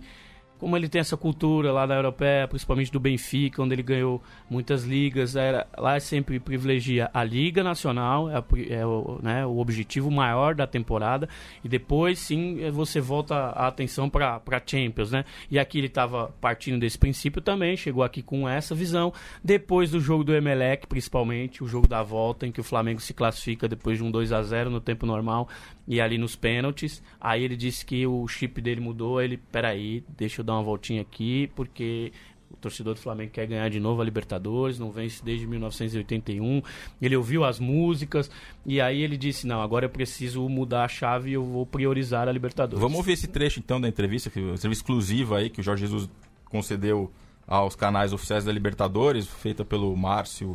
como 0.66 0.76
ele 0.76 0.90
tem 0.90 1.00
essa 1.00 1.16
cultura 1.16 1.72
lá 1.72 1.86
da 1.86 1.94
Europeia, 1.94 2.48
principalmente 2.48 2.92
do 2.92 3.00
Benfica, 3.00 3.62
onde 3.62 3.76
ele 3.76 3.84
ganhou 3.84 4.20
muitas 4.50 4.84
ligas, 4.84 5.36
era, 5.36 5.68
lá 5.78 6.00
sempre 6.00 6.40
privilegia 6.40 7.08
a 7.14 7.24
Liga 7.24 7.64
Nacional, 7.64 8.32
é, 8.32 8.36
a 8.36 8.44
é 8.74 8.84
o, 8.84 9.20
né, 9.22 9.46
o 9.46 9.60
objetivo 9.60 10.10
maior 10.10 10.56
da 10.56 10.66
temporada, 10.66 11.30
e 11.64 11.70
depois 11.70 12.18
sim 12.18 12.64
eh, 12.64 12.72
você 12.72 13.00
volta 13.00 13.36
a 13.36 13.68
atenção 13.68 14.10
para 14.10 14.42
Champions. 14.66 15.12
Né? 15.12 15.24
E 15.52 15.60
aqui 15.60 15.78
ele 15.78 15.86
estava 15.86 16.34
partindo 16.42 16.80
desse 16.80 16.98
princípio 16.98 17.44
também, 17.44 17.78
chegou 17.78 18.02
aqui 18.02 18.24
com 18.24 18.50
essa 18.50 18.74
visão. 18.74 19.14
Depois 19.44 19.92
do 19.92 20.00
jogo 20.00 20.24
do 20.24 20.34
Emelec, 20.34 20.88
principalmente, 20.88 21.64
o 21.64 21.68
jogo 21.68 21.88
da 21.88 22.02
volta, 22.02 22.48
em 22.48 22.52
que 22.52 22.60
o 22.60 22.64
Flamengo 22.64 23.00
se 23.00 23.14
classifica 23.14 23.68
depois 23.68 24.00
de 24.00 24.04
um 24.04 24.10
2 24.10 24.32
a 24.32 24.42
0 24.42 24.72
no 24.72 24.82
tempo 24.82 25.06
normal 25.06 25.48
e 25.88 26.02
ali 26.02 26.18
nos 26.18 26.36
pênaltis. 26.36 27.04
Aí 27.22 27.44
ele 27.44 27.56
disse 27.56 27.86
que 27.86 28.06
o 28.08 28.28
chip 28.28 28.60
dele 28.62 28.82
mudou. 28.82 29.22
Ele, 29.22 29.38
peraí, 29.38 30.04
deixa 30.18 30.42
eu 30.42 30.46
dar 30.46 30.55
uma 30.56 30.64
voltinha 30.64 31.02
aqui, 31.02 31.50
porque 31.56 32.12
o 32.52 32.56
torcedor 32.58 32.94
do 32.94 33.00
Flamengo 33.00 33.32
quer 33.32 33.46
ganhar 33.48 33.70
de 33.70 33.80
novo 33.80 34.02
a 34.02 34.06
Libertadores, 34.06 34.80
não 34.80 34.92
vence 34.92 35.24
desde 35.24 35.46
1981. 35.48 36.62
Ele 37.02 37.16
ouviu 37.16 37.44
as 37.44 37.60
músicas 37.60 38.30
e 38.66 38.80
aí 38.80 39.02
ele 39.02 39.18
disse: 39.18 39.46
Não, 39.48 39.62
agora 39.62 39.86
eu 39.86 39.90
preciso 39.90 40.48
mudar 40.48 40.86
a 40.86 40.88
chave 40.88 41.32
e 41.32 41.34
eu 41.34 41.44
vou 41.44 41.66
priorizar 41.66 42.28
a 42.28 42.32
Libertadores. 42.32 42.80
Vamos 42.82 42.98
ouvir 42.98 43.14
esse 43.14 43.28
trecho 43.28 43.60
então 43.60 43.80
da 43.82 43.88
entrevista, 43.88 44.30
que 44.30 44.40
entrevista 44.40 44.68
exclusiva 44.70 45.38
aí 45.40 45.50
que 45.50 45.60
o 45.60 45.64
Jorge 45.64 45.86
Jesus 45.86 46.10
concedeu 46.46 47.12
aos 47.48 47.76
canais 47.76 48.14
oficiais 48.14 48.46
da 48.46 48.52
Libertadores, 48.52 49.28
feita 49.28 49.64
pelo 49.66 49.96
Márcio 49.96 50.54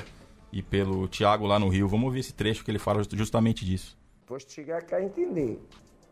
e 0.52 0.62
pelo 0.62 1.06
Thiago 1.06 1.46
lá 1.46 1.58
no 1.58 1.68
Rio. 1.68 1.86
Vamos 1.86 2.06
ouvir 2.06 2.20
esse 2.20 2.32
trecho 2.34 2.64
que 2.64 2.70
ele 2.70 2.78
fala 2.78 2.98
just- 2.98 3.14
justamente 3.16 3.64
disso. 3.64 3.96
Depois 4.22 4.44
de 4.44 4.52
chegar 4.52 4.82
cá 4.82 4.96
a 4.96 5.04
entender. 5.04 5.60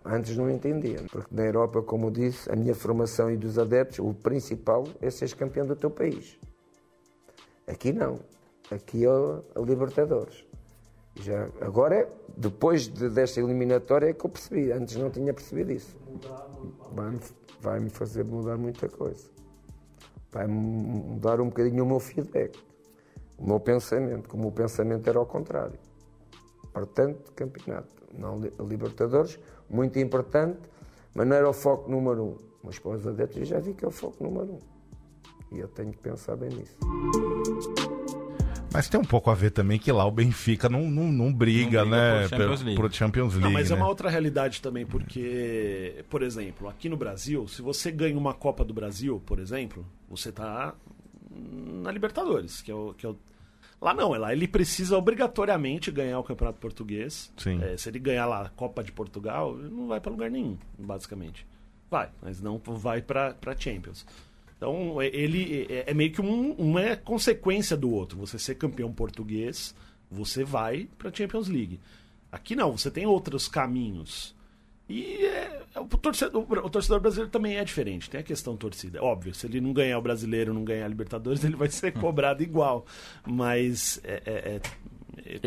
Antes 0.05 0.37
não 0.37 0.49
entendia. 0.51 0.99
Porque 1.11 1.35
na 1.35 1.45
Europa, 1.45 1.83
como 1.83 2.11
disse, 2.11 2.51
a 2.51 2.57
minha 2.57 2.75
formação 2.75 3.31
e 3.31 3.37
dos 3.37 3.59
adeptos, 3.59 3.99
o 3.99 4.15
principal 4.15 4.85
é 5.01 5.11
seres 5.11 5.35
campeão 5.35 5.67
do 5.67 5.77
teu 5.77 5.91
país. 5.91 6.39
Aqui 7.67 7.93
não. 7.93 8.21
Aqui 8.71 9.05
é 9.05 9.11
o- 9.11 9.43
Libertadores. 9.65 10.47
Já, 11.17 11.49
agora, 11.61 12.09
depois 12.37 12.87
de, 12.87 13.09
desta 13.11 13.41
eliminatória, 13.41 14.09
é 14.11 14.13
que 14.13 14.25
eu 14.25 14.31
percebi. 14.31 14.71
Antes 14.73 14.97
não 14.97 15.11
tinha 15.11 15.35
percebido 15.35 15.73
isso. 15.73 15.97
Vai-me 16.93 17.19
vai-me 17.61 17.91
fazer 17.91 18.25
mudar 18.25 18.57
muita 18.57 18.89
coisa. 18.89 19.29
Vai-me 20.31 20.55
mudar 20.55 21.41
um 21.41 21.47
bocadinho 21.47 21.83
o 21.85 21.87
meu 21.87 21.99
feedback. 21.99 22.59
O 23.37 23.47
meu 23.47 23.59
pensamento. 23.59 24.29
Como 24.29 24.49
o 24.49 24.53
pensamento 24.53 25.09
era 25.09 25.19
ao 25.19 25.27
contrário. 25.27 25.79
Portanto, 26.73 27.33
campeonato. 27.35 27.89
Não 28.17 28.39
li- 28.41 28.53
Libertadores, 28.61 29.39
muito 29.69 29.99
importante, 29.99 30.59
mas 31.15 31.27
não 31.27 31.37
era 31.37 31.49
o 31.49 31.53
foco 31.53 31.91
número 31.91 32.25
um. 32.25 32.39
Mas 32.63 32.79
para 32.79 32.93
os 32.93 33.07
adeptos 33.07 33.39
eu 33.39 33.45
já 33.45 33.59
vi 33.59 33.75
que 33.75 33.85
é 33.85 33.89
o 33.89 33.91
foco 33.91 34.23
número 34.23 34.53
um. 34.53 34.61
E 35.51 35.59
eu 35.59 35.69
tenho 35.69 35.91
que 35.93 35.99
pensar 35.99 36.37
bem 36.37 36.51
nisso. 36.51 36.77
Mas 38.73 38.89
tem 38.89 39.01
um 39.01 39.05
pouco 39.05 39.31
a 39.31 39.35
ver 39.35 39.51
também 39.51 39.79
que 39.79 39.91
lá 39.91 40.05
o 40.05 40.11
Benfica 40.11 40.69
não, 40.69 40.91
não, 40.91 41.11
não 41.11 41.33
briga, 41.33 41.85
Não 41.85 41.93
né? 41.93 42.23
por 42.23 42.29
Champions 42.29 42.63
League. 42.63 42.95
Champions 42.95 43.33
League. 43.35 43.45
Não, 43.47 43.51
mas 43.51 43.71
né? 43.71 43.77
é 43.77 43.79
uma 43.79 43.89
outra 43.89 44.11
realidade 44.11 44.61
também, 44.61 44.85
porque, 44.85 46.05
por 46.11 46.23
exemplo, 46.23 46.69
aqui 46.69 46.89
no 46.89 46.97
Brasil, 46.97 47.49
se 47.49 47.63
você 47.63 47.91
ganha 47.91 48.19
uma 48.19 48.35
Copa 48.35 48.65
do 48.65 48.75
Brasil, 48.75 49.23
por 49.25 49.39
exemplo, 49.39 49.87
você 50.09 50.31
tá 50.31 50.75
na 51.31 51.91
Libertadores, 51.91 52.61
que 52.61 52.71
é 52.71 52.75
o. 52.75 52.95
Que 52.95 53.07
é 53.07 53.09
o... 53.09 53.17
Lá 53.81 53.95
não, 53.95 54.15
é 54.15 54.19
lá 54.19 54.33
ele 54.33 54.49
precisa 54.49 54.97
obrigatoriamente 54.99 55.91
ganhar 55.91 56.19
o 56.19 56.25
Campeonato 56.25 56.59
Português. 56.59 57.33
É, 57.63 57.77
se 57.77 57.89
ele 57.89 57.99
ganhar 58.01 58.27
lá 58.27 58.47
a 58.47 58.49
Copa 58.49 58.83
de 58.83 58.91
Portugal, 58.91 59.57
ele 59.59 59.69
não 59.69 59.87
vai 59.87 60.01
para 60.01 60.11
lugar 60.11 60.31
nenhum, 60.31 60.59
basicamente. 60.77 61.47
Vai, 61.91 62.11
mas 62.21 62.41
não 62.41 62.59
vai 62.59 63.01
para 63.01 63.37
Champions. 63.57 64.05
Então, 64.57 65.01
é- 65.01 65.07
ele 65.07 65.67
é, 65.71 65.91
é 65.91 65.95
meio 65.95 66.11
que 66.13 66.21
um, 66.21 66.53
uma 66.55 66.83
é 66.83 66.97
consequência 66.97 67.77
do 67.77 67.89
outro. 67.91 68.19
Você 68.19 68.39
ser 68.39 68.57
campeão 68.57 68.93
português, 68.93 69.75
você 70.11 70.43
vai 70.43 70.89
para 70.99 71.15
Champions 71.15 71.47
League. 71.49 71.79
Aqui 72.33 72.57
não, 72.57 72.77
você 72.77 72.91
tem 72.91 73.07
outros 73.07 73.47
caminhos. 73.47 74.35
E 74.89 75.27
é, 75.27 75.65
O 75.77 75.85
torcedor, 75.85 76.43
o 76.65 76.71
torcedor, 76.71 77.01
brasileiro 77.01 77.31
também 77.31 77.57
é 77.57 77.65
diferente, 77.65 78.09
tem 78.09 78.21
a 78.21 78.23
questão 78.23 78.57
torcida. 78.57 79.03
Óbvio, 79.03 79.35
se 79.35 79.47
ele 79.47 79.61
não 79.61 79.73
ganhar 79.73 79.99
o 79.99 80.03
brasileiro, 80.03 80.55
não 80.55 80.65
ganhar 80.65 80.87
a 80.87 80.89
Libertadores, 80.89 81.45
ele 81.45 81.57
vai 81.57 81.69
ser 81.69 81.93
cobrado 81.93 82.43
igual. 82.43 82.87
Mas 83.27 84.01
é, 84.03 84.23
é, 84.25 84.33
é 84.33 84.61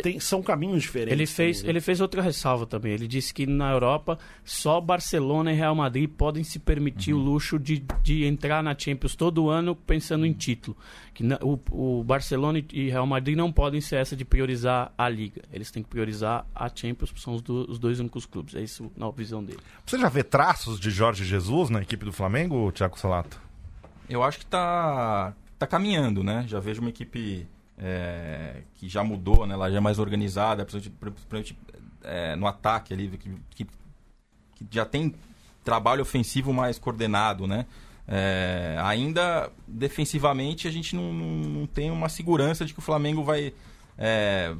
tem, 0.01 0.19
são 0.19 0.41
caminhos 0.41 0.81
diferentes. 0.81 1.13
Ele 1.13 1.25
fez, 1.25 1.63
ele 1.63 1.81
fez 1.81 2.01
outra 2.01 2.21
ressalva 2.21 2.65
também. 2.65 2.93
Ele 2.93 3.07
disse 3.07 3.33
que 3.33 3.45
na 3.45 3.71
Europa 3.71 4.17
só 4.43 4.79
Barcelona 4.79 5.51
e 5.51 5.55
Real 5.55 5.75
Madrid 5.75 6.09
podem 6.09 6.43
se 6.43 6.59
permitir 6.59 7.13
uhum. 7.13 7.19
o 7.19 7.23
luxo 7.23 7.59
de, 7.59 7.83
de 8.03 8.25
entrar 8.25 8.63
na 8.63 8.77
Champions 8.77 9.15
todo 9.15 9.49
ano 9.49 9.75
pensando 9.75 10.25
em 10.25 10.33
título. 10.33 10.77
Que 11.13 11.23
na, 11.23 11.37
o, 11.41 11.59
o 11.71 12.03
Barcelona 12.03 12.63
e 12.71 12.89
Real 12.89 13.05
Madrid 13.05 13.37
não 13.37 13.51
podem 13.51 13.81
ser 13.81 13.97
essa 13.97 14.15
de 14.15 14.25
priorizar 14.25 14.93
a 14.97 15.09
Liga. 15.09 15.41
Eles 15.51 15.71
têm 15.71 15.83
que 15.83 15.89
priorizar 15.89 16.45
a 16.53 16.69
Champions, 16.73 17.13
são 17.17 17.35
os, 17.35 17.41
do, 17.41 17.69
os 17.69 17.79
dois 17.79 17.99
únicos 17.99 18.25
clubes. 18.25 18.55
É 18.55 18.61
isso 18.61 18.91
na 18.95 19.09
visão 19.11 19.43
dele. 19.43 19.59
Você 19.85 19.97
já 19.97 20.09
vê 20.09 20.23
traços 20.23 20.79
de 20.79 20.89
Jorge 20.89 21.25
Jesus 21.25 21.69
na 21.69 21.81
equipe 21.81 22.05
do 22.05 22.11
Flamengo, 22.11 22.71
Thiago 22.71 22.99
Salato? 22.99 23.39
Eu 24.09 24.23
acho 24.23 24.39
que 24.39 24.45
está 24.45 25.33
tá 25.57 25.67
caminhando, 25.67 26.23
né? 26.23 26.43
Já 26.47 26.59
vejo 26.59 26.81
uma 26.81 26.89
equipe 26.89 27.47
é, 27.81 28.61
que 28.75 28.87
já 28.87 29.03
mudou, 29.03 29.47
né? 29.47 29.55
Ela 29.55 29.71
já 29.71 29.77
é 29.77 29.79
mais 29.79 29.97
organizada, 29.97 30.63
principalmente 30.65 31.57
é, 32.03 32.35
no 32.35 32.45
ataque 32.45 32.93
ali, 32.93 33.07
que, 33.17 33.31
que, 33.49 33.65
que, 34.55 34.67
já 34.69 34.85
tem 34.85 35.15
trabalho 35.63 36.03
ofensivo 36.03 36.53
mais 36.53 36.77
coordenado, 36.77 37.47
né? 37.47 37.65
É, 38.07 38.77
ainda 38.81 39.49
defensivamente 39.67 40.67
a 40.67 40.71
gente 40.71 40.95
não, 40.95 41.13
não, 41.13 41.65
tem 41.65 41.89
uma 41.89 42.09
segurança 42.09 42.65
de 42.65 42.73
que 42.73 42.79
o 42.79 42.81
Flamengo 42.81 43.23
vai, 43.23 43.53
é, 43.97 44.53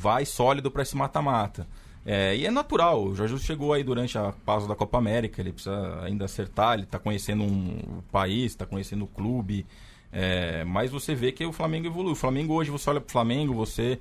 vai 0.00 0.24
sólido 0.24 0.70
para 0.70 0.82
esse 0.82 0.96
mata-mata. 0.96 1.66
É, 2.06 2.36
e 2.36 2.44
é 2.44 2.50
natural, 2.50 3.02
o 3.02 3.14
Jorge 3.14 3.38
chegou 3.38 3.72
aí 3.72 3.82
durante 3.82 4.18
a 4.18 4.32
pausa 4.44 4.68
da 4.68 4.74
Copa 4.74 4.98
América, 4.98 5.40
ele 5.40 5.52
precisa 5.52 6.02
ainda 6.02 6.26
acertar, 6.26 6.74
ele 6.74 6.82
está 6.82 6.98
conhecendo 6.98 7.42
um, 7.42 7.78
o 7.98 8.02
país, 8.12 8.52
está 8.52 8.66
conhecendo 8.66 9.04
o 9.04 9.08
clube, 9.08 9.64
é, 10.16 10.62
mas 10.62 10.92
você 10.92 11.12
vê 11.12 11.32
que 11.32 11.44
o 11.44 11.52
Flamengo 11.52 11.88
evoluiu. 11.88 12.12
O 12.12 12.16
Flamengo 12.16 12.54
hoje, 12.54 12.70
você 12.70 12.88
olha 12.88 13.00
para 13.00 13.08
o 13.08 13.12
Flamengo, 13.12 13.52
você 13.52 13.98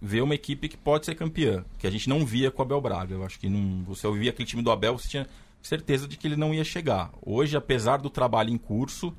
vê 0.00 0.20
uma 0.20 0.34
equipe 0.34 0.68
que 0.68 0.76
pode 0.76 1.06
ser 1.06 1.14
campeã, 1.14 1.64
que 1.78 1.86
a 1.86 1.90
gente 1.90 2.06
não 2.06 2.24
via 2.24 2.50
com 2.50 2.60
o 2.60 2.64
Abel 2.64 2.80
Braga. 2.82 3.14
Eu 3.14 3.24
acho 3.24 3.40
que 3.40 3.48
não, 3.48 3.82
você 3.84 4.06
ouvia 4.06 4.28
aquele 4.28 4.46
time 4.46 4.62
do 4.62 4.70
Abel, 4.70 4.98
você 4.98 5.08
tinha 5.08 5.26
certeza 5.62 6.06
de 6.06 6.18
que 6.18 6.28
ele 6.28 6.36
não 6.36 6.52
ia 6.52 6.64
chegar. 6.64 7.10
Hoje, 7.24 7.56
apesar 7.56 7.96
do 7.96 8.10
trabalho 8.10 8.50
em 8.50 8.58
curso, 8.58 9.16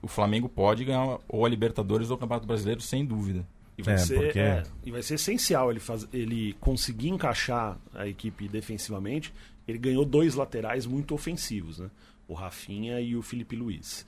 o 0.00 0.06
Flamengo 0.06 0.48
pode 0.48 0.84
ganhar 0.84 1.18
ou 1.28 1.44
a 1.44 1.48
Libertadores 1.48 2.10
ou 2.10 2.16
o 2.16 2.18
Campeonato 2.18 2.46
Brasileiro, 2.46 2.80
sem 2.80 3.04
dúvida. 3.04 3.44
E 3.76 3.82
vai, 3.82 3.94
é, 3.94 3.98
ser, 3.98 4.14
porque... 4.14 4.38
é, 4.38 4.62
e 4.84 4.90
vai 4.92 5.02
ser 5.02 5.14
essencial 5.14 5.70
ele, 5.70 5.80
faz, 5.80 6.08
ele 6.12 6.54
conseguir 6.60 7.08
encaixar 7.08 7.76
a 7.92 8.06
equipe 8.06 8.46
defensivamente. 8.46 9.34
Ele 9.66 9.78
ganhou 9.78 10.04
dois 10.04 10.36
laterais 10.36 10.86
muito 10.86 11.12
ofensivos, 11.12 11.80
né? 11.80 11.90
o 12.28 12.34
Rafinha 12.34 13.00
e 13.00 13.16
o 13.16 13.22
Felipe 13.22 13.56
Luiz. 13.56 14.06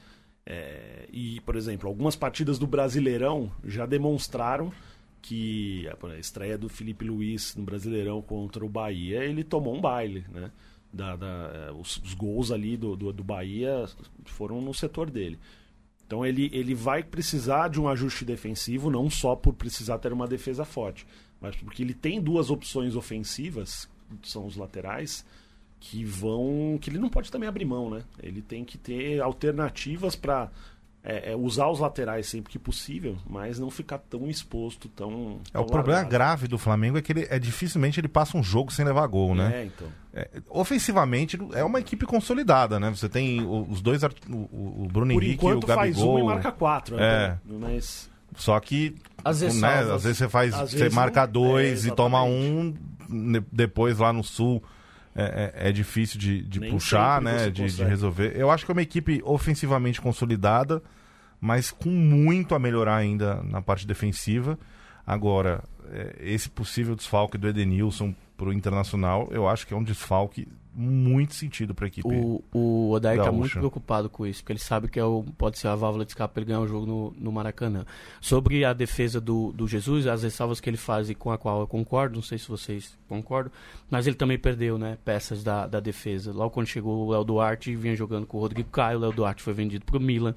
É, 0.50 1.06
e, 1.12 1.42
por 1.42 1.56
exemplo, 1.56 1.86
algumas 1.86 2.16
partidas 2.16 2.58
do 2.58 2.66
Brasileirão 2.66 3.52
já 3.62 3.84
demonstraram 3.84 4.72
que 5.20 5.86
a 5.86 6.18
estreia 6.18 6.56
do 6.56 6.70
Felipe 6.70 7.04
Luiz 7.04 7.54
no 7.54 7.64
Brasileirão 7.64 8.22
contra 8.22 8.64
o 8.64 8.68
Bahia, 8.68 9.22
ele 9.24 9.44
tomou 9.44 9.76
um 9.76 9.80
baile, 9.80 10.24
né? 10.32 10.50
Da, 10.90 11.16
da 11.16 11.52
é, 11.54 11.72
os, 11.72 11.98
os, 11.98 12.14
gols 12.14 12.50
ali 12.50 12.78
do, 12.78 12.96
do, 12.96 13.12
do, 13.12 13.22
Bahia 13.22 13.84
foram 14.24 14.62
no 14.62 14.72
setor 14.72 15.10
dele. 15.10 15.38
Então 16.06 16.24
ele, 16.24 16.48
ele 16.50 16.74
vai 16.74 17.02
precisar 17.02 17.68
de 17.68 17.78
um 17.78 17.86
ajuste 17.86 18.24
defensivo, 18.24 18.90
não 18.90 19.10
só 19.10 19.36
por 19.36 19.52
precisar 19.52 19.98
ter 19.98 20.14
uma 20.14 20.26
defesa 20.26 20.64
forte, 20.64 21.06
mas 21.42 21.54
porque 21.56 21.82
ele 21.82 21.92
tem 21.92 22.22
duas 22.22 22.48
opções 22.48 22.96
ofensivas, 22.96 23.86
que 24.22 24.30
são 24.30 24.46
os 24.46 24.56
laterais, 24.56 25.26
que 25.80 26.04
vão. 26.04 26.78
que 26.80 26.90
ele 26.90 26.98
não 26.98 27.08
pode 27.08 27.30
também 27.30 27.48
abrir 27.48 27.64
mão, 27.64 27.90
né? 27.90 28.02
Ele 28.22 28.42
tem 28.42 28.64
que 28.64 28.76
ter 28.76 29.20
alternativas 29.20 30.16
para 30.16 30.50
é, 31.02 31.32
é, 31.32 31.36
usar 31.36 31.68
os 31.68 31.78
laterais 31.78 32.26
sempre 32.26 32.52
que 32.52 32.58
possível, 32.58 33.16
mas 33.26 33.58
não 33.58 33.70
ficar 33.70 33.98
tão 33.98 34.28
exposto, 34.28 34.88
tão. 34.88 35.40
É, 35.54 35.58
o 35.58 35.64
problema 35.64 36.02
grave 36.02 36.48
do 36.48 36.58
Flamengo 36.58 36.98
é 36.98 37.02
que 37.02 37.12
ele 37.12 37.26
é 37.30 37.38
dificilmente 37.38 38.00
ele 38.00 38.08
passa 38.08 38.36
um 38.36 38.42
jogo 38.42 38.72
sem 38.72 38.84
levar 38.84 39.06
gol, 39.06 39.34
né? 39.34 39.62
É, 39.62 39.64
então. 39.64 39.88
É, 40.12 40.28
ofensivamente 40.50 41.38
é 41.54 41.62
uma 41.62 41.78
equipe 41.78 42.04
consolidada, 42.04 42.80
né? 42.80 42.90
Você 42.90 43.08
tem 43.08 43.46
os 43.46 43.80
dois, 43.80 44.02
o, 44.02 44.08
o 44.28 44.88
Bruno 44.92 45.14
Por 45.14 45.22
Henrique 45.22 45.46
e 45.46 45.52
o 45.52 45.60
Gabigol. 45.60 45.76
faz 45.76 45.98
um 45.98 46.18
e 46.18 46.22
marca 46.24 46.52
quatro, 46.52 46.96
né? 46.96 47.04
É. 47.04 47.38
Mas... 47.46 48.10
Só 48.36 48.60
que 48.60 48.94
às 49.24 49.40
vezes, 49.40 49.60
né, 49.60 49.80
às 49.80 50.04
vezes 50.04 50.18
você 50.18 50.28
faz, 50.28 50.54
você 50.54 50.90
marca 50.90 51.24
dois 51.26 51.86
é, 51.86 51.88
e 51.88 51.92
toma 51.92 52.22
um 52.22 52.74
depois 53.50 53.98
lá 53.98 54.12
no 54.12 54.22
sul 54.22 54.62
é, 55.18 55.52
é, 55.64 55.68
é 55.68 55.72
difícil 55.72 56.18
de, 56.18 56.42
de 56.42 56.60
puxar, 56.70 57.20
né? 57.20 57.50
De, 57.50 57.66
de, 57.66 57.84
resolver. 57.84 58.34
Eu 58.36 58.50
acho 58.50 58.64
que 58.64 58.70
é 58.70 58.74
uma 58.74 58.82
equipe 58.82 59.20
ofensivamente 59.24 60.00
consolidada, 60.00 60.80
mas 61.40 61.72
com 61.72 61.90
muito 61.90 62.54
a 62.54 62.58
melhorar 62.58 62.96
ainda 62.96 63.42
na 63.42 63.60
parte 63.60 63.84
defensiva. 63.84 64.56
Agora, 65.04 65.64
é, 65.90 66.16
esse 66.20 66.48
possível 66.48 66.94
desfalque 66.94 67.36
do 67.36 67.48
Edenilson 67.48 68.14
para 68.36 68.48
o 68.48 68.52
Internacional, 68.52 69.28
eu 69.32 69.48
acho 69.48 69.66
que 69.66 69.74
é 69.74 69.76
um 69.76 69.82
desfalque 69.82 70.46
muito 70.74 71.34
sentido 71.34 71.74
para 71.74 71.86
a 71.86 71.88
equipe. 71.88 72.08
O, 72.08 72.44
o 72.52 72.90
Odair 72.92 73.18
está 73.18 73.32
muito 73.32 73.52
preocupado 73.52 74.08
com 74.08 74.26
isso, 74.26 74.42
porque 74.42 74.52
ele 74.52 74.60
sabe 74.60 74.88
que 74.88 74.98
é 74.98 75.04
o, 75.04 75.24
pode 75.36 75.58
ser 75.58 75.68
a 75.68 75.74
válvula 75.74 76.04
de 76.04 76.12
escape 76.12 76.34
para 76.34 76.40
ele 76.42 76.48
ganhar 76.48 76.60
o 76.60 76.68
jogo 76.68 76.86
no, 76.86 77.14
no 77.18 77.32
Maracanã. 77.32 77.84
Sobre 78.20 78.64
a 78.64 78.72
defesa 78.72 79.20
do, 79.20 79.52
do 79.52 79.66
Jesus, 79.66 80.06
as 80.06 80.22
ressalvas 80.22 80.60
que 80.60 80.70
ele 80.70 80.76
faz 80.76 81.10
e 81.10 81.14
com 81.14 81.30
a 81.32 81.38
qual 81.38 81.60
eu 81.60 81.66
concordo, 81.66 82.16
não 82.16 82.22
sei 82.22 82.38
se 82.38 82.48
vocês 82.48 82.96
concordam, 83.08 83.52
mas 83.90 84.06
ele 84.06 84.16
também 84.16 84.38
perdeu 84.38 84.78
né, 84.78 84.98
peças 85.04 85.42
da, 85.42 85.66
da 85.66 85.80
defesa. 85.80 86.32
Logo 86.32 86.50
quando 86.50 86.66
chegou 86.66 87.06
o 87.06 87.10
Léo 87.10 87.24
Duarte, 87.24 87.74
vinha 87.74 87.96
jogando 87.96 88.26
com 88.26 88.38
o 88.38 88.40
Rodrigo 88.40 88.70
Caio, 88.70 88.98
o 88.98 89.00
Léo 89.00 89.12
Duarte 89.12 89.42
foi 89.42 89.52
vendido 89.52 89.84
para 89.84 89.96
o 89.96 90.00
Milan. 90.00 90.34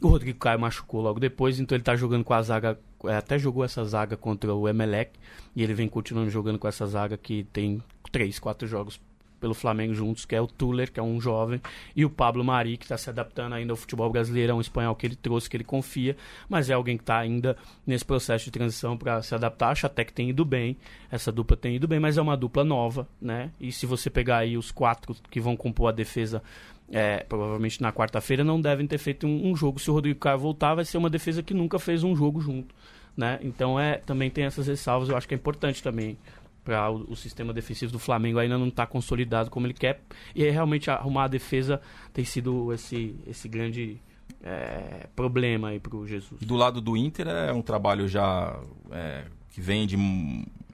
O 0.00 0.08
Rodrigo 0.08 0.38
Caio 0.38 0.60
machucou 0.60 1.00
logo 1.00 1.18
depois, 1.18 1.58
então 1.58 1.74
ele 1.74 1.82
está 1.82 1.96
jogando 1.96 2.22
com 2.22 2.34
a 2.34 2.42
zaga, 2.42 2.78
é, 3.04 3.16
até 3.16 3.38
jogou 3.38 3.64
essa 3.64 3.82
zaga 3.84 4.16
contra 4.16 4.54
o 4.54 4.68
Emelec, 4.68 5.12
e 5.54 5.62
ele 5.62 5.72
vem 5.72 5.88
continuando 5.88 6.30
jogando 6.30 6.58
com 6.58 6.68
essa 6.68 6.86
zaga 6.86 7.16
que 7.16 7.44
tem 7.44 7.82
três, 8.12 8.38
quatro 8.38 8.68
jogos 8.68 9.00
pelo 9.40 9.54
Flamengo 9.54 9.94
juntos, 9.94 10.24
que 10.24 10.34
é 10.34 10.40
o 10.40 10.46
Tuller, 10.46 10.90
que 10.90 11.00
é 11.00 11.02
um 11.02 11.20
jovem, 11.20 11.60
e 11.94 12.04
o 12.04 12.10
Pablo 12.10 12.44
Mari, 12.44 12.76
que 12.76 12.84
está 12.84 12.96
se 12.96 13.10
adaptando 13.10 13.54
ainda 13.54 13.72
ao 13.72 13.76
futebol 13.76 14.10
brasileiro, 14.10 14.52
é 14.52 14.54
um 14.54 14.60
espanhol 14.60 14.94
que 14.94 15.06
ele 15.06 15.16
trouxe, 15.16 15.48
que 15.48 15.56
ele 15.56 15.64
confia, 15.64 16.16
mas 16.48 16.70
é 16.70 16.74
alguém 16.74 16.96
que 16.96 17.02
está 17.02 17.18
ainda 17.18 17.56
nesse 17.86 18.04
processo 18.04 18.46
de 18.46 18.50
transição 18.50 18.96
para 18.96 19.22
se 19.22 19.34
adaptar. 19.34 19.70
Acho 19.70 19.86
até 19.86 20.04
que 20.04 20.12
tem 20.12 20.30
ido 20.30 20.44
bem, 20.44 20.76
essa 21.10 21.30
dupla 21.30 21.56
tem 21.56 21.76
ido 21.76 21.86
bem, 21.86 22.00
mas 22.00 22.18
é 22.18 22.22
uma 22.22 22.36
dupla 22.36 22.64
nova, 22.64 23.08
né? 23.20 23.50
E 23.60 23.72
se 23.72 23.86
você 23.86 24.10
pegar 24.10 24.38
aí 24.38 24.56
os 24.56 24.70
quatro 24.70 25.14
que 25.30 25.40
vão 25.40 25.56
compor 25.56 25.88
a 25.88 25.92
defesa 25.92 26.42
é, 26.90 27.24
provavelmente 27.28 27.82
na 27.82 27.92
quarta-feira, 27.92 28.44
não 28.44 28.60
devem 28.60 28.86
ter 28.86 28.98
feito 28.98 29.26
um, 29.26 29.50
um, 29.50 29.56
jogo. 29.56 29.78
Se 29.78 29.90
o 29.90 29.94
Rodrigo 29.94 30.20
Caio 30.20 30.38
voltar, 30.38 30.74
vai 30.74 30.84
ser 30.84 30.98
uma 30.98 31.10
defesa 31.10 31.42
que 31.42 31.52
nunca 31.52 31.78
fez 31.78 32.04
um 32.04 32.14
jogo 32.14 32.40
junto. 32.40 32.74
Né? 33.16 33.38
Então 33.42 33.80
é, 33.80 33.96
também 33.96 34.30
tem 34.30 34.44
essas 34.44 34.66
ressalvas, 34.66 35.08
eu 35.08 35.16
acho 35.16 35.26
que 35.26 35.34
é 35.34 35.36
importante 35.38 35.82
também 35.82 36.18
para 36.66 36.90
o, 36.90 37.12
o, 37.12 37.16
sistema 37.16 37.52
defensivo 37.52 37.92
do 37.92 37.98
Flamengo 38.00 38.40
ainda 38.40 38.58
não 38.58 38.66
está 38.66 38.84
consolidado 38.84 39.48
como 39.48 39.68
ele 39.68 39.74
quer. 39.74 40.02
E 40.34 40.42
aí, 40.42 40.50
realmente 40.50 40.90
arrumar 40.90 41.24
a 41.24 41.28
defesa 41.28 41.80
tem 42.12 42.24
sido 42.24 42.72
esse, 42.72 43.14
esse 43.24 43.48
grande 43.48 44.00
é, 44.42 45.06
problema 45.14 45.68
aí 45.68 45.78
para 45.78 45.96
o 45.96 46.04
Jesus. 46.04 46.40
Do 46.42 46.56
lado 46.56 46.80
do 46.80 46.96
Inter 46.96 47.28
é 47.28 47.52
um 47.52 47.62
trabalho 47.62 48.08
já 48.08 48.58
é, 48.90 49.24
que 49.50 49.60
vem 49.60 49.86
de 49.86 49.96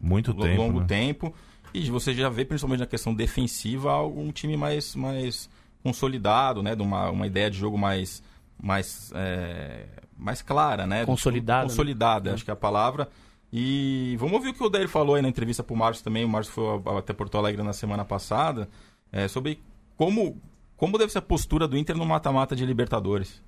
muito 0.01 0.33
longo 0.33 0.43
tempo, 0.43 0.81
né? 0.81 0.87
tempo. 0.87 1.35
E 1.75 1.91
você 1.91 2.15
já 2.15 2.31
vê, 2.31 2.45
principalmente 2.45 2.81
na 2.81 2.87
questão 2.87 3.15
defensiva, 3.15 4.03
um 4.03 4.33
time 4.33 4.57
mais, 4.57 4.95
mais 4.95 5.49
consolidado, 5.83 6.63
né? 6.63 6.75
De 6.75 6.83
uma, 6.83 7.11
uma 7.11 7.27
ideia 7.27 7.51
de 7.51 7.59
jogo 7.59 7.77
mais, 7.77 8.23
mais, 8.63 9.13
é, 9.15 9.87
mais 10.17 10.41
clara, 10.41 10.87
né? 10.87 11.05
Consolidada. 11.05 11.69
Consolidada, 11.69 12.31
né? 12.31 12.35
acho 12.35 12.45
que 12.45 12.51
é 12.51 12.55
a 12.55 12.57
palavra. 12.57 13.09
E 13.53 14.17
vamos 14.19 14.35
ouvir 14.35 14.49
o 14.49 14.55
que 14.55 14.65
o 14.65 14.71
Dair 14.71 14.89
falou 14.89 15.15
aí 15.15 15.21
na 15.21 15.29
entrevista 15.29 15.63
para 15.63 15.75
o 15.75 15.77
Márcio 15.77 16.03
também. 16.03 16.25
O 16.25 16.29
Márcio 16.29 16.55
foi 16.55 16.99
até 16.99 17.13
Porto 17.13 17.37
Alegre 17.37 17.63
na 17.63 17.75
semana 17.75 18.05
passada. 18.05 18.69
É, 19.13 19.29
sobre 19.29 19.61
como, 19.95 20.41
como 20.75 20.97
deve 20.97 21.13
ser 21.13 21.19
a 21.19 21.23
postura 21.23 21.69
do 21.69 21.77
Inter 21.77 21.97
no 21.97 22.07
mata-mata 22.07 22.57
de 22.57 22.65
Libertadores. 22.65 23.43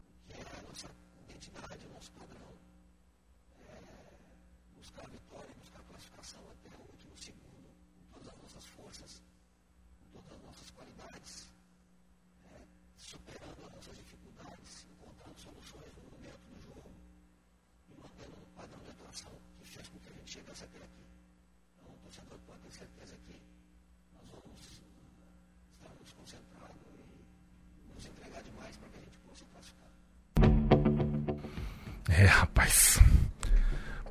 É, 32.17 32.27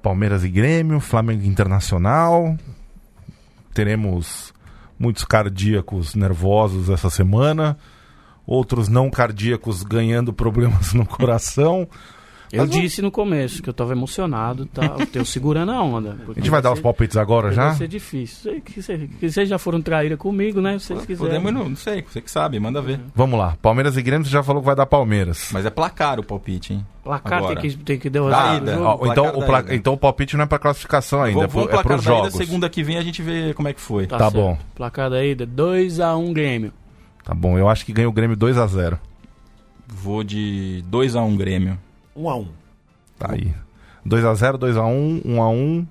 Palmeiras 0.01 0.43
e 0.43 0.49
Grêmio, 0.49 0.99
Flamengo 0.99 1.45
Internacional. 1.45 2.57
Teremos 3.73 4.53
muitos 4.99 5.23
cardíacos 5.23 6.15
nervosos 6.15 6.89
essa 6.89 7.09
semana, 7.09 7.77
outros 8.45 8.87
não 8.87 9.09
cardíacos 9.09 9.83
ganhando 9.83 10.31
problemas 10.33 10.93
no 10.93 11.05
coração. 11.05 11.87
Eu 12.53 12.67
Mas 12.67 12.69
disse 12.69 13.01
no 13.01 13.09
começo 13.09 13.63
que 13.63 13.67
eu 13.69 13.73
tava 13.73 13.93
emocionado, 13.93 14.67
tá? 14.67 14.95
Eu 14.99 15.07
tenho 15.07 15.25
segurando 15.25 15.71
a 15.71 15.81
onda. 15.81 16.15
A 16.29 16.33
gente 16.35 16.51
vai 16.51 16.61
dar 16.61 16.71
os 16.71 16.79
palpites 16.79 17.17
agora 17.17 17.51
já? 17.51 17.69
Vai 17.69 17.77
ser 17.77 17.87
difícil. 17.87 18.51
Sei 18.51 18.61
que 18.61 18.79
cê- 18.79 19.09
que 19.19 19.27
vocês 19.27 19.49
já 19.49 19.57
foram 19.57 19.81
traíra 19.81 20.15
comigo, 20.15 20.61
né? 20.61 20.77
Se 20.77 20.85
vocês 20.87 21.03
quiserem. 21.03 21.41
Podemos, 21.41 21.51
não, 21.51 21.69
não 21.69 21.75
sei, 21.75 22.03
você 22.07 22.21
que 22.21 22.29
sabe, 22.29 22.59
manda 22.59 22.79
ver. 22.79 22.99
Vamos 23.15 23.39
lá. 23.39 23.57
Palmeiras 23.59 23.97
e 23.97 24.03
Grêmio 24.03 24.23
você 24.23 24.31
já 24.31 24.43
falou 24.43 24.61
que 24.61 24.67
vai 24.67 24.75
dar 24.75 24.85
Palmeiras. 24.85 25.49
Mas 25.51 25.65
é 25.65 25.71
placar 25.71 26.19
o 26.19 26.23
palpite, 26.23 26.73
hein? 26.73 26.85
Placar 27.03 27.39
Agora. 27.39 27.59
tem 27.59 27.71
que, 27.71 27.77
tem 27.77 27.97
que 27.97 28.09
dar 28.09 28.21
o 28.23 28.29
ida. 28.29 28.75
jogo. 28.75 28.85
Ó, 29.01 29.11
então, 29.11 29.27
o 29.29 29.45
pla- 29.45 29.65
então 29.71 29.93
o 29.93 29.97
palpite 29.97 30.37
não 30.37 30.43
é 30.43 30.47
pra 30.47 30.59
classificação 30.59 31.23
ainda, 31.23 31.45
é, 31.45 31.47
pro, 31.47 31.61
vamos 31.61 31.73
é 31.73 31.81
pros 31.83 32.05
da 32.05 32.11
ida, 32.11 32.21
jogos. 32.23 32.33
segunda 32.35 32.69
que 32.69 32.83
vem 32.83 32.97
a 32.97 33.01
gente 33.01 33.21
vê 33.23 33.51
como 33.55 33.67
é 33.67 33.73
que 33.73 33.81
foi. 33.81 34.05
Tá 34.05 34.19
certo. 34.19 34.33
bom. 34.35 34.57
Placar 34.75 35.09
da 35.09 35.25
ida, 35.25 35.47
2x1 35.47 36.31
Grêmio. 36.33 36.71
Tá 37.23 37.33
bom, 37.33 37.57
eu 37.57 37.67
acho 37.67 37.83
que 37.83 37.91
ganha 37.91 38.07
o 38.07 38.11
Grêmio 38.11 38.37
2 38.37 38.57
a 38.59 38.67
0 38.67 38.99
Vou 39.87 40.23
de 40.23 40.83
2x1 40.91 41.35
Grêmio. 41.35 41.77
Um 42.15 42.29
a 42.29 42.35
um. 42.37 42.47
Tá 43.17 43.31
aí. 43.33 43.53
2 44.05 44.25
a 44.25 44.33
0 44.33 44.57
2 44.57 44.75
a 44.77 44.83
1 44.85 45.21
1 45.25 45.41
a 45.41 45.49
1 45.49 45.87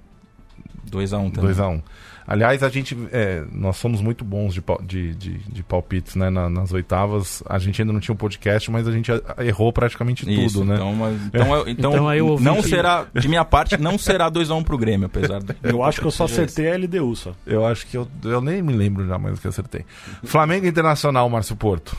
2x1 0.90 1.10
também. 1.10 1.30
2 1.40 1.60
a 1.60 1.68
1 1.68 1.82
Aliás, 2.24 2.62
a 2.62 2.68
gente. 2.68 2.96
é, 3.10 3.44
nós 3.50 3.76
somos 3.76 4.00
muito 4.00 4.24
bons 4.24 4.54
de, 4.54 4.62
de, 4.86 5.14
de, 5.14 5.38
de 5.38 5.62
palpites, 5.62 6.14
né? 6.14 6.30
na- 6.30 6.48
nas 6.48 6.72
oitavas. 6.72 7.42
A 7.48 7.58
gente 7.58 7.82
ainda 7.82 7.92
não 7.92 7.98
tinha 8.00 8.12
um 8.14 8.16
podcast, 8.16 8.70
mas 8.70 8.86
a 8.86 8.92
gente 8.92 9.10
errou 9.38 9.72
praticamente 9.72 10.30
Isso, 10.32 10.60
tudo, 10.60 10.66
né? 10.66 10.76
Então, 10.76 10.94
mas- 10.94 11.20
então, 11.26 11.54
eu- 11.56 11.60
então, 11.68 11.92
Então 11.92 12.08
aí 12.08 12.22
o 12.22 12.28
ouvinte- 12.28 12.48
não 12.48 12.62
será, 12.62 13.06
de 13.12 13.26
minha 13.28 13.44
parte, 13.44 13.76
não 13.76 13.98
será 13.98 14.30
2x1 14.30 14.62
pro 14.62 14.78
Grêmio, 14.78 15.06
apesar 15.06 15.40
de. 15.42 15.54
Eu 15.62 15.82
acho 15.82 16.00
que 16.00 16.06
eu 16.06 16.12
só 16.12 16.24
acertei 16.24 16.70
a 16.70 16.76
LDU 16.76 17.16
só. 17.16 17.32
Eu 17.44 17.66
acho 17.66 17.86
que 17.88 17.96
eu, 17.96 18.06
eu 18.24 18.40
nem 18.40 18.62
me 18.62 18.72
lembro 18.72 19.06
já 19.06 19.18
mais 19.18 19.34
do 19.36 19.40
que 19.40 19.48
acertei. 19.48 19.84
Flamengo 20.22 20.66
Internacional, 20.66 21.28
Márcio 21.28 21.56
Porto. 21.56 21.96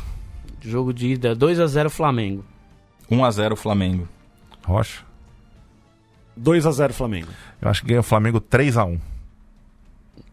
Jogo 0.62 0.94
de 0.94 1.08
ida, 1.14 1.36
2x0 1.36 1.90
Flamengo. 1.90 2.46
1x0 3.12 3.56
Flamengo. 3.58 4.08
Rocha. 4.66 5.04
2 6.36 6.66
a 6.66 6.72
0 6.72 6.94
Flamengo. 6.94 7.28
Eu 7.62 7.70
acho 7.70 7.82
que 7.82 7.88
ganha 7.88 8.00
o 8.00 8.04
Flamengo 8.04 8.40
3 8.40 8.78
a 8.78 8.86
1 8.86 9.00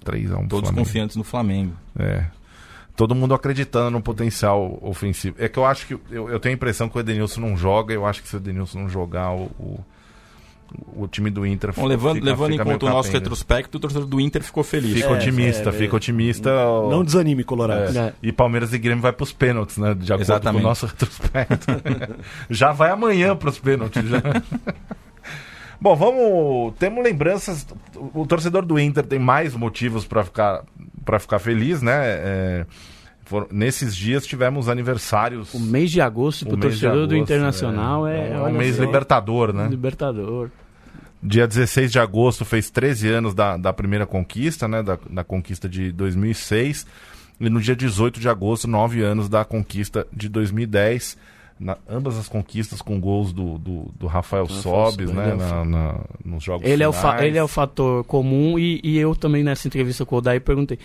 3 0.04 0.32
a 0.32 0.36
1 0.36 0.38
pro 0.38 0.48
Todos 0.48 0.70
Flamengo. 0.70 0.86
confiantes 0.86 1.16
no 1.16 1.24
Flamengo. 1.24 1.74
É. 1.98 2.24
Todo 2.96 3.14
mundo 3.14 3.34
acreditando 3.34 3.90
no 3.90 4.02
potencial 4.02 4.78
ofensivo. 4.82 5.36
É 5.38 5.48
que 5.48 5.58
eu 5.58 5.64
acho 5.64 5.86
que. 5.86 5.94
Eu, 6.10 6.28
eu 6.28 6.40
tenho 6.40 6.54
a 6.54 6.56
impressão 6.56 6.88
que 6.88 6.96
o 6.96 7.00
Edenilson 7.00 7.40
não 7.40 7.56
joga. 7.56 7.94
Eu 7.94 8.04
acho 8.06 8.22
que 8.22 8.28
se 8.28 8.36
o 8.36 8.38
Edenilson 8.38 8.80
não 8.80 8.88
jogar, 8.88 9.32
o, 9.32 9.44
o, 9.58 9.84
o 10.96 11.06
time 11.08 11.30
do 11.30 11.46
Inter 11.46 11.72
Bom, 11.74 11.86
levando 11.86 12.14
fica- 12.16 12.26
levando 12.26 12.50
fica 12.52 12.62
em 12.62 12.66
conta 12.66 12.86
o 12.86 12.88
nosso 12.90 13.10
retrospecto, 13.12 13.78
o 13.78 13.80
torcedor 13.80 14.06
do 14.06 14.20
Inter 14.20 14.42
ficou 14.42 14.62
feliz. 14.62 14.94
Fica 14.94 15.08
É, 15.08 15.12
otimista, 15.12 15.68
é, 15.70 15.72
fica 15.72 15.94
é. 15.94 15.96
otimista. 15.96 16.50
Não 16.90 17.04
desanime, 17.04 17.44
Colorado. 17.44 17.96
É. 17.96 18.00
É. 18.08 18.12
E 18.22 18.32
Palmeiras 18.32 18.72
e 18.72 18.78
Grêmio 18.78 19.02
vai 19.02 19.12
pros 19.12 19.32
pênaltis, 19.32 19.76
né? 19.78 19.94
De 19.94 20.04
acordo 20.12 20.22
Exatamente. 20.22 20.62
com 20.62 20.66
o 20.66 20.68
nosso 20.70 20.86
retrospecto. 20.86 21.66
já 22.50 22.72
vai 22.72 22.90
amanhã 22.90 23.34
pros 23.36 23.58
pênaltis. 23.58 24.02
Já. 24.08 24.20
Bom, 25.80 25.96
vamos. 25.96 26.74
Temos 26.78 27.02
lembranças. 27.02 27.66
O 28.14 28.26
torcedor 28.26 28.64
do 28.66 28.78
Inter 28.78 29.04
tem 29.04 29.18
mais 29.18 29.54
motivos 29.54 30.04
para 30.04 30.22
ficar, 30.24 30.62
pra 31.04 31.18
ficar 31.18 31.38
feliz, 31.38 31.80
né? 31.80 31.92
É, 31.96 32.66
foram- 33.30 33.46
nesses 33.50 33.94
dias 33.96 34.26
tivemos 34.26 34.68
aniversários. 34.68 35.54
O 35.54 35.60
mês 35.60 35.90
de 35.90 36.00
agosto 36.00 36.44
pro 36.44 36.56
O 36.56 36.60
torcedor 36.60 37.06
do 37.06 37.14
agosto, 37.14 37.16
Internacional 37.16 38.06
é, 38.06 38.30
é 38.32 38.36
um 38.36 38.42
olha 38.42 38.58
mês 38.58 38.76
só, 38.76 38.82
libertador, 38.82 39.52
né? 39.54 39.68
Libertador. 39.70 40.50
Dia 41.22 41.46
16 41.46 41.92
de 41.92 41.98
agosto 41.98 42.44
fez 42.44 42.68
13 42.70 43.08
anos 43.08 43.32
da, 43.34 43.56
da 43.56 43.72
primeira 43.72 44.04
conquista, 44.06 44.66
né? 44.66 44.82
Da, 44.82 44.98
da 45.08 45.22
conquista 45.22 45.68
de 45.68 45.92
2006. 45.92 46.86
E 47.38 47.48
no 47.48 47.60
dia 47.60 47.76
18 47.76 48.18
de 48.18 48.28
agosto, 48.28 48.66
9 48.68 49.00
anos 49.02 49.28
da 49.28 49.44
conquista 49.44 50.06
de 50.12 50.28
2010. 50.28 51.16
Na- 51.58 51.76
ambas 51.86 52.16
as 52.18 52.26
conquistas 52.26 52.80
com 52.80 52.98
gols 52.98 53.34
do, 53.34 53.58
do, 53.58 53.90
do 53.98 54.06
Rafael 54.06 54.46
Sobis, 54.48 55.10
né? 55.12 55.32
é 55.32 55.34
Na, 55.34 55.46
fa- 55.46 55.64
na- 55.64 56.00
nos 56.24 56.42
jogos 56.42 56.66
Ele 56.66 56.82
é, 56.82 56.88
o 56.88 56.92
finais. 56.92 57.22
ele 57.22 57.36
é 57.36 57.42
o 57.44 57.48
fator 57.48 58.02
comum 58.04 58.58
e, 58.58 58.80
e 58.82 58.96
eu 58.98 59.14
também 59.14 59.44
nessa 59.44 59.68
entrevista 59.68 60.06
com 60.06 60.14
o 60.14 60.18
Odair 60.18 60.40
perguntei. 60.40 60.78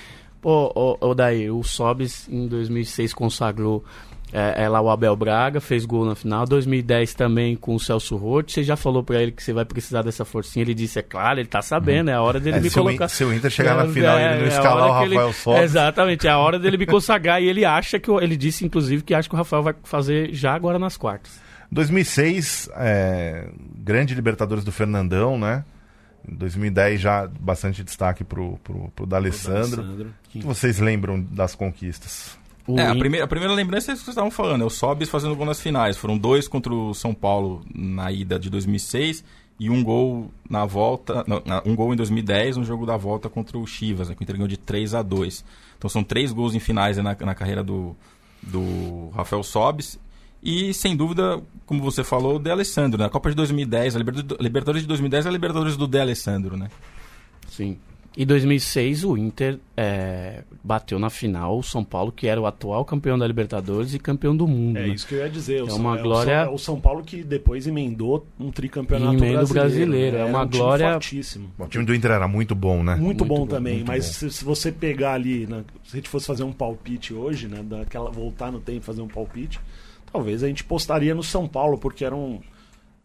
Pô, 0.46 0.72
ô, 0.76 1.08
Odair, 1.10 1.52
o 1.52 1.64
Sobis 1.64 2.30
em 2.30 2.48
2006 2.48 3.16
consagrou 3.16 3.84
é, 4.32 4.66
é 4.66 4.70
lá 4.70 4.80
o 4.80 4.92
Abel 4.92 5.16
Braga, 5.16 5.60
fez 5.60 5.86
gol 5.86 6.06
na 6.06 6.14
final. 6.14 6.46
2010 6.46 7.16
também 7.16 7.56
com 7.56 7.74
o 7.74 7.80
Celso 7.80 8.16
Roth. 8.16 8.52
Você 8.52 8.62
já 8.62 8.76
falou 8.76 9.02
pra 9.04 9.20
ele 9.24 9.32
que 9.32 9.42
você 9.42 9.52
vai 9.52 9.66
precisar 9.66 10.04
dessa 10.04 10.24
forcinha. 10.24 10.62
Ele 10.62 10.76
disse, 10.76 11.00
é 11.00 11.02
claro, 11.02 11.40
ele 11.40 11.48
tá 11.50 11.64
sabendo, 11.64 12.12
é 12.12 12.14
a 12.14 12.22
hora 12.22 12.40
dele 12.40 12.58
É, 12.58 12.60
me 12.60 12.70
se, 12.70 12.80
o, 12.80 12.84
colocar. 12.84 13.06
In- 13.06 13.08
se 13.08 13.24
o 13.24 13.34
Inter 13.34 13.50
chegar 13.50 13.74
na 13.76 13.88
final 13.92 14.20
e 14.20 14.22
ele 14.24 14.36
não 14.36 14.42
É, 14.42 14.44
é 14.44 14.46
a 14.46 14.48
escalar 14.50 14.92
o 14.92 15.00
que 15.00 15.06
ele- 15.06 15.16
Rafael 15.16 15.34
Sobis... 15.34 15.62
Exatamente, 15.64 16.28
é 16.28 16.30
a 16.30 16.38
hora 16.38 16.60
dele 16.60 16.78
me 16.78 16.86
consagrar. 16.86 17.42
e 17.42 17.48
ele 17.48 17.66
acha 17.66 17.98
que. 18.00 18.12
o- 18.12 18.22
Ele 18.22 18.38
disse, 18.38 18.64
inclusive, 18.64 19.02
que 19.02 19.16
acha 19.16 19.28
que 19.28 19.34
o 19.34 19.38
Rafael 19.40 19.64
vai 19.64 19.74
fazer 19.84 20.32
já 20.32 20.54
agora 20.54 20.78
nas 20.78 20.96
quartas. 20.96 21.40
2006, 21.72 22.70
é, 22.76 23.48
grande 23.78 24.14
Libertadores 24.14 24.64
do 24.64 24.72
Fernandão, 24.72 25.40
né? 25.40 25.66
Em 26.30 26.36
2010 26.36 27.02
já 27.02 27.28
bastante 27.40 27.84
destaque 27.84 28.24
pro, 28.24 28.58
pro, 28.64 28.92
pro 28.96 29.06
D'Alessandro. 29.06 29.84
O 29.84 30.30
que 30.30 30.40
vocês 30.40 30.80
lembram 30.80 31.22
das 31.22 31.56
conquistas? 31.56 32.38
O 32.68 32.80
É, 32.80 32.88
a, 32.88 32.96
primeira, 32.96 33.26
a 33.26 33.28
primeira 33.28 33.54
lembrança 33.54 33.92
é 33.92 33.94
isso 33.94 34.02
que 34.02 34.06
vocês 34.06 34.16
estavam 34.16 34.32
falando, 34.32 34.64
é 34.64 34.66
o 34.66 34.70
Sobis 34.70 35.10
fazendo 35.10 35.36
gol 35.36 35.46
nas 35.46 35.62
finais. 35.62 35.98
Foram 35.98 36.18
dois 36.18 36.48
contra 36.48 36.74
o 36.74 36.94
São 36.94 37.14
Paulo 37.14 37.64
na 37.74 38.12
ida 38.12 38.40
de 38.40 38.50
2006 38.50 39.24
e 39.60 39.70
um 39.70 39.84
gol 39.84 40.32
na 40.50 40.66
volta, 40.66 41.24
não, 41.28 41.42
um 41.66 41.76
gol 41.76 41.94
em 41.94 41.96
2010, 41.96 42.58
um 42.58 42.66
jogo 42.66 42.86
da 42.86 42.98
volta 42.98 43.30
contra 43.30 43.58
o 43.58 43.66
Chivas, 43.66 44.10
né, 44.10 44.16
que 44.16 44.26
ganhou 44.26 44.48
de 44.48 44.58
3 44.58 44.96
a 44.96 45.02
2 45.02 45.46
Então 45.78 45.90
são 45.90 46.04
três 46.04 46.34
gols 46.34 46.56
em 46.56 46.60
finais 46.60 46.98
né, 46.98 47.04
na, 47.04 47.26
na 47.26 47.36
carreira 47.36 47.64
do, 47.64 47.96
do 48.42 49.10
Rafael 49.16 49.44
Sobis. 49.44 50.00
E, 50.46 50.74
sem 50.76 50.96
dúvida, 50.96 51.42
como 51.66 51.82
você 51.82 52.04
falou, 52.04 52.36
o 52.36 52.40
De 52.40 52.52
Alessandro. 52.52 53.00
Né? 53.00 53.06
A 53.06 53.10
Copa 53.10 53.30
de 53.30 53.36
2010, 53.36 53.96
a 53.96 53.98
Libertad- 54.00 54.38
Libertadores 54.40 54.84
de 54.84 54.88
2010 54.88 55.26
é 55.26 55.30
a 55.30 55.32
Libertadores 55.32 55.76
do 55.76 55.88
De 55.88 56.00
Alessandro, 56.00 56.56
né? 56.56 56.70
Sim. 57.50 57.78
Em 58.18 58.26
2006, 58.26 59.04
o 59.04 59.18
Inter 59.18 59.60
é, 59.76 60.44
bateu 60.64 60.98
na 60.98 61.10
final 61.10 61.58
o 61.60 61.64
São 61.64 61.84
Paulo, 61.84 62.14
que 62.14 62.28
era 62.28 62.40
o 62.40 62.46
atual 62.46 62.86
campeão 62.86 63.18
da 63.20 63.28
Libertadores 63.28 63.94
e 63.94 64.00
campeão 64.00 64.34
do 64.38 64.48
mundo. 64.48 64.78
É 64.78 64.84
né? 64.84 64.88
isso 64.88 65.06
que 65.06 65.16
eu 65.16 65.20
ia 65.20 65.30
dizer. 65.30 65.64
O 65.64 65.68
É 65.68 65.74
uma 65.74 66.00
o 66.00 66.02
glória- 66.02 66.44
São- 66.46 66.52
É 66.52 66.56
o 66.56 66.58
São 66.58 66.80
Paulo 66.80 67.04
que 67.04 67.24
depois 67.26 67.68
emendou 67.68 68.26
um 68.40 68.52
tricampeonato 68.52 69.16
Emenda 69.16 69.44
o 69.44 69.48
brasileiro. 69.48 69.92
brasileiro, 69.92 70.18
né? 70.18 70.22
é 70.22 70.26
uma 70.26 70.44
um 70.44 70.48
time 70.48 70.58
glória- 70.64 70.92
fortíssimo. 70.94 71.52
Bom, 71.58 71.66
o 71.66 71.68
time 71.68 71.84
do 71.84 71.94
Inter 71.94 72.12
era 72.12 72.26
muito 72.28 72.56
bom, 72.56 72.84
né? 72.84 72.94
Muito, 72.96 73.04
Muito 73.04 73.26
bom, 73.26 73.40
bom, 73.40 73.48
também, 73.48 73.76
muito 73.78 73.88
mas 73.88 74.06
bom. 74.06 74.14
Se, 74.14 74.32
se 74.32 74.46
você 74.46 74.72
pegar 74.72 75.14
ali, 75.16 75.46
né, 75.46 75.66
se 75.84 75.94
a 75.94 75.96
gente 75.98 76.08
fosse 76.08 76.26
fazer 76.26 76.44
um 76.44 76.54
palpite 76.54 77.14
hoje, 77.14 77.50
né, 77.50 77.64
daquela, 77.64 78.10
voltar 78.12 78.50
no 78.50 78.62
tempo 78.62 78.78
e 78.80 78.82
fazer 78.86 79.02
um 79.02 79.10
palpite, 79.10 79.60
talvez 80.16 80.44
a 80.44 80.48
gente 80.48 80.64
postaria 80.64 81.14
no 81.14 81.22
São 81.22 81.46
Paulo, 81.46 81.78
porque 81.78 82.06
era 82.06 82.16
um. 82.16 82.40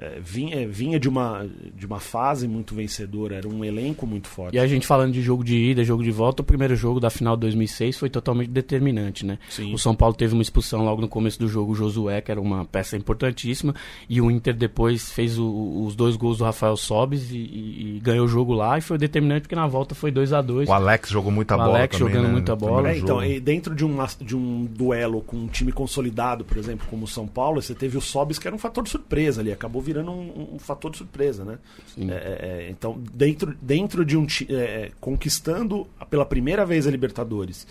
É, 0.00 0.18
vinha, 0.20 0.66
vinha 0.66 0.98
de, 0.98 1.08
uma, 1.08 1.46
de 1.76 1.84
uma 1.84 2.00
fase 2.00 2.48
muito 2.48 2.74
vencedora, 2.74 3.36
era 3.36 3.46
um 3.46 3.62
elenco 3.64 4.06
muito 4.06 4.28
forte. 4.28 4.54
E 4.56 4.58
a 4.58 4.66
gente 4.66 4.86
falando 4.86 5.12
de 5.12 5.20
jogo 5.20 5.44
de 5.44 5.54
ida, 5.56 5.84
jogo 5.84 6.02
de 6.02 6.10
volta, 6.10 6.40
o 6.40 6.44
primeiro 6.44 6.74
jogo 6.74 6.98
da 6.98 7.10
final 7.10 7.36
de 7.36 7.42
2006 7.42 7.98
foi 7.98 8.08
totalmente 8.08 8.48
determinante, 8.50 9.26
né? 9.26 9.38
Sim. 9.50 9.74
O 9.74 9.78
São 9.78 9.94
Paulo 9.94 10.14
teve 10.14 10.32
uma 10.32 10.42
expulsão 10.42 10.84
logo 10.84 11.02
no 11.02 11.08
começo 11.08 11.38
do 11.38 11.46
jogo, 11.46 11.72
o 11.72 11.74
Josué, 11.74 12.20
que 12.22 12.30
era 12.30 12.40
uma 12.40 12.64
peça 12.64 12.96
importantíssima, 12.96 13.74
e 14.08 14.20
o 14.20 14.30
Inter 14.30 14.54
depois 14.54 15.10
fez 15.12 15.38
o- 15.38 15.84
os 15.84 15.94
dois 15.94 16.16
gols 16.16 16.38
do 16.38 16.44
Rafael 16.44 16.76
Sobis 16.76 17.30
e, 17.30 17.36
e- 17.36 17.96
e 17.96 18.00
ganhou 18.00 18.24
o 18.24 18.28
jogo 18.28 18.54
lá, 18.54 18.78
e 18.78 18.80
foi 18.80 18.96
determinante 18.96 19.42
porque 19.42 19.54
na 19.54 19.66
volta 19.66 19.94
foi 19.94 20.10
2 20.10 20.32
a 20.32 20.40
2 20.40 20.68
O 20.68 20.72
Alex 20.72 21.10
jogou 21.10 21.30
muita 21.30 21.54
O 21.54 21.58
bola 21.58 21.78
Alex 21.78 21.98
também, 21.98 22.14
jogando 22.14 22.26
né? 22.28 22.32
muita 22.32 22.56
bola. 22.56 22.90
É, 22.90 22.96
então, 22.98 23.22
e 23.22 23.38
dentro 23.38 23.74
de, 23.74 23.84
uma, 23.84 24.06
de 24.20 24.34
um 24.36 24.64
duelo 24.64 25.20
com 25.20 25.36
um 25.36 25.46
time 25.46 25.72
consolidado, 25.72 26.44
por 26.44 26.56
exemplo, 26.56 26.86
como 26.88 27.04
o 27.04 27.08
São 27.08 27.26
Paulo, 27.26 27.60
você 27.60 27.74
teve 27.74 27.98
o 27.98 28.00
Sobis, 28.00 28.38
que 28.38 28.46
era 28.46 28.56
um 28.56 28.58
fator 28.58 28.82
de 28.82 28.90
surpresa 28.90 29.40
ali, 29.42 29.52
acabou 29.52 29.82
virando 29.92 30.10
um, 30.12 30.54
um 30.54 30.58
fator 30.58 30.90
de 30.90 30.98
surpresa, 30.98 31.44
né? 31.44 31.58
Sim. 31.94 32.10
É, 32.10 32.14
é, 32.14 32.18
é, 32.66 32.70
então, 32.70 33.00
dentro, 33.12 33.54
dentro 33.60 34.04
de 34.04 34.16
um 34.16 34.24
ti- 34.24 34.46
é, 34.48 34.54
é, 34.54 34.90
conquistando 35.00 35.86
pela 36.08 36.24
primeira 36.24 36.64
vez 36.64 36.86
a 36.86 36.90
Libertadores, 36.90 37.66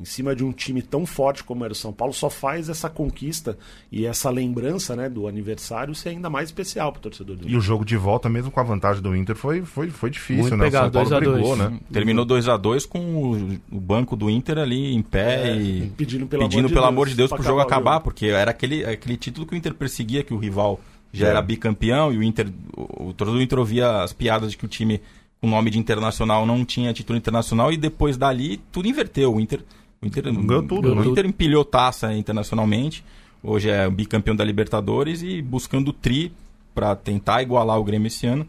em 0.00 0.04
cima 0.04 0.32
de 0.36 0.44
um 0.44 0.52
time 0.52 0.80
tão 0.80 1.04
forte 1.04 1.42
como 1.42 1.64
era 1.64 1.72
o 1.72 1.76
São 1.76 1.92
Paulo, 1.92 2.14
só 2.14 2.30
faz 2.30 2.68
essa 2.68 2.88
conquista 2.88 3.58
e 3.90 4.06
essa 4.06 4.30
lembrança 4.30 4.94
né, 4.94 5.08
do 5.08 5.26
aniversário 5.26 5.92
ser 5.92 6.10
ainda 6.10 6.30
mais 6.30 6.50
especial 6.50 6.92
para 6.92 7.00
o 7.00 7.02
torcedor 7.02 7.34
do 7.34 7.48
E 7.48 7.56
o 7.56 7.60
jogo 7.60 7.84
de 7.84 7.96
volta, 7.96 8.28
mesmo 8.28 8.48
com 8.52 8.60
a 8.60 8.62
vantagem 8.62 9.02
do 9.02 9.16
Inter, 9.16 9.34
foi, 9.34 9.62
foi, 9.62 9.90
foi 9.90 10.08
difícil, 10.08 10.42
Muito 10.42 10.56
né? 10.56 10.66
pegado, 10.66 10.96
o 10.96 11.04
São 11.04 11.10
Paulo 11.10 11.10
2 11.10 11.12
a 11.12 11.24
2. 11.24 11.36
brigou, 11.36 11.56
né? 11.56 11.80
Terminou 11.92 12.24
2 12.24 12.48
a 12.48 12.56
2 12.56 12.86
com 12.86 13.00
o, 13.00 13.76
o 13.76 13.80
banco 13.80 14.14
do 14.14 14.30
Inter 14.30 14.58
ali 14.58 14.94
em 14.94 15.02
pé 15.02 15.56
e 15.56 15.90
pedindo 15.96 16.28
pelo 16.28 16.44
pedindo 16.44 16.60
amor 16.60 16.68
de 16.68 16.74
pelo 16.74 16.84
Deus, 16.84 16.92
amor 16.94 17.08
de 17.08 17.14
Deus 17.16 17.28
pra 17.30 17.38
pro 17.38 17.46
jogo 17.46 17.60
acabar 17.60 17.96
o 17.96 18.00
porque 18.00 18.26
era 18.26 18.52
aquele, 18.52 18.84
aquele 18.84 19.16
título 19.16 19.46
que 19.48 19.54
o 19.54 19.56
Inter 19.56 19.74
perseguia, 19.74 20.22
que 20.22 20.32
o 20.32 20.38
rival 20.38 20.78
já 21.12 21.26
É. 21.26 21.30
era 21.30 21.42
bicampeão 21.42 22.12
e 22.12 22.18
o 22.18 22.22
Inter, 22.22 22.48
o, 22.76 23.08
o 23.08 23.12
torcedor 23.12 23.38
do 23.38 23.42
Inter 23.42 23.58
ouvia 23.58 24.02
as 24.02 24.12
piadas 24.12 24.50
de 24.50 24.56
que 24.56 24.64
o 24.64 24.68
time 24.68 25.00
com 25.40 25.48
nome 25.48 25.70
de 25.70 25.78
internacional 25.78 26.44
não 26.44 26.64
tinha 26.64 26.92
título 26.92 27.16
internacional 27.16 27.72
e 27.72 27.76
depois 27.76 28.16
dali 28.16 28.60
tudo 28.72 28.88
inverteu. 28.88 29.34
O 29.34 29.40
Inter, 29.40 29.60
o 30.02 30.06
Inter, 30.06 30.24
Ganhou 30.24 30.62
tudo, 30.62 30.92
o 30.92 30.94
né? 30.94 31.06
Inter 31.06 31.26
empilhou 31.26 31.64
taça 31.64 32.12
internacionalmente. 32.14 33.04
Hoje 33.42 33.70
é 33.70 33.88
bicampeão 33.88 34.34
da 34.34 34.44
Libertadores 34.44 35.22
e 35.22 35.40
buscando 35.40 35.88
o 35.88 35.92
tri 35.92 36.32
para 36.74 36.94
tentar 36.96 37.40
igualar 37.42 37.78
o 37.78 37.84
Grêmio 37.84 38.08
esse 38.08 38.26
ano. 38.26 38.46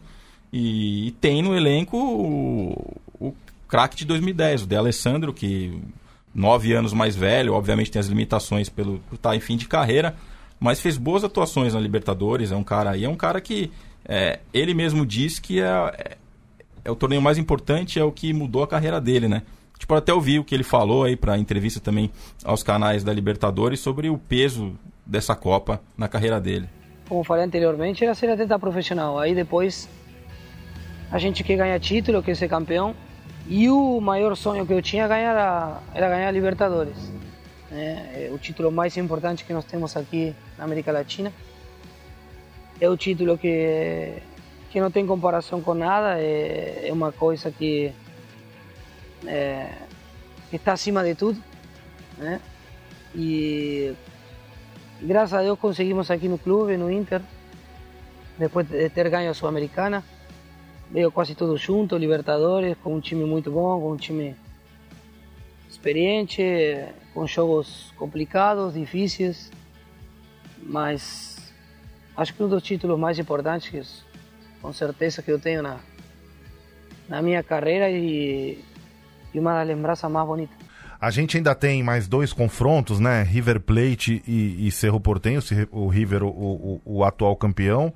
E, 0.52 1.08
e 1.08 1.10
tem 1.12 1.42
no 1.42 1.54
elenco 1.56 1.96
o, 1.96 2.96
o 3.20 3.34
craque 3.68 3.96
de 3.96 4.04
2010, 4.04 4.62
o 4.62 4.66
De 4.66 4.74
Alessandro, 4.74 5.32
que 5.32 5.72
nove 6.34 6.72
anos 6.72 6.92
mais 6.92 7.14
velho, 7.14 7.54
obviamente 7.54 7.90
tem 7.90 8.00
as 8.00 8.06
limitações 8.08 8.68
pelo 8.68 9.00
estar 9.12 9.34
em 9.36 9.40
fim 9.40 9.56
de 9.56 9.68
carreira, 9.68 10.16
mas 10.60 10.80
fez 10.80 10.98
boas 10.98 11.24
atuações 11.24 11.74
na 11.74 11.80
Libertadores, 11.80 12.52
é 12.52 12.56
um 12.56 12.62
cara 12.62 12.96
e 12.96 13.04
é 13.04 13.08
um 13.08 13.16
cara 13.16 13.40
que 13.40 13.72
é, 14.04 14.40
ele 14.52 14.74
mesmo 14.74 15.06
diz 15.06 15.38
que 15.38 15.60
é, 15.60 15.64
é, 15.66 16.16
é, 16.84 16.90
o 16.90 16.94
torneio 16.94 17.22
mais 17.22 17.38
importante, 17.38 17.98
é 17.98 18.04
o 18.04 18.12
que 18.12 18.32
mudou 18.32 18.62
a 18.62 18.68
carreira 18.68 19.00
dele, 19.00 19.26
né? 19.26 19.42
Pode 19.88 20.00
até 20.02 20.14
ouvir 20.14 20.38
o 20.38 20.44
que 20.44 20.54
ele 20.54 20.62
falou 20.62 21.02
aí 21.02 21.16
para 21.16 21.36
entrevista 21.36 21.80
também 21.80 22.12
aos 22.44 22.62
canais 22.62 23.02
da 23.02 23.12
Libertadores 23.12 23.80
sobre 23.80 24.08
o 24.08 24.16
peso 24.16 24.78
dessa 25.04 25.34
Copa 25.34 25.80
na 25.98 26.06
carreira 26.06 26.40
dele. 26.40 26.68
Como 27.08 27.24
falei 27.24 27.44
anteriormente, 27.44 28.04
era 28.04 28.14
ser 28.14 28.30
atleta 28.30 28.56
profissional. 28.56 29.18
Aí 29.18 29.34
depois 29.34 29.88
a 31.10 31.18
gente 31.18 31.42
quer 31.42 31.56
ganhar 31.56 31.80
título, 31.80 32.22
quer 32.22 32.36
ser 32.36 32.46
campeão. 32.46 32.94
E 33.48 33.68
o 33.68 34.00
maior 34.00 34.36
sonho 34.36 34.64
que 34.64 34.72
eu 34.72 34.80
tinha 34.80 35.04
era, 35.04 35.80
era 35.92 36.08
ganhar 36.08 36.28
a 36.28 36.30
Libertadores. 36.30 37.12
É, 37.72 38.26
é 38.26 38.30
o 38.32 38.38
título 38.38 38.70
mais 38.70 38.96
importante 38.96 39.44
que 39.44 39.52
nós 39.52 39.64
temos 39.64 39.96
aqui 39.96 40.34
na 40.58 40.64
América 40.64 40.92
Latina. 40.92 41.32
É 42.80 42.88
o 42.88 42.96
título 42.96 43.36
que, 43.38 44.14
que 44.70 44.80
não 44.80 44.90
tem 44.90 45.06
comparação 45.06 45.60
com 45.60 45.74
nada, 45.74 46.18
é, 46.18 46.88
é 46.88 46.92
uma 46.92 47.12
coisa 47.12 47.50
que, 47.50 47.92
está 50.52 50.72
acima 50.72 51.04
de 51.04 51.14
tudo. 51.14 51.42
Né? 52.18 52.40
E 53.14 53.94
graças 55.00 55.34
a 55.34 55.42
Deus 55.42 55.58
conseguimos 55.58 56.10
aqui 56.10 56.28
no 56.28 56.38
clube, 56.38 56.76
no 56.76 56.90
Inter, 56.90 57.20
depois 58.38 58.66
de 58.66 58.88
ter 58.88 59.08
ganho 59.10 59.30
a 59.30 59.34
Sul-Americana 59.34 60.02
veio 60.90 61.12
quase 61.12 61.34
tudo 61.34 61.56
junto, 61.56 61.96
Libertadores, 61.96 62.76
com 62.82 62.96
um 62.96 63.00
time 63.00 63.24
muito 63.24 63.50
bom, 63.50 63.80
com 63.80 63.92
um 63.92 63.96
time 63.96 64.34
experiente, 65.68 66.42
com 67.14 67.26
jogos 67.26 67.92
complicados, 67.96 68.74
difíceis, 68.74 69.50
mas 70.62 71.52
acho 72.16 72.34
que 72.34 72.42
um 72.42 72.48
dos 72.48 72.62
títulos 72.62 72.98
mais 72.98 73.18
importantes, 73.18 74.04
com 74.60 74.72
certeza 74.72 75.22
que 75.22 75.30
eu 75.30 75.38
tenho 75.38 75.62
na, 75.62 75.78
na 77.08 77.22
minha 77.22 77.42
carreira 77.42 77.90
e, 77.90 78.62
e 79.34 79.40
uma 79.40 79.54
das 79.54 79.66
lembranças 79.66 80.10
mais 80.10 80.26
bonitas. 80.26 80.56
A 81.00 81.10
gente 81.10 81.38
ainda 81.38 81.54
tem 81.54 81.82
mais 81.82 82.06
dois 82.06 82.30
confrontos, 82.30 83.00
né? 83.00 83.22
River 83.22 83.58
Plate 83.60 84.22
e, 84.28 84.66
e 84.66 84.70
Cerro 84.70 85.00
Portenho, 85.00 85.40
o 85.70 85.88
River, 85.88 86.22
o, 86.22 86.28
o, 86.28 86.82
o 86.84 87.04
atual 87.04 87.34
campeão. 87.36 87.92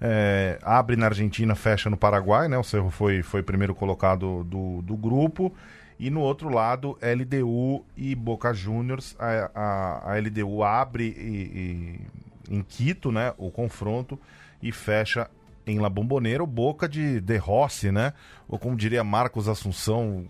É, 0.00 0.58
abre 0.62 0.94
na 0.94 1.06
Argentina, 1.06 1.54
fecha 1.56 1.90
no 1.90 1.96
Paraguai, 1.96 2.46
né? 2.46 2.56
O 2.56 2.62
Cerro 2.62 2.90
foi, 2.90 3.22
foi 3.22 3.42
primeiro 3.42 3.74
colocado 3.74 4.44
do, 4.44 4.82
do 4.82 4.96
grupo. 4.96 5.52
E 5.98 6.10
no 6.10 6.20
outro 6.20 6.48
lado, 6.48 6.98
LDU 7.00 7.84
e 7.96 8.14
Boca 8.14 8.52
Juniors. 8.52 9.14
A, 9.18 9.50
a, 9.54 10.12
a 10.12 10.18
LDU 10.18 10.62
abre 10.62 11.04
e, 11.04 12.00
e, 12.48 12.56
em 12.56 12.62
Quito, 12.62 13.12
né? 13.12 13.32
O 13.38 13.50
confronto 13.50 14.18
e 14.62 14.72
fecha 14.72 15.30
em 15.66 15.78
La 15.78 15.88
Bombonera, 15.88 16.42
o 16.42 16.46
Boca 16.46 16.88
de 16.88 17.20
De 17.20 17.36
Rossi, 17.36 17.90
né? 17.90 18.12
Ou 18.48 18.58
como 18.58 18.76
diria 18.76 19.02
Marcos 19.02 19.48
Assunção 19.48 20.26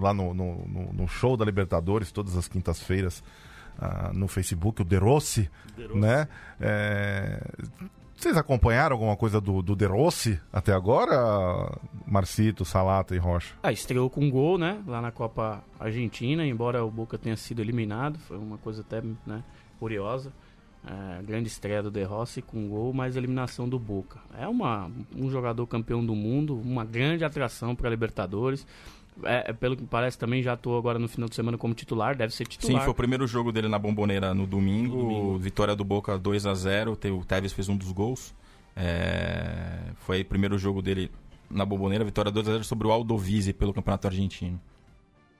lá 0.00 0.12
no, 0.12 0.34
no, 0.34 0.92
no 0.92 1.08
show 1.08 1.36
da 1.36 1.44
Libertadores, 1.44 2.12
todas 2.12 2.36
as 2.36 2.48
quintas-feiras. 2.48 3.22
Uh, 3.78 4.10
no 4.16 4.26
Facebook, 4.26 4.80
o 4.80 4.84
De 4.86 4.96
Rossi, 4.96 5.50
De 5.76 5.84
Rossi. 5.84 5.98
né? 5.98 6.28
É, 6.58 7.42
vocês 8.16 8.36
acompanharam 8.36 8.94
alguma 8.94 9.16
coisa 9.16 9.40
do, 9.40 9.60
do 9.62 9.76
De 9.76 9.84
Rossi 9.84 10.40
até 10.52 10.72
agora, 10.72 11.78
Marcito, 12.06 12.64
Salata 12.64 13.14
e 13.14 13.18
Rocha? 13.18 13.54
Ah, 13.62 13.70
estreou 13.70 14.08
com 14.08 14.24
um 14.24 14.30
gol, 14.30 14.56
né? 14.56 14.82
Lá 14.86 15.00
na 15.02 15.12
Copa 15.12 15.62
Argentina, 15.78 16.46
embora 16.46 16.84
o 16.84 16.90
Boca 16.90 17.18
tenha 17.18 17.36
sido 17.36 17.60
eliminado. 17.60 18.18
Foi 18.20 18.38
uma 18.38 18.58
coisa 18.58 18.80
até 18.80 19.02
né, 19.26 19.44
curiosa. 19.78 20.32
É, 20.86 21.22
grande 21.22 21.48
estreia 21.48 21.82
do 21.82 21.90
De 21.90 22.04
Rossi 22.04 22.40
com 22.40 22.68
gol, 22.68 22.92
mas 22.92 23.16
eliminação 23.16 23.68
do 23.68 23.78
Boca. 23.78 24.20
É 24.38 24.46
uma, 24.46 24.90
um 25.14 25.28
jogador 25.28 25.66
campeão 25.66 26.04
do 26.04 26.14
mundo, 26.14 26.58
uma 26.58 26.84
grande 26.84 27.24
atração 27.24 27.74
para 27.74 27.90
Libertadores. 27.90 28.66
É, 29.22 29.50
é, 29.50 29.52
pelo 29.52 29.76
que 29.76 29.84
parece, 29.84 30.18
também 30.18 30.42
já 30.42 30.52
atuou 30.52 30.78
agora 30.78 30.98
no 30.98 31.08
final 31.08 31.28
de 31.28 31.34
semana 31.34 31.56
como 31.56 31.74
titular, 31.74 32.16
deve 32.16 32.34
ser 32.34 32.46
titular. 32.46 32.80
Sim, 32.80 32.84
foi 32.84 32.90
o 32.90 32.94
primeiro 32.94 33.26
jogo 33.26 33.50
dele 33.50 33.68
na 33.68 33.78
Bomboneira 33.78 34.34
no 34.34 34.46
domingo. 34.46 34.96
No 34.96 35.02
domingo. 35.02 35.38
Vitória 35.38 35.74
do 35.74 35.84
Boca 35.84 36.18
2 36.18 36.46
a 36.46 36.54
0 36.54 36.92
O 36.92 37.24
Tevez 37.24 37.52
fez 37.52 37.68
um 37.68 37.76
dos 37.76 37.92
gols. 37.92 38.34
É... 38.74 39.78
Foi 39.96 40.20
o 40.20 40.24
primeiro 40.24 40.58
jogo 40.58 40.82
dele 40.82 41.10
na 41.50 41.64
Bomboneira, 41.64 42.04
vitória 42.04 42.30
2 42.30 42.48
a 42.48 42.52
0 42.52 42.64
sobre 42.64 42.86
o 42.86 42.90
Aldovise 42.90 43.52
pelo 43.52 43.72
Campeonato 43.72 44.06
Argentino. 44.06 44.60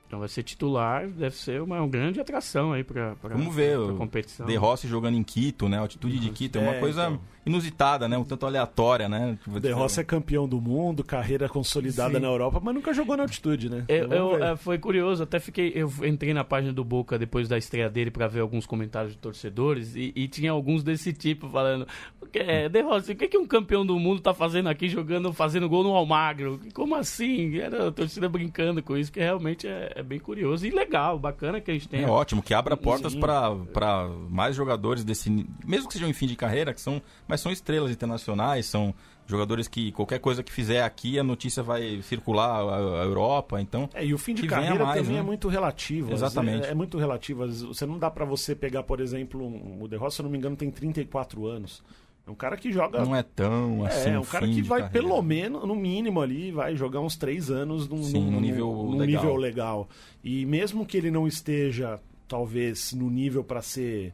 Então 0.07 0.19
vai 0.19 0.29
ser 0.29 0.41
titular, 0.41 1.05
deve 1.09 1.35
ser 1.35 1.61
uma, 1.61 1.79
uma 1.79 1.87
grande 1.87 2.19
atração 2.21 2.71
aí 2.71 2.81
para 2.81 3.13
Vamos 3.21 3.53
ver, 3.53 3.77
pra 3.77 3.93
competição. 3.93 4.45
De 4.45 4.55
Rossi 4.55 4.87
jogando 4.87 5.17
em 5.17 5.23
Quito, 5.23 5.67
né? 5.67 5.77
A 5.77 5.81
altitude 5.81 6.17
de 6.17 6.29
Quito 6.29 6.57
é, 6.57 6.61
é 6.61 6.69
uma 6.69 6.79
coisa 6.79 7.07
então. 7.07 7.21
Inusitada, 7.47 8.07
né? 8.07 8.17
Um 8.17 8.23
tanto 8.23 8.45
aleatória, 8.45 9.09
né? 9.09 9.37
Tipo, 9.43 9.59
de 9.59 9.71
Rossi 9.71 9.99
é 9.99 10.03
campeão 10.03 10.47
do 10.47 10.61
mundo, 10.61 11.03
carreira 11.03 11.49
consolidada 11.49 12.15
Sim. 12.15 12.21
na 12.21 12.27
Europa, 12.27 12.61
mas 12.63 12.75
nunca 12.75 12.93
jogou 12.93 13.17
na 13.17 13.23
altitude, 13.23 13.69
né? 13.69 13.85
Eu, 13.87 14.11
eu 14.11 14.43
é, 14.43 14.55
foi 14.55 14.77
curioso, 14.77 15.23
até 15.23 15.39
fiquei. 15.39 15.71
Eu 15.75 15.91
entrei 16.03 16.33
na 16.33 16.43
página 16.43 16.71
do 16.71 16.83
Boca 16.83 17.17
depois 17.17 17.47
da 17.47 17.57
estreia 17.57 17.89
dele 17.89 18.11
para 18.11 18.27
ver 18.27 18.41
alguns 18.41 18.65
comentários 18.65 19.13
de 19.13 19.17
torcedores 19.17 19.95
e, 19.95 20.13
e, 20.15 20.27
tinha 20.27 20.51
alguns 20.51 20.83
desse 20.83 21.11
tipo 21.11 21.49
falando: 21.49 21.87
é, 22.33 22.69
De 22.69 22.81
Rossi, 22.81 23.13
o 23.13 23.15
que, 23.15 23.27
que 23.27 23.37
um 23.37 23.47
campeão 23.47 23.85
do 23.85 23.97
mundo 23.97 24.21
tá 24.21 24.33
fazendo 24.33 24.69
aqui 24.69 24.87
jogando, 24.87 25.33
fazendo 25.33 25.67
gol 25.67 25.83
no 25.83 25.95
Almagro? 25.95 26.59
Como 26.73 26.95
assim? 26.95 27.57
Era 27.57 27.87
a 27.87 27.91
torcida 27.91 28.29
brincando 28.29 28.83
com 28.83 28.95
isso, 28.97 29.11
que 29.11 29.19
realmente 29.19 29.67
é 29.67 29.87
é 29.95 30.03
bem 30.03 30.19
curioso 30.19 30.65
e 30.65 30.69
legal, 30.69 31.17
bacana 31.17 31.59
que 31.59 31.71
a 31.71 31.73
gente 31.73 31.87
tem. 31.87 32.03
É 32.03 32.07
ótimo, 32.07 32.41
que 32.41 32.53
abra 32.53 32.75
portas 32.77 33.15
para 33.15 34.07
mais 34.29 34.55
jogadores 34.55 35.03
desse. 35.03 35.29
Mesmo 35.65 35.87
que 35.87 35.93
sejam 35.93 36.09
em 36.09 36.13
fim 36.13 36.27
de 36.27 36.35
carreira, 36.35 36.73
que 36.73 36.81
são, 36.81 37.01
mas 37.27 37.36
são 37.41 37.51
estrelas 37.51 37.91
internacionais, 37.91 38.65
são 38.65 38.93
jogadores 39.27 39.67
que 39.67 39.91
qualquer 39.91 40.19
coisa 40.19 40.41
que 40.41 40.51
fizer 40.51 40.83
aqui 40.83 41.19
a 41.19 41.23
notícia 41.23 41.61
vai 41.61 42.01
circular 42.01 42.61
a, 42.61 43.01
a 43.01 43.03
Europa, 43.03 43.61
então. 43.61 43.89
É, 43.93 44.05
e 44.05 44.13
o 44.13 44.17
fim 44.17 44.33
de 44.33 44.47
carreira 44.47 44.85
mais, 44.85 45.01
também 45.01 45.15
né? 45.15 45.19
é 45.19 45.23
muito 45.23 45.47
relativo. 45.47 46.13
Exatamente. 46.13 46.67
É, 46.67 46.71
é, 46.71 46.73
muito 46.73 46.97
relativo. 46.97 47.45
Você 47.47 47.85
não 47.85 47.99
dá 47.99 48.09
para 48.09 48.25
você 48.25 48.55
pegar, 48.55 48.83
por 48.83 49.01
exemplo, 49.01 49.45
o 49.81 49.87
De 49.87 49.97
Rossi, 49.97 50.15
se 50.15 50.21
eu 50.21 50.23
não 50.23 50.31
me 50.31 50.37
engano, 50.37 50.55
tem 50.55 50.71
34 50.71 51.45
anos. 51.45 51.83
É 52.25 52.31
um 52.31 52.35
cara 52.35 52.57
que 52.57 52.71
joga. 52.71 53.03
Não 53.03 53.15
é 53.15 53.23
tão 53.23 53.85
é, 53.85 53.89
assim. 53.89 54.09
É, 54.09 54.19
um 54.19 54.23
cara 54.23 54.45
que 54.47 54.61
vai, 54.61 54.81
carreira. 54.81 55.07
pelo 55.07 55.21
menos, 55.21 55.65
no 55.65 55.75
mínimo 55.75 56.21
ali, 56.21 56.51
vai 56.51 56.75
jogar 56.75 56.99
uns 56.99 57.15
três 57.15 57.49
anos 57.49 57.87
num, 57.87 58.03
Sim, 58.03 58.29
num, 58.29 58.41
nível, 58.41 58.67
num 58.67 58.97
legal. 58.97 59.23
nível 59.23 59.35
legal. 59.37 59.89
E 60.21 60.45
mesmo 60.45 60.85
que 60.85 60.97
ele 60.97 61.09
não 61.09 61.25
esteja, 61.25 61.99
talvez, 62.27 62.91
no 62.91 63.09
nível 63.09 63.45
para 63.45 63.61
ser 63.61 64.13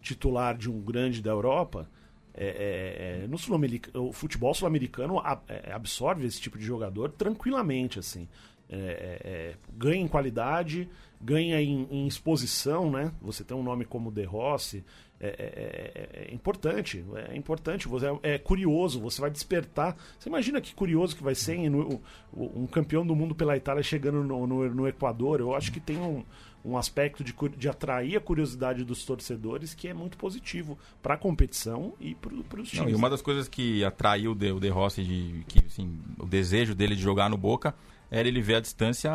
titular 0.00 0.56
de 0.56 0.70
um 0.70 0.80
grande 0.80 1.20
da 1.20 1.30
Europa, 1.30 1.86
é, 2.34 3.20
é, 3.20 3.24
é 3.24 3.26
no 3.26 3.38
sul 3.38 3.58
o 3.94 4.12
futebol 4.12 4.54
sul-americano 4.54 5.20
é, 5.48 5.72
absorve 5.72 6.26
esse 6.26 6.40
tipo 6.40 6.58
de 6.58 6.64
jogador 6.64 7.10
tranquilamente, 7.10 7.98
assim. 7.98 8.28
É, 8.72 9.56
ganha 9.72 10.00
em 10.00 10.06
qualidade, 10.06 10.88
ganha 11.20 11.60
em, 11.60 11.88
em, 11.90 12.06
exposição, 12.06 12.88
né? 12.88 13.12
Você 13.20 13.42
tem 13.42 13.56
um 13.56 13.64
nome 13.64 13.84
como 13.84 14.12
De 14.12 14.22
Rossi, 14.22 14.84
é, 15.22 15.26
é, 15.28 16.30
é, 16.30 16.34
importante, 16.34 17.04
é 17.28 17.36
importante, 17.36 17.86
você 17.86 18.06
é, 18.22 18.38
curioso, 18.38 18.98
você 19.00 19.20
vai 19.20 19.30
despertar. 19.30 19.94
Você 20.18 20.30
imagina 20.30 20.62
que 20.62 20.74
curioso 20.74 21.14
que 21.14 21.22
vai 21.22 21.34
ser 21.34 21.58
um 22.32 22.66
campeão 22.66 23.06
do 23.06 23.14
mundo 23.14 23.34
pela 23.34 23.54
Itália 23.54 23.82
chegando 23.82 24.24
no, 24.24 24.46
no, 24.46 24.74
no 24.74 24.88
Equador. 24.88 25.40
Eu 25.40 25.54
acho 25.54 25.70
que 25.70 25.78
tem 25.78 25.98
um, 25.98 26.24
um 26.64 26.76
aspecto 26.76 27.24
de, 27.24 27.34
de 27.56 27.68
atrair 27.68 28.16
a 28.16 28.20
curiosidade 28.20 28.84
dos 28.84 29.04
torcedores 29.04 29.72
que 29.74 29.88
é 29.88 29.94
muito 29.94 30.16
positivo 30.16 30.78
para 31.02 31.14
a 31.14 31.16
competição 31.16 31.94
e 31.98 32.14
para 32.14 32.34
os 32.34 32.68
times. 32.68 32.74
Não, 32.74 32.88
e 32.88 32.94
uma 32.94 33.08
das 33.08 33.22
coisas 33.22 33.48
que 33.48 33.84
atraiu 33.84 34.32
o 34.32 34.34
De, 34.34 34.52
o 34.52 34.60
de 34.60 34.68
Rossi, 34.68 35.02
de, 35.02 35.44
que, 35.48 35.64
assim, 35.66 35.98
o 36.18 36.26
desejo 36.26 36.74
dele 36.74 36.94
de 36.94 37.02
jogar 37.02 37.30
no 37.30 37.36
Boca, 37.36 37.74
era 38.10 38.26
ele 38.28 38.42
ver 38.42 38.56
a 38.56 38.60
distância 38.60 39.10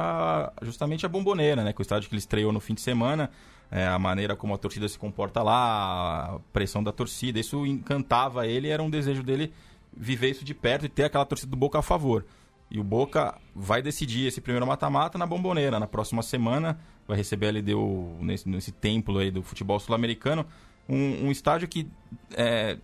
justamente 0.61 1.05
a 1.05 1.09
bomboneira, 1.09 1.63
né? 1.63 1.73
Que 1.73 1.81
o 1.81 1.83
estádio 1.83 2.09
que 2.09 2.15
ele 2.15 2.19
estreou 2.19 2.51
no 2.51 2.59
fim 2.59 2.73
de 2.73 2.81
semana 2.81 3.29
é, 3.71 3.85
a 3.85 3.97
maneira 3.97 4.35
como 4.35 4.53
a 4.53 4.57
torcida 4.57 4.87
se 4.87 4.97
comporta 4.97 5.41
lá, 5.41 6.35
a 6.35 6.39
pressão 6.53 6.83
da 6.83 6.91
torcida, 6.91 7.39
isso 7.39 7.65
encantava 7.65 8.47
ele, 8.47 8.69
era 8.69 8.81
um 8.81 8.89
desejo 8.89 9.23
dele 9.23 9.51
viver 9.95 10.31
isso 10.31 10.45
de 10.45 10.53
perto 10.53 10.85
e 10.85 10.89
ter 10.89 11.05
aquela 11.05 11.25
torcida 11.25 11.49
do 11.49 11.57
Boca 11.57 11.79
a 11.79 11.81
favor. 11.81 12.25
E 12.69 12.79
o 12.79 12.83
Boca 12.83 13.35
vai 13.55 13.81
decidir 13.81 14.27
esse 14.27 14.41
primeiro 14.41 14.65
mata-mata 14.65 15.17
na 15.17 15.25
Bomboneira. 15.25 15.79
Na 15.79 15.87
próxima 15.87 16.21
semana 16.23 16.79
vai 17.07 17.17
receber 17.17 17.47
a 17.47 17.51
LDU 17.51 18.17
nesse, 18.21 18.47
nesse 18.47 18.71
templo 18.71 19.19
aí 19.19 19.31
do 19.31 19.41
futebol 19.41 19.79
sul-americano. 19.79 20.45
Um, 20.87 21.27
um, 21.27 21.31
estádio 21.31 21.67
que 21.67 21.87
é, 22.35 22.77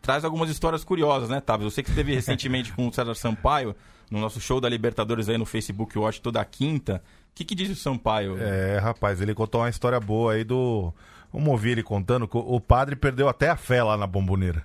traz 0.00 0.24
algumas 0.24 0.50
histórias 0.50 0.84
curiosas, 0.84 1.28
né, 1.28 1.40
Tavis? 1.40 1.64
Eu 1.64 1.70
sei 1.70 1.84
que 1.84 1.90
esteve 1.90 2.14
recentemente 2.14 2.72
com 2.72 2.88
o 2.88 2.92
César 2.92 3.14
Sampaio 3.14 3.74
no 4.10 4.18
nosso 4.18 4.40
show 4.40 4.60
da 4.60 4.68
Libertadores 4.68 5.28
aí 5.28 5.36
no 5.36 5.44
Facebook 5.44 5.98
Watch 5.98 6.22
toda 6.22 6.42
quinta 6.44 7.02
que, 7.38 7.44
que 7.44 7.54
diz 7.54 7.70
o 7.70 7.76
Sampaio? 7.76 8.36
É, 8.40 8.78
rapaz, 8.78 9.20
ele 9.20 9.32
contou 9.32 9.60
uma 9.60 9.68
história 9.68 10.00
boa 10.00 10.32
aí 10.32 10.42
do. 10.42 10.92
Vamos 11.32 11.48
ouvir 11.48 11.70
ele 11.70 11.82
contando 11.84 12.26
que 12.26 12.36
o 12.36 12.60
padre 12.60 12.96
perdeu 12.96 13.28
até 13.28 13.48
a 13.48 13.56
fé 13.56 13.82
lá 13.82 13.96
na 13.96 14.06
bomboneira. 14.06 14.64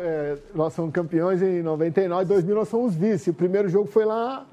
É, 0.00 0.38
nós 0.54 0.72
somos 0.72 0.92
campeões 0.92 1.42
em 1.42 1.62
99, 1.62 2.24
2000 2.24 2.54
nós 2.54 2.68
somos 2.68 2.94
vice. 2.94 3.28
O 3.28 3.34
primeiro 3.34 3.68
jogo 3.68 3.86
foi 3.90 4.06
lá, 4.06 4.46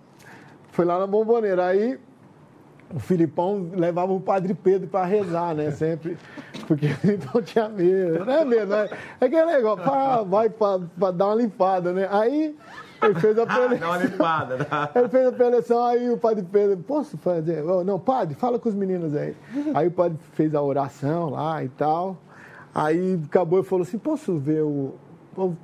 foi 0.72 0.84
lá 0.84 1.00
na 1.00 1.08
bomboneira. 1.08 1.68
Aí 1.68 1.98
o 2.94 3.00
Filipão 3.00 3.70
levava 3.74 4.14
o 4.14 4.20
Padre 4.20 4.54
Pedro 4.54 4.88
para 4.88 5.06
rezar, 5.06 5.54
né? 5.54 5.72
Sempre. 5.72 6.18
Porque 6.68 6.88
o 6.88 6.96
Filipão 6.96 7.42
tinha 7.42 7.68
medo. 7.68 8.26
Não 8.26 8.34
é 8.34 8.46
medo, 8.46 8.68
né? 8.68 8.90
É 9.20 9.26
aquele 9.26 9.46
negócio, 9.46 9.84
pá, 9.84 10.24
vai 10.24 10.50
para 10.50 11.12
dar 11.12 11.28
uma 11.28 11.36
limpada, 11.36 11.92
né? 11.92 12.08
Aí 12.10 12.56
ele 13.02 13.16
fez 13.20 13.38
a 13.38 13.46
preleção. 13.46 13.78
Dá 13.80 13.90
uma 13.90 13.98
limpada, 13.98 14.66
tá? 14.66 14.92
Ele 14.96 15.10
fez 15.10 15.28
a 15.28 15.32
preleção, 15.32 15.86
aí 15.86 16.10
o 16.10 16.18
Padre 16.18 16.44
Pedro, 16.52 16.78
posso 16.78 17.18
fazer? 17.18 17.64
Oh, 17.64 17.84
não, 17.84 18.00
Padre, 18.00 18.36
fala 18.36 18.58
com 18.58 18.70
os 18.70 18.76
meninos 18.76 19.16
aí. 19.16 19.36
Aí 19.74 19.88
o 19.88 19.92
Padre 19.92 20.18
fez 20.34 20.56
a 20.56 20.62
oração 20.62 21.30
lá 21.30 21.64
e 21.64 21.70
tal. 21.70 22.18
Aí 22.74 23.20
acabou 23.26 23.60
e 23.60 23.64
falou 23.64 23.84
assim: 23.84 23.98
posso 23.98 24.38
ver 24.38 24.64
o. 24.64 24.96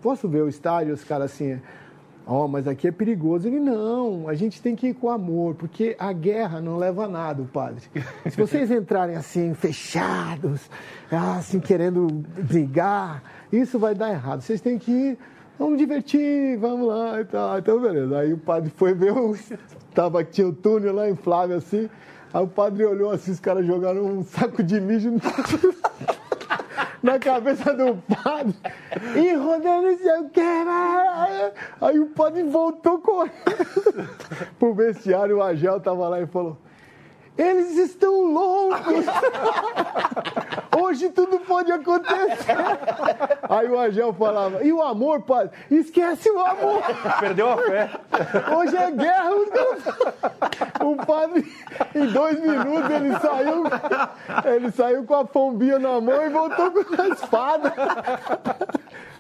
Posso 0.02 0.28
ver 0.28 0.44
o 0.44 0.48
estádio? 0.48 0.94
Os 0.94 1.04
caras 1.04 1.32
assim. 1.32 1.60
Ó, 2.26 2.46
oh, 2.46 2.48
mas 2.48 2.68
aqui 2.68 2.88
é 2.88 2.92
perigoso. 2.92 3.48
Ele, 3.48 3.60
não, 3.60 4.30
a 4.30 4.34
gente 4.34 4.62
tem 4.62 4.76
que 4.76 4.88
ir 4.88 4.94
com 4.94 5.10
amor, 5.10 5.56
porque 5.56 5.96
a 6.00 6.14
guerra 6.14 6.62
não 6.62 6.78
leva 6.78 7.06
a 7.06 7.08
nada, 7.08 7.44
padre. 7.52 7.84
Se 8.30 8.38
vocês 8.38 8.72
entrarem 8.72 9.16
assim, 9.16 9.54
fechados, 9.54 10.70
assim, 11.12 11.60
querendo 11.60 12.08
brigar, 12.08 13.22
isso 13.52 13.78
vai 13.78 13.94
dar 13.94 14.12
errado. 14.12 14.42
Vocês 14.42 14.62
têm 14.62 14.80
que 14.80 14.92
ir, 14.92 15.18
vamos 15.60 15.78
divertir, 15.78 16.58
vamos 16.58 16.88
lá 16.88 17.20
e 17.20 17.26
tal. 17.26 17.60
Então, 17.60 17.82
beleza. 17.82 18.18
Aí 18.18 18.32
o 18.32 18.38
padre 18.38 18.72
foi 18.74 18.94
ver, 18.94 19.12
o, 19.12 19.36
tava, 19.94 20.24
tinha 20.24 20.48
o 20.48 20.54
túnel 20.54 20.94
lá 20.94 21.10
inflável 21.10 21.58
assim, 21.58 21.90
aí 22.34 22.44
o 22.44 22.48
padre 22.48 22.86
olhou 22.86 23.12
assim, 23.12 23.32
os 23.32 23.40
caras 23.40 23.66
jogaram 23.66 24.06
um 24.06 24.24
saco 24.24 24.64
de 24.64 24.80
mijo 24.80 25.12
na 27.04 27.20
cabeça 27.20 27.74
do 27.74 27.98
padre. 27.98 28.56
E 29.16 29.34
rodando 29.36 29.90
não 29.90 29.98
sei 29.98 30.20
o 30.20 30.30
que. 30.30 30.42
Aí 31.82 32.00
o 32.00 32.08
padre 32.08 32.44
voltou 32.44 33.00
correndo 33.00 33.34
pro 34.58 34.74
vestiário. 34.74 35.38
O 35.38 35.44
Agel 35.44 35.82
tava 35.82 36.08
lá 36.08 36.22
e 36.22 36.26
falou: 36.26 36.58
Eles 37.38 37.78
estão 37.78 38.32
loucos! 38.32 39.06
Hoje 40.80 41.10
tudo 41.10 41.40
pode 41.40 41.72
acontecer. 41.72 42.58
Aí 43.50 43.68
o 43.68 43.80
Agel 43.80 44.14
falava: 44.14 44.64
E 44.64 44.74
o 44.74 44.82
amor, 44.82 45.22
padre? 45.22 45.52
Esquece 45.70 46.30
o 46.30 46.40
amor. 46.40 46.82
Perdeu 47.20 47.52
a 47.52 47.58
fé. 47.58 47.90
Hoje 48.56 48.76
é 48.76 48.92
guerra. 48.92 49.32
O 50.84 50.96
padre, 51.06 51.52
em 51.96 52.06
dois 52.08 52.40
minutos, 52.40 52.90
ele 52.90 53.20
saiu, 53.20 53.64
ele 54.46 54.72
saiu 54.72 55.04
com 55.06 55.16
a 55.16 55.26
pombinha 55.26 55.80
na 55.80 56.02
mão 56.02 56.26
e 56.26 56.30
voltou 56.30 56.72
com 56.72 57.02
a 57.02 57.08
espada. 57.08 57.74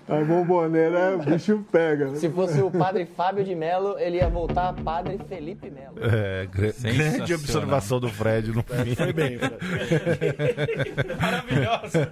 A 0.07 0.21
bomboneira, 0.21 1.15
o 1.15 1.23
bicho 1.23 1.65
pega. 1.71 2.13
Se 2.15 2.29
fosse 2.29 2.61
o 2.61 2.69
padre 2.69 3.05
Fábio 3.05 3.43
de 3.43 3.55
Mello, 3.55 3.97
ele 3.97 4.17
ia 4.17 4.27
voltar 4.27 4.73
padre 4.73 5.17
Felipe 5.29 5.69
Melo. 5.69 5.95
É, 6.01 6.45
grande 6.47 7.33
observação 7.33 8.01
do 8.01 8.09
Fred 8.09 8.51
no 8.51 8.63
fim. 8.63 8.95
Foi 8.95 9.13
bem, 9.13 9.37
Fred. 9.37 9.55
Maravilhosa. 11.21 12.09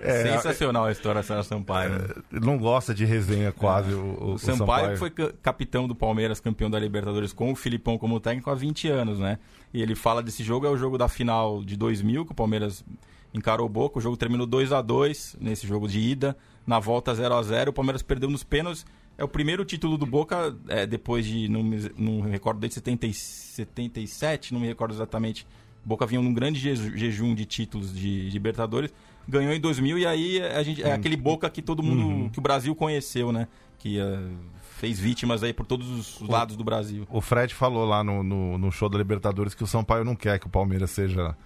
É, 0.00 0.22
Sensacional 0.22 0.84
a 0.84 0.92
história 0.92 1.22
da 1.22 1.42
Sampaio. 1.42 1.90
Né? 1.90 2.08
Não 2.30 2.58
gosta 2.58 2.94
de 2.94 3.04
resenha 3.04 3.50
quase 3.50 3.94
o, 3.94 3.98
o, 3.98 4.32
o 4.34 4.38
Sampaio, 4.38 4.96
Sampaio. 4.96 4.96
foi 4.98 5.10
capitão 5.42 5.88
do 5.88 5.94
Palmeiras, 5.94 6.38
campeão 6.38 6.70
da 6.70 6.78
Libertadores 6.78 7.32
com 7.32 7.50
o 7.50 7.56
Filipão 7.56 7.96
como 7.96 8.20
técnico 8.20 8.50
há 8.50 8.54
20 8.54 8.88
anos, 8.88 9.18
né? 9.18 9.38
E 9.72 9.82
ele 9.82 9.94
fala 9.94 10.22
desse 10.22 10.44
jogo, 10.44 10.66
é 10.66 10.70
o 10.70 10.76
jogo 10.76 10.96
da 10.98 11.08
final 11.08 11.64
de 11.64 11.76
2000, 11.76 12.26
que 12.26 12.32
o 12.32 12.34
Palmeiras 12.34 12.84
encarou 13.32 13.66
o 13.66 13.68
Boca. 13.68 13.98
O 13.98 14.02
jogo 14.02 14.16
terminou 14.16 14.46
2 14.46 14.72
a 14.72 14.80
2 14.82 15.36
nesse 15.40 15.66
jogo 15.66 15.88
de 15.88 16.00
ida. 16.00 16.36
Na 16.66 16.78
volta 16.78 17.14
0 17.14 17.34
a 17.34 17.42
0 17.42 17.70
O 17.70 17.74
Palmeiras 17.74 18.02
perdeu 18.02 18.28
nos 18.28 18.42
pênaltis. 18.42 18.84
É 19.18 19.24
o 19.24 19.28
primeiro 19.28 19.64
título 19.64 19.96
do 19.96 20.04
Boca, 20.04 20.54
é, 20.68 20.86
depois 20.86 21.24
de, 21.24 21.48
não, 21.48 21.62
me, 21.62 21.90
não 21.96 22.22
me 22.24 22.30
recordo, 22.30 22.60
desde 22.60 22.74
70, 22.74 23.08
77, 23.12 24.52
não 24.52 24.60
me 24.60 24.66
recordo 24.66 24.92
exatamente. 24.92 25.46
Boca 25.82 26.04
vinha 26.04 26.20
num 26.20 26.34
grande 26.34 26.58
jejum 26.74 27.34
de 27.34 27.46
títulos 27.46 27.94
de, 27.94 28.26
de 28.26 28.30
Libertadores. 28.30 28.92
Ganhou 29.26 29.52
em 29.52 29.60
2000 29.60 29.98
e 29.98 30.06
aí 30.06 30.42
a 30.42 30.62
gente, 30.62 30.82
é 30.82 30.92
aquele 30.92 31.16
Boca 31.16 31.48
que 31.48 31.62
todo 31.62 31.82
mundo, 31.82 32.02
uhum. 32.02 32.28
que 32.28 32.38
o 32.38 32.42
Brasil 32.42 32.74
conheceu, 32.74 33.32
né? 33.32 33.48
Que 33.78 33.98
uh, 34.00 34.36
fez 34.76 34.98
vítimas 34.98 35.42
aí 35.42 35.52
por 35.52 35.64
todos 35.64 35.88
os 35.88 36.28
lados 36.28 36.56
do 36.56 36.64
Brasil. 36.64 37.06
O 37.08 37.20
Fred 37.20 37.54
falou 37.54 37.86
lá 37.86 38.04
no, 38.04 38.22
no, 38.22 38.58
no 38.58 38.70
show 38.70 38.88
da 38.88 38.98
Libertadores 38.98 39.54
que 39.54 39.64
o 39.64 39.66
São 39.66 39.82
Paulo 39.82 40.04
não 40.04 40.14
quer 40.14 40.38
que 40.38 40.46
o 40.46 40.50
Palmeiras 40.50 40.90
seja 40.90 41.36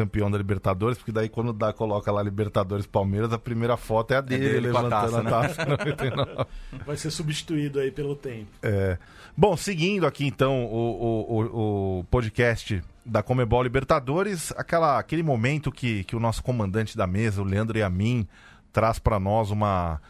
campeão 0.00 0.30
da 0.30 0.38
Libertadores, 0.38 0.96
porque 0.96 1.12
daí 1.12 1.28
quando 1.28 1.52
dá, 1.52 1.74
coloca 1.74 2.10
lá 2.10 2.22
Libertadores 2.22 2.86
Palmeiras, 2.86 3.30
a 3.34 3.38
primeira 3.38 3.76
foto 3.76 4.14
é 4.14 4.16
a 4.16 4.20
dele, 4.22 4.46
é 4.46 4.48
dele 4.48 4.66
levantando 4.68 5.16
a 5.18 5.22
taça. 5.22 5.62
A 5.62 5.76
taça 5.76 6.48
Vai 6.86 6.96
ser 6.96 7.10
substituído 7.10 7.78
aí 7.78 7.90
pelo 7.90 8.16
tempo. 8.16 8.48
É. 8.62 8.96
Bom, 9.36 9.56
seguindo 9.58 10.06
aqui 10.06 10.26
então 10.26 10.64
o, 10.64 11.26
o, 11.28 11.98
o 11.98 12.04
podcast 12.04 12.82
da 13.04 13.22
Comebol 13.22 13.62
Libertadores, 13.62 14.52
aquela, 14.56 14.98
aquele 14.98 15.22
momento 15.22 15.70
que, 15.70 16.04
que 16.04 16.16
o 16.16 16.20
nosso 16.20 16.42
comandante 16.42 16.96
da 16.96 17.06
mesa, 17.06 17.42
o 17.42 17.44
Leandro 17.44 17.76
Yamin, 17.76 18.26
traz 18.72 18.98
para 18.98 19.20
nós 19.20 19.50
uma 19.50 20.00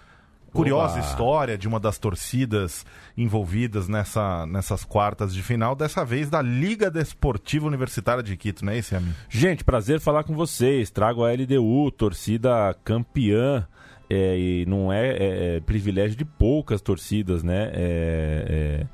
curiosa 0.52 0.98
Oba. 0.98 1.06
história 1.06 1.58
de 1.58 1.68
uma 1.68 1.80
das 1.80 1.98
torcidas 1.98 2.84
envolvidas 3.16 3.88
nessa, 3.88 4.46
nessas 4.46 4.84
quartas 4.84 5.34
de 5.34 5.42
final, 5.42 5.74
dessa 5.74 6.04
vez 6.04 6.28
da 6.28 6.42
Liga 6.42 6.90
Desportiva 6.90 7.66
Universitária 7.66 8.22
de 8.22 8.36
Quito, 8.36 8.64
não 8.64 8.72
é 8.72 8.78
isso, 8.78 8.94
amigo? 8.96 9.14
Gente, 9.28 9.64
prazer 9.64 10.00
falar 10.00 10.24
com 10.24 10.34
vocês. 10.34 10.90
Trago 10.90 11.24
a 11.24 11.32
LDU, 11.32 11.90
torcida 11.90 12.74
campeã. 12.84 13.66
É, 14.12 14.36
e 14.36 14.66
não 14.66 14.92
é, 14.92 15.08
é, 15.08 15.56
é, 15.56 15.60
privilégio 15.60 16.16
de 16.16 16.24
poucas 16.24 16.80
torcidas, 16.80 17.44
né? 17.44 17.70
É, 17.72 18.86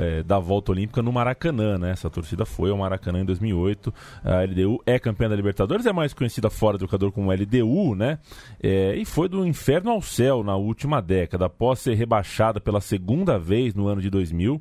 é 0.00 0.22
da 0.22 0.38
volta 0.38 0.72
olímpica 0.72 1.02
no 1.02 1.12
Maracanã, 1.12 1.78
né? 1.78 1.90
Essa 1.90 2.10
torcida 2.10 2.44
foi 2.44 2.70
ao 2.70 2.76
Maracanã 2.76 3.20
em 3.20 3.24
2008. 3.24 3.92
A 4.24 4.42
LDU 4.42 4.82
é 4.86 4.98
campeã 4.98 5.28
da 5.28 5.36
Libertadores, 5.36 5.86
é 5.86 5.92
mais 5.92 6.12
conhecida 6.12 6.50
fora 6.50 6.78
do 6.78 6.84
Equador 6.84 7.12
como 7.12 7.32
LDU, 7.32 7.94
né? 7.94 8.18
É, 8.62 8.94
e 8.96 9.04
foi 9.04 9.28
do 9.28 9.46
inferno 9.46 9.90
ao 9.90 10.02
céu 10.02 10.42
na 10.42 10.56
última 10.56 11.00
década, 11.00 11.46
após 11.46 11.80
ser 11.80 11.94
rebaixada 11.94 12.60
pela 12.60 12.80
segunda 12.80 13.38
vez 13.38 13.74
no 13.74 13.88
ano 13.88 14.00
de 14.00 14.10
2000 14.10 14.60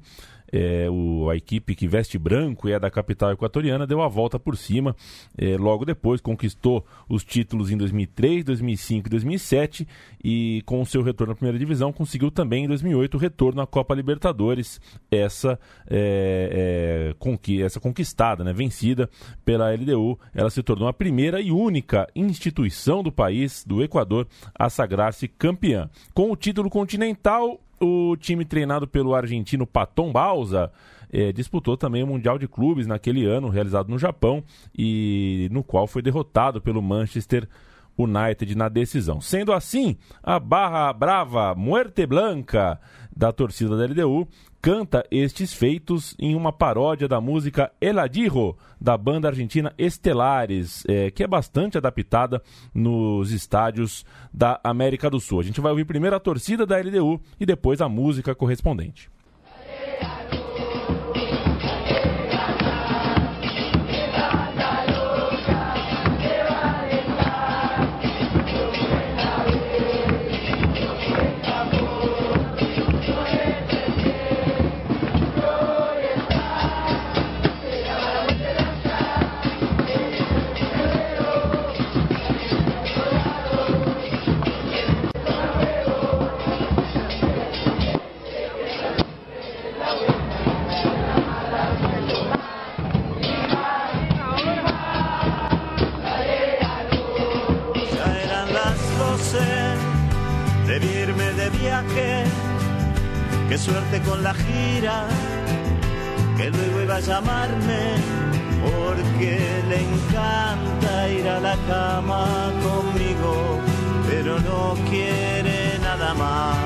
é, 0.53 0.87
o, 0.87 1.31
a 1.31 1.35
equipe 1.35 1.73
que 1.73 1.87
veste 1.87 2.19
branco 2.19 2.69
e 2.69 2.73
é 2.73 2.79
da 2.79 2.91
capital 2.91 3.31
equatoriana 3.31 3.87
deu 3.87 4.03
a 4.03 4.07
volta 4.07 4.39
por 4.39 4.55
cima. 4.55 4.95
É, 5.35 5.57
logo 5.57 5.83
depois 5.83 6.21
conquistou 6.21 6.85
os 7.09 7.25
títulos 7.25 7.71
em 7.71 7.77
2003, 7.77 8.43
2005 8.43 9.07
e 9.07 9.09
2007 9.09 9.87
e 10.23 10.61
com 10.67 10.79
o 10.79 10.85
seu 10.85 11.01
retorno 11.01 11.33
à 11.33 11.35
primeira 11.35 11.57
divisão 11.57 11.91
conseguiu 11.91 12.29
também 12.29 12.65
em 12.65 12.67
2008 12.67 13.15
o 13.15 13.19
retorno 13.19 13.61
à 13.61 13.67
Copa 13.67 13.95
Libertadores, 13.95 14.79
essa, 15.09 15.59
é, 15.89 17.09
é 17.09 17.15
conqui 17.17 17.63
essa 17.63 17.79
conquistada, 17.79 18.43
né, 18.43 18.53
vencida 18.53 19.09
pela 19.43 19.73
LDU. 19.73 20.19
Ela 20.35 20.51
se 20.51 20.61
tornou 20.61 20.87
a 20.87 20.93
primeira 20.93 21.41
e 21.41 21.51
única 21.51 22.07
instituição 22.15 23.01
do 23.01 23.11
país, 23.11 23.63
do 23.65 23.83
Equador, 23.83 24.27
a 24.53 24.69
sagrar-se 24.69 25.27
campeã. 25.27 25.89
Com 26.13 26.31
o 26.31 26.35
título 26.35 26.69
continental, 26.69 27.59
o 27.83 28.15
time 28.17 28.45
treinado 28.45 28.87
pelo 28.87 29.13
argentino 29.13 29.67
Paton 29.67 30.11
Balsa 30.11 30.71
é, 31.11 31.31
disputou 31.31 31.77
também 31.77 32.01
o 32.01 32.07
Mundial 32.07 32.39
de 32.39 32.47
Clubes 32.47 32.87
naquele 32.87 33.25
ano, 33.25 33.49
realizado 33.49 33.89
no 33.89 33.99
Japão, 33.99 34.43
e 34.75 35.47
no 35.51 35.63
qual 35.63 35.85
foi 35.85 36.01
derrotado 36.01 36.59
pelo 36.59 36.81
Manchester 36.81 37.41
United 37.41 37.72
na 38.55 38.69
decisão. 38.69 39.21
Sendo 39.21 39.53
assim, 39.53 39.97
a 40.21 40.39
barra 40.39 40.91
brava 40.93 41.53
Muerte 41.55 42.05
Blanca 42.05 42.79
da 43.15 43.31
torcida 43.31 43.77
da 43.77 43.85
LDU 43.85 44.27
canta 44.61 45.05
estes 45.11 45.53
feitos 45.53 46.15
em 46.17 46.35
uma 46.35 46.51
paródia 46.51 47.05
da 47.05 47.19
música 47.19 47.71
Eladirro, 47.81 48.57
da 48.79 48.97
banda 48.97 49.27
argentina 49.27 49.73
Estelares, 49.77 50.83
é, 50.87 51.11
que 51.11 51.21
é 51.21 51.27
bastante 51.27 51.77
adaptada 51.77 52.41
nos 52.73 53.31
estádios 53.31 54.05
da 54.33 54.59
América 54.63 55.09
do 55.09 55.19
Sul. 55.19 55.41
A 55.41 55.43
gente 55.43 55.59
vai 55.59 55.71
ouvir 55.71 55.85
primeiro 55.85 56.15
a 56.15 56.19
torcida 56.19 56.65
da 56.65 56.77
LDU 56.77 57.19
e 57.39 57.45
depois 57.45 57.81
a 57.81 57.89
música 57.89 58.33
correspondente. 58.33 59.11
Suerte 103.63 104.01
con 104.01 104.21
la 104.21 104.33
gira 104.33 105.05
que 106.35 106.49
luego 106.49 106.81
iba 106.81 106.95
a 106.97 106.99
llamarme 106.99 107.81
porque 108.61 109.63
le 109.69 109.79
encanta 109.89 111.09
ir 111.09 111.25
a 111.29 111.39
la 111.39 111.55
cama 111.71 112.25
conmigo, 112.67 113.59
pero 114.09 114.37
no 114.41 114.75
quiere 114.89 115.79
nada 115.81 116.13
más. 116.13 116.57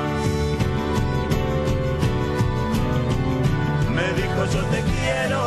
Me 3.96 4.06
dijo 4.20 4.40
yo 4.54 4.62
te 4.74 4.80
quiero, 4.92 5.40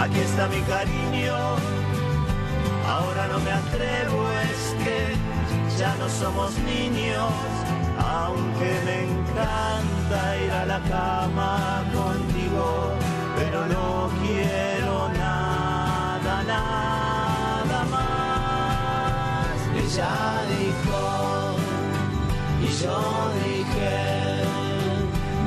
aquí 0.00 0.18
está 0.18 0.48
mi 0.48 0.60
cariño, 0.62 1.36
ahora 2.94 3.28
no 3.28 3.38
me 3.46 3.52
atrevo, 3.52 4.18
es 4.48 4.62
que 4.82 4.98
ya 5.78 5.94
no 6.00 6.08
somos 6.08 6.50
niños, 6.58 7.32
aunque 7.98 8.70
me 8.86 8.96
encanta 9.04 9.19
ir 10.44 10.50
a 10.52 10.64
la 10.66 10.80
cama 10.80 11.84
contigo, 11.92 12.94
pero 13.36 13.66
no 13.66 14.10
quiero 14.22 15.08
nada, 15.12 16.42
nada 16.42 17.84
más. 17.94 19.56
Ella 19.82 20.16
dijo, 20.54 21.00
y 22.62 22.68
yo 22.82 22.98
dije, 23.44 23.96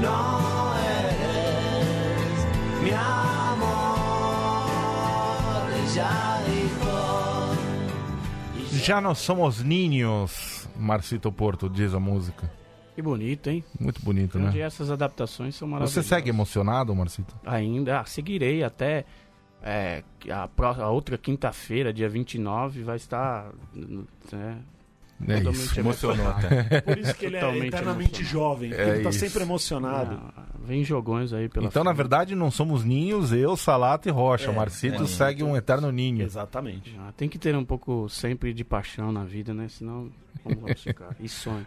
no 0.01 0.19
eres 0.99 2.35
mi 2.83 2.91
amor. 2.91 4.63
Ella 5.83 6.13
dijo, 6.47 6.93
Já 8.85 8.99
nós 9.01 9.19
somos 9.19 9.63
ninhos, 9.63 10.67
Marcito 10.77 11.31
Porto 11.31 11.69
diz 11.69 11.93
a 11.93 11.99
música. 11.99 12.62
Que 12.95 13.01
bonito, 13.01 13.49
hein? 13.49 13.63
Muito 13.79 14.01
bonito, 14.01 14.37
Onde 14.37 14.57
né? 14.59 14.63
essas 14.65 14.91
adaptações 14.91 15.55
são 15.55 15.67
maravilhosas. 15.67 16.03
Você 16.05 16.07
segue 16.07 16.29
emocionado, 16.29 16.93
Marcito? 16.95 17.35
Ainda, 17.45 17.99
ah, 18.01 18.05
seguirei 18.05 18.63
até 18.63 19.03
é, 19.63 20.03
a, 20.29 20.47
pró- 20.47 20.75
a 20.79 20.89
outra 20.91 21.17
quinta-feira, 21.17 21.91
dia 21.91 22.07
29, 22.07 22.83
vai 22.83 22.97
estar. 22.97 23.49
É, 24.31 24.55
É 25.25 25.37
totalmente 25.37 25.53
isso. 25.55 25.79
Emocionou 25.79 26.25
emocionado. 26.25 26.47
até. 26.47 26.81
Por 26.81 26.97
isso 26.99 27.15
que 27.15 27.25
ele 27.25 27.37
é 27.37 27.39
Totalmente 27.39 27.67
eternamente 27.67 28.21
emocionado. 28.21 28.31
jovem, 28.31 28.73
É 28.73 28.89
ele 28.89 29.03
tá 29.03 29.09
isso. 29.09 29.19
sempre 29.19 29.41
emocionado. 29.41 30.21
Ah, 30.37 30.43
vem 30.63 30.83
jogões 30.83 31.33
aí 31.33 31.49
pela 31.49 31.65
Então, 31.65 31.83
na 31.83 31.89
frente. 31.91 31.97
verdade, 31.97 32.35
não 32.35 32.51
somos 32.51 32.83
ninhos, 32.83 33.31
eu, 33.33 33.55
Salato 33.57 34.07
e 34.07 34.11
Rocha. 34.11 34.51
É, 34.51 34.53
Marcito 34.55 35.03
é. 35.03 35.07
segue 35.07 35.43
um 35.43 35.55
eterno 35.57 35.91
ninho. 35.91 36.21
Exatamente. 36.23 36.95
Ah, 36.99 37.11
tem 37.17 37.27
que 37.27 37.39
ter 37.39 37.55
um 37.55 37.65
pouco 37.65 38.07
sempre 38.09 38.53
de 38.53 38.63
paixão 38.63 39.11
na 39.11 39.23
vida, 39.23 39.51
né? 39.53 39.67
Senão, 39.67 40.11
como 40.43 40.59
vamos 40.61 40.81
ficar? 40.83 41.15
E 41.19 41.27
sonho. 41.27 41.65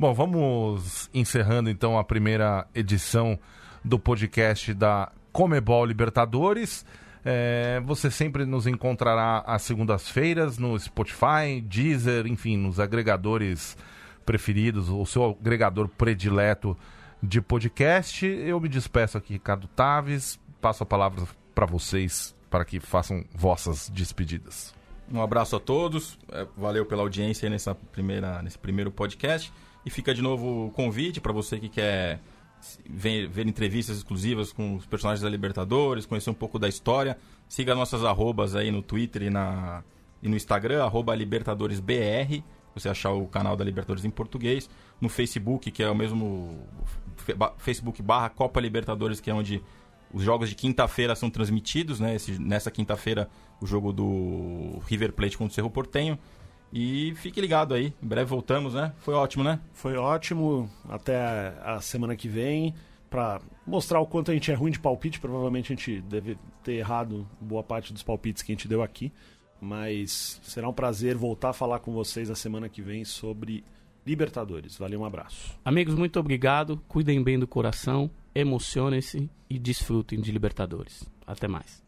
Bom, 0.00 0.14
vamos 0.14 1.10
encerrando 1.12 1.68
então 1.68 1.98
a 1.98 2.04
primeira 2.04 2.68
edição 2.72 3.36
do 3.84 3.98
podcast 3.98 4.72
da 4.72 5.10
Comebol 5.32 5.84
Libertadores. 5.84 6.86
É, 7.24 7.82
você 7.84 8.08
sempre 8.08 8.46
nos 8.46 8.68
encontrará 8.68 9.42
às 9.44 9.62
segundas-feiras 9.62 10.56
no 10.56 10.78
Spotify, 10.78 11.60
Deezer, 11.60 12.28
enfim, 12.28 12.56
nos 12.56 12.78
agregadores 12.78 13.76
preferidos, 14.24 14.88
o 14.88 15.04
seu 15.04 15.36
agregador 15.36 15.88
predileto 15.88 16.76
de 17.20 17.40
podcast. 17.40 18.24
Eu 18.24 18.60
me 18.60 18.68
despeço 18.68 19.18
aqui, 19.18 19.32
Ricardo 19.32 19.66
Taves, 19.66 20.38
passo 20.60 20.84
a 20.84 20.86
palavra 20.86 21.26
para 21.56 21.66
vocês 21.66 22.36
para 22.48 22.64
que 22.64 22.78
façam 22.78 23.24
vossas 23.34 23.88
despedidas. 23.88 24.72
Um 25.12 25.20
abraço 25.20 25.56
a 25.56 25.60
todos, 25.60 26.16
é, 26.30 26.46
valeu 26.56 26.86
pela 26.86 27.02
audiência 27.02 27.50
nessa 27.50 27.74
primeira, 27.74 28.40
nesse 28.42 28.58
primeiro 28.58 28.92
podcast. 28.92 29.52
E 29.84 29.90
fica 29.90 30.14
de 30.14 30.20
novo 30.22 30.66
o 30.66 30.70
convite 30.70 31.20
para 31.20 31.32
você 31.32 31.58
que 31.58 31.68
quer 31.68 32.20
ver, 32.88 33.28
ver 33.28 33.46
entrevistas 33.46 33.96
exclusivas 33.96 34.52
com 34.52 34.76
os 34.76 34.84
personagens 34.86 35.22
da 35.22 35.28
Libertadores, 35.30 36.04
conhecer 36.04 36.30
um 36.30 36.34
pouco 36.34 36.58
da 36.58 36.68
história. 36.68 37.16
Siga 37.48 37.74
nossas 37.74 38.04
arrobas 38.04 38.54
aí 38.54 38.70
no 38.70 38.82
Twitter 38.82 39.22
e, 39.22 39.30
na, 39.30 39.82
e 40.22 40.28
no 40.28 40.36
Instagram, 40.36 40.84
arroba 40.84 41.14
LibertadoresBR, 41.14 42.42
você 42.74 42.88
achar 42.88 43.12
o 43.12 43.26
canal 43.26 43.56
da 43.56 43.64
Libertadores 43.64 44.04
em 44.04 44.10
português. 44.10 44.68
No 45.00 45.08
Facebook, 45.08 45.70
que 45.70 45.82
é 45.82 45.90
o 45.90 45.94
mesmo 45.94 46.58
Facebook 47.58 48.02
barra 48.02 48.28
Copa 48.28 48.60
Libertadores, 48.60 49.20
que 49.20 49.30
é 49.30 49.34
onde 49.34 49.62
os 50.12 50.22
jogos 50.22 50.48
de 50.48 50.54
quinta-feira 50.54 51.14
são 51.14 51.28
transmitidos, 51.30 52.00
né? 52.00 52.14
Esse- 52.14 52.38
nessa 52.38 52.70
quinta-feira, 52.70 53.28
o 53.60 53.66
jogo 53.66 53.92
do 53.92 54.80
River 54.86 55.12
Plate 55.12 55.36
contra 55.36 55.52
o 55.52 55.54
Cerro 55.54 55.70
Portenho. 55.70 56.18
E 56.72 57.14
fique 57.16 57.40
ligado 57.40 57.74
aí, 57.74 57.94
em 58.02 58.06
breve 58.06 58.28
voltamos, 58.28 58.74
né? 58.74 58.92
Foi 58.98 59.14
ótimo, 59.14 59.42
né? 59.42 59.60
Foi 59.72 59.96
ótimo. 59.96 60.70
Até 60.88 61.54
a 61.62 61.80
semana 61.80 62.14
que 62.16 62.28
vem. 62.28 62.74
Pra 63.08 63.40
mostrar 63.66 64.00
o 64.00 64.06
quanto 64.06 64.30
a 64.30 64.34
gente 64.34 64.50
é 64.50 64.54
ruim 64.54 64.70
de 64.70 64.78
palpite. 64.78 65.18
Provavelmente 65.18 65.72
a 65.72 65.76
gente 65.76 66.00
deve 66.02 66.36
ter 66.62 66.74
errado 66.74 67.26
boa 67.40 67.62
parte 67.62 67.92
dos 67.92 68.02
palpites 68.02 68.42
que 68.42 68.52
a 68.52 68.54
gente 68.54 68.68
deu 68.68 68.82
aqui. 68.82 69.10
Mas 69.60 70.40
será 70.42 70.68
um 70.68 70.72
prazer 70.72 71.16
voltar 71.16 71.50
a 71.50 71.52
falar 71.54 71.78
com 71.78 71.92
vocês 71.92 72.28
na 72.28 72.34
semana 72.34 72.68
que 72.68 72.82
vem 72.82 73.04
sobre 73.04 73.64
Libertadores. 74.06 74.76
Valeu, 74.76 75.00
um 75.00 75.04
abraço. 75.04 75.58
Amigos, 75.64 75.94
muito 75.94 76.20
obrigado. 76.20 76.82
Cuidem 76.86 77.22
bem 77.22 77.38
do 77.38 77.46
coração, 77.46 78.10
emocionem-se 78.34 79.28
e 79.50 79.58
desfrutem 79.58 80.20
de 80.20 80.30
Libertadores. 80.30 81.04
Até 81.26 81.48
mais. 81.48 81.87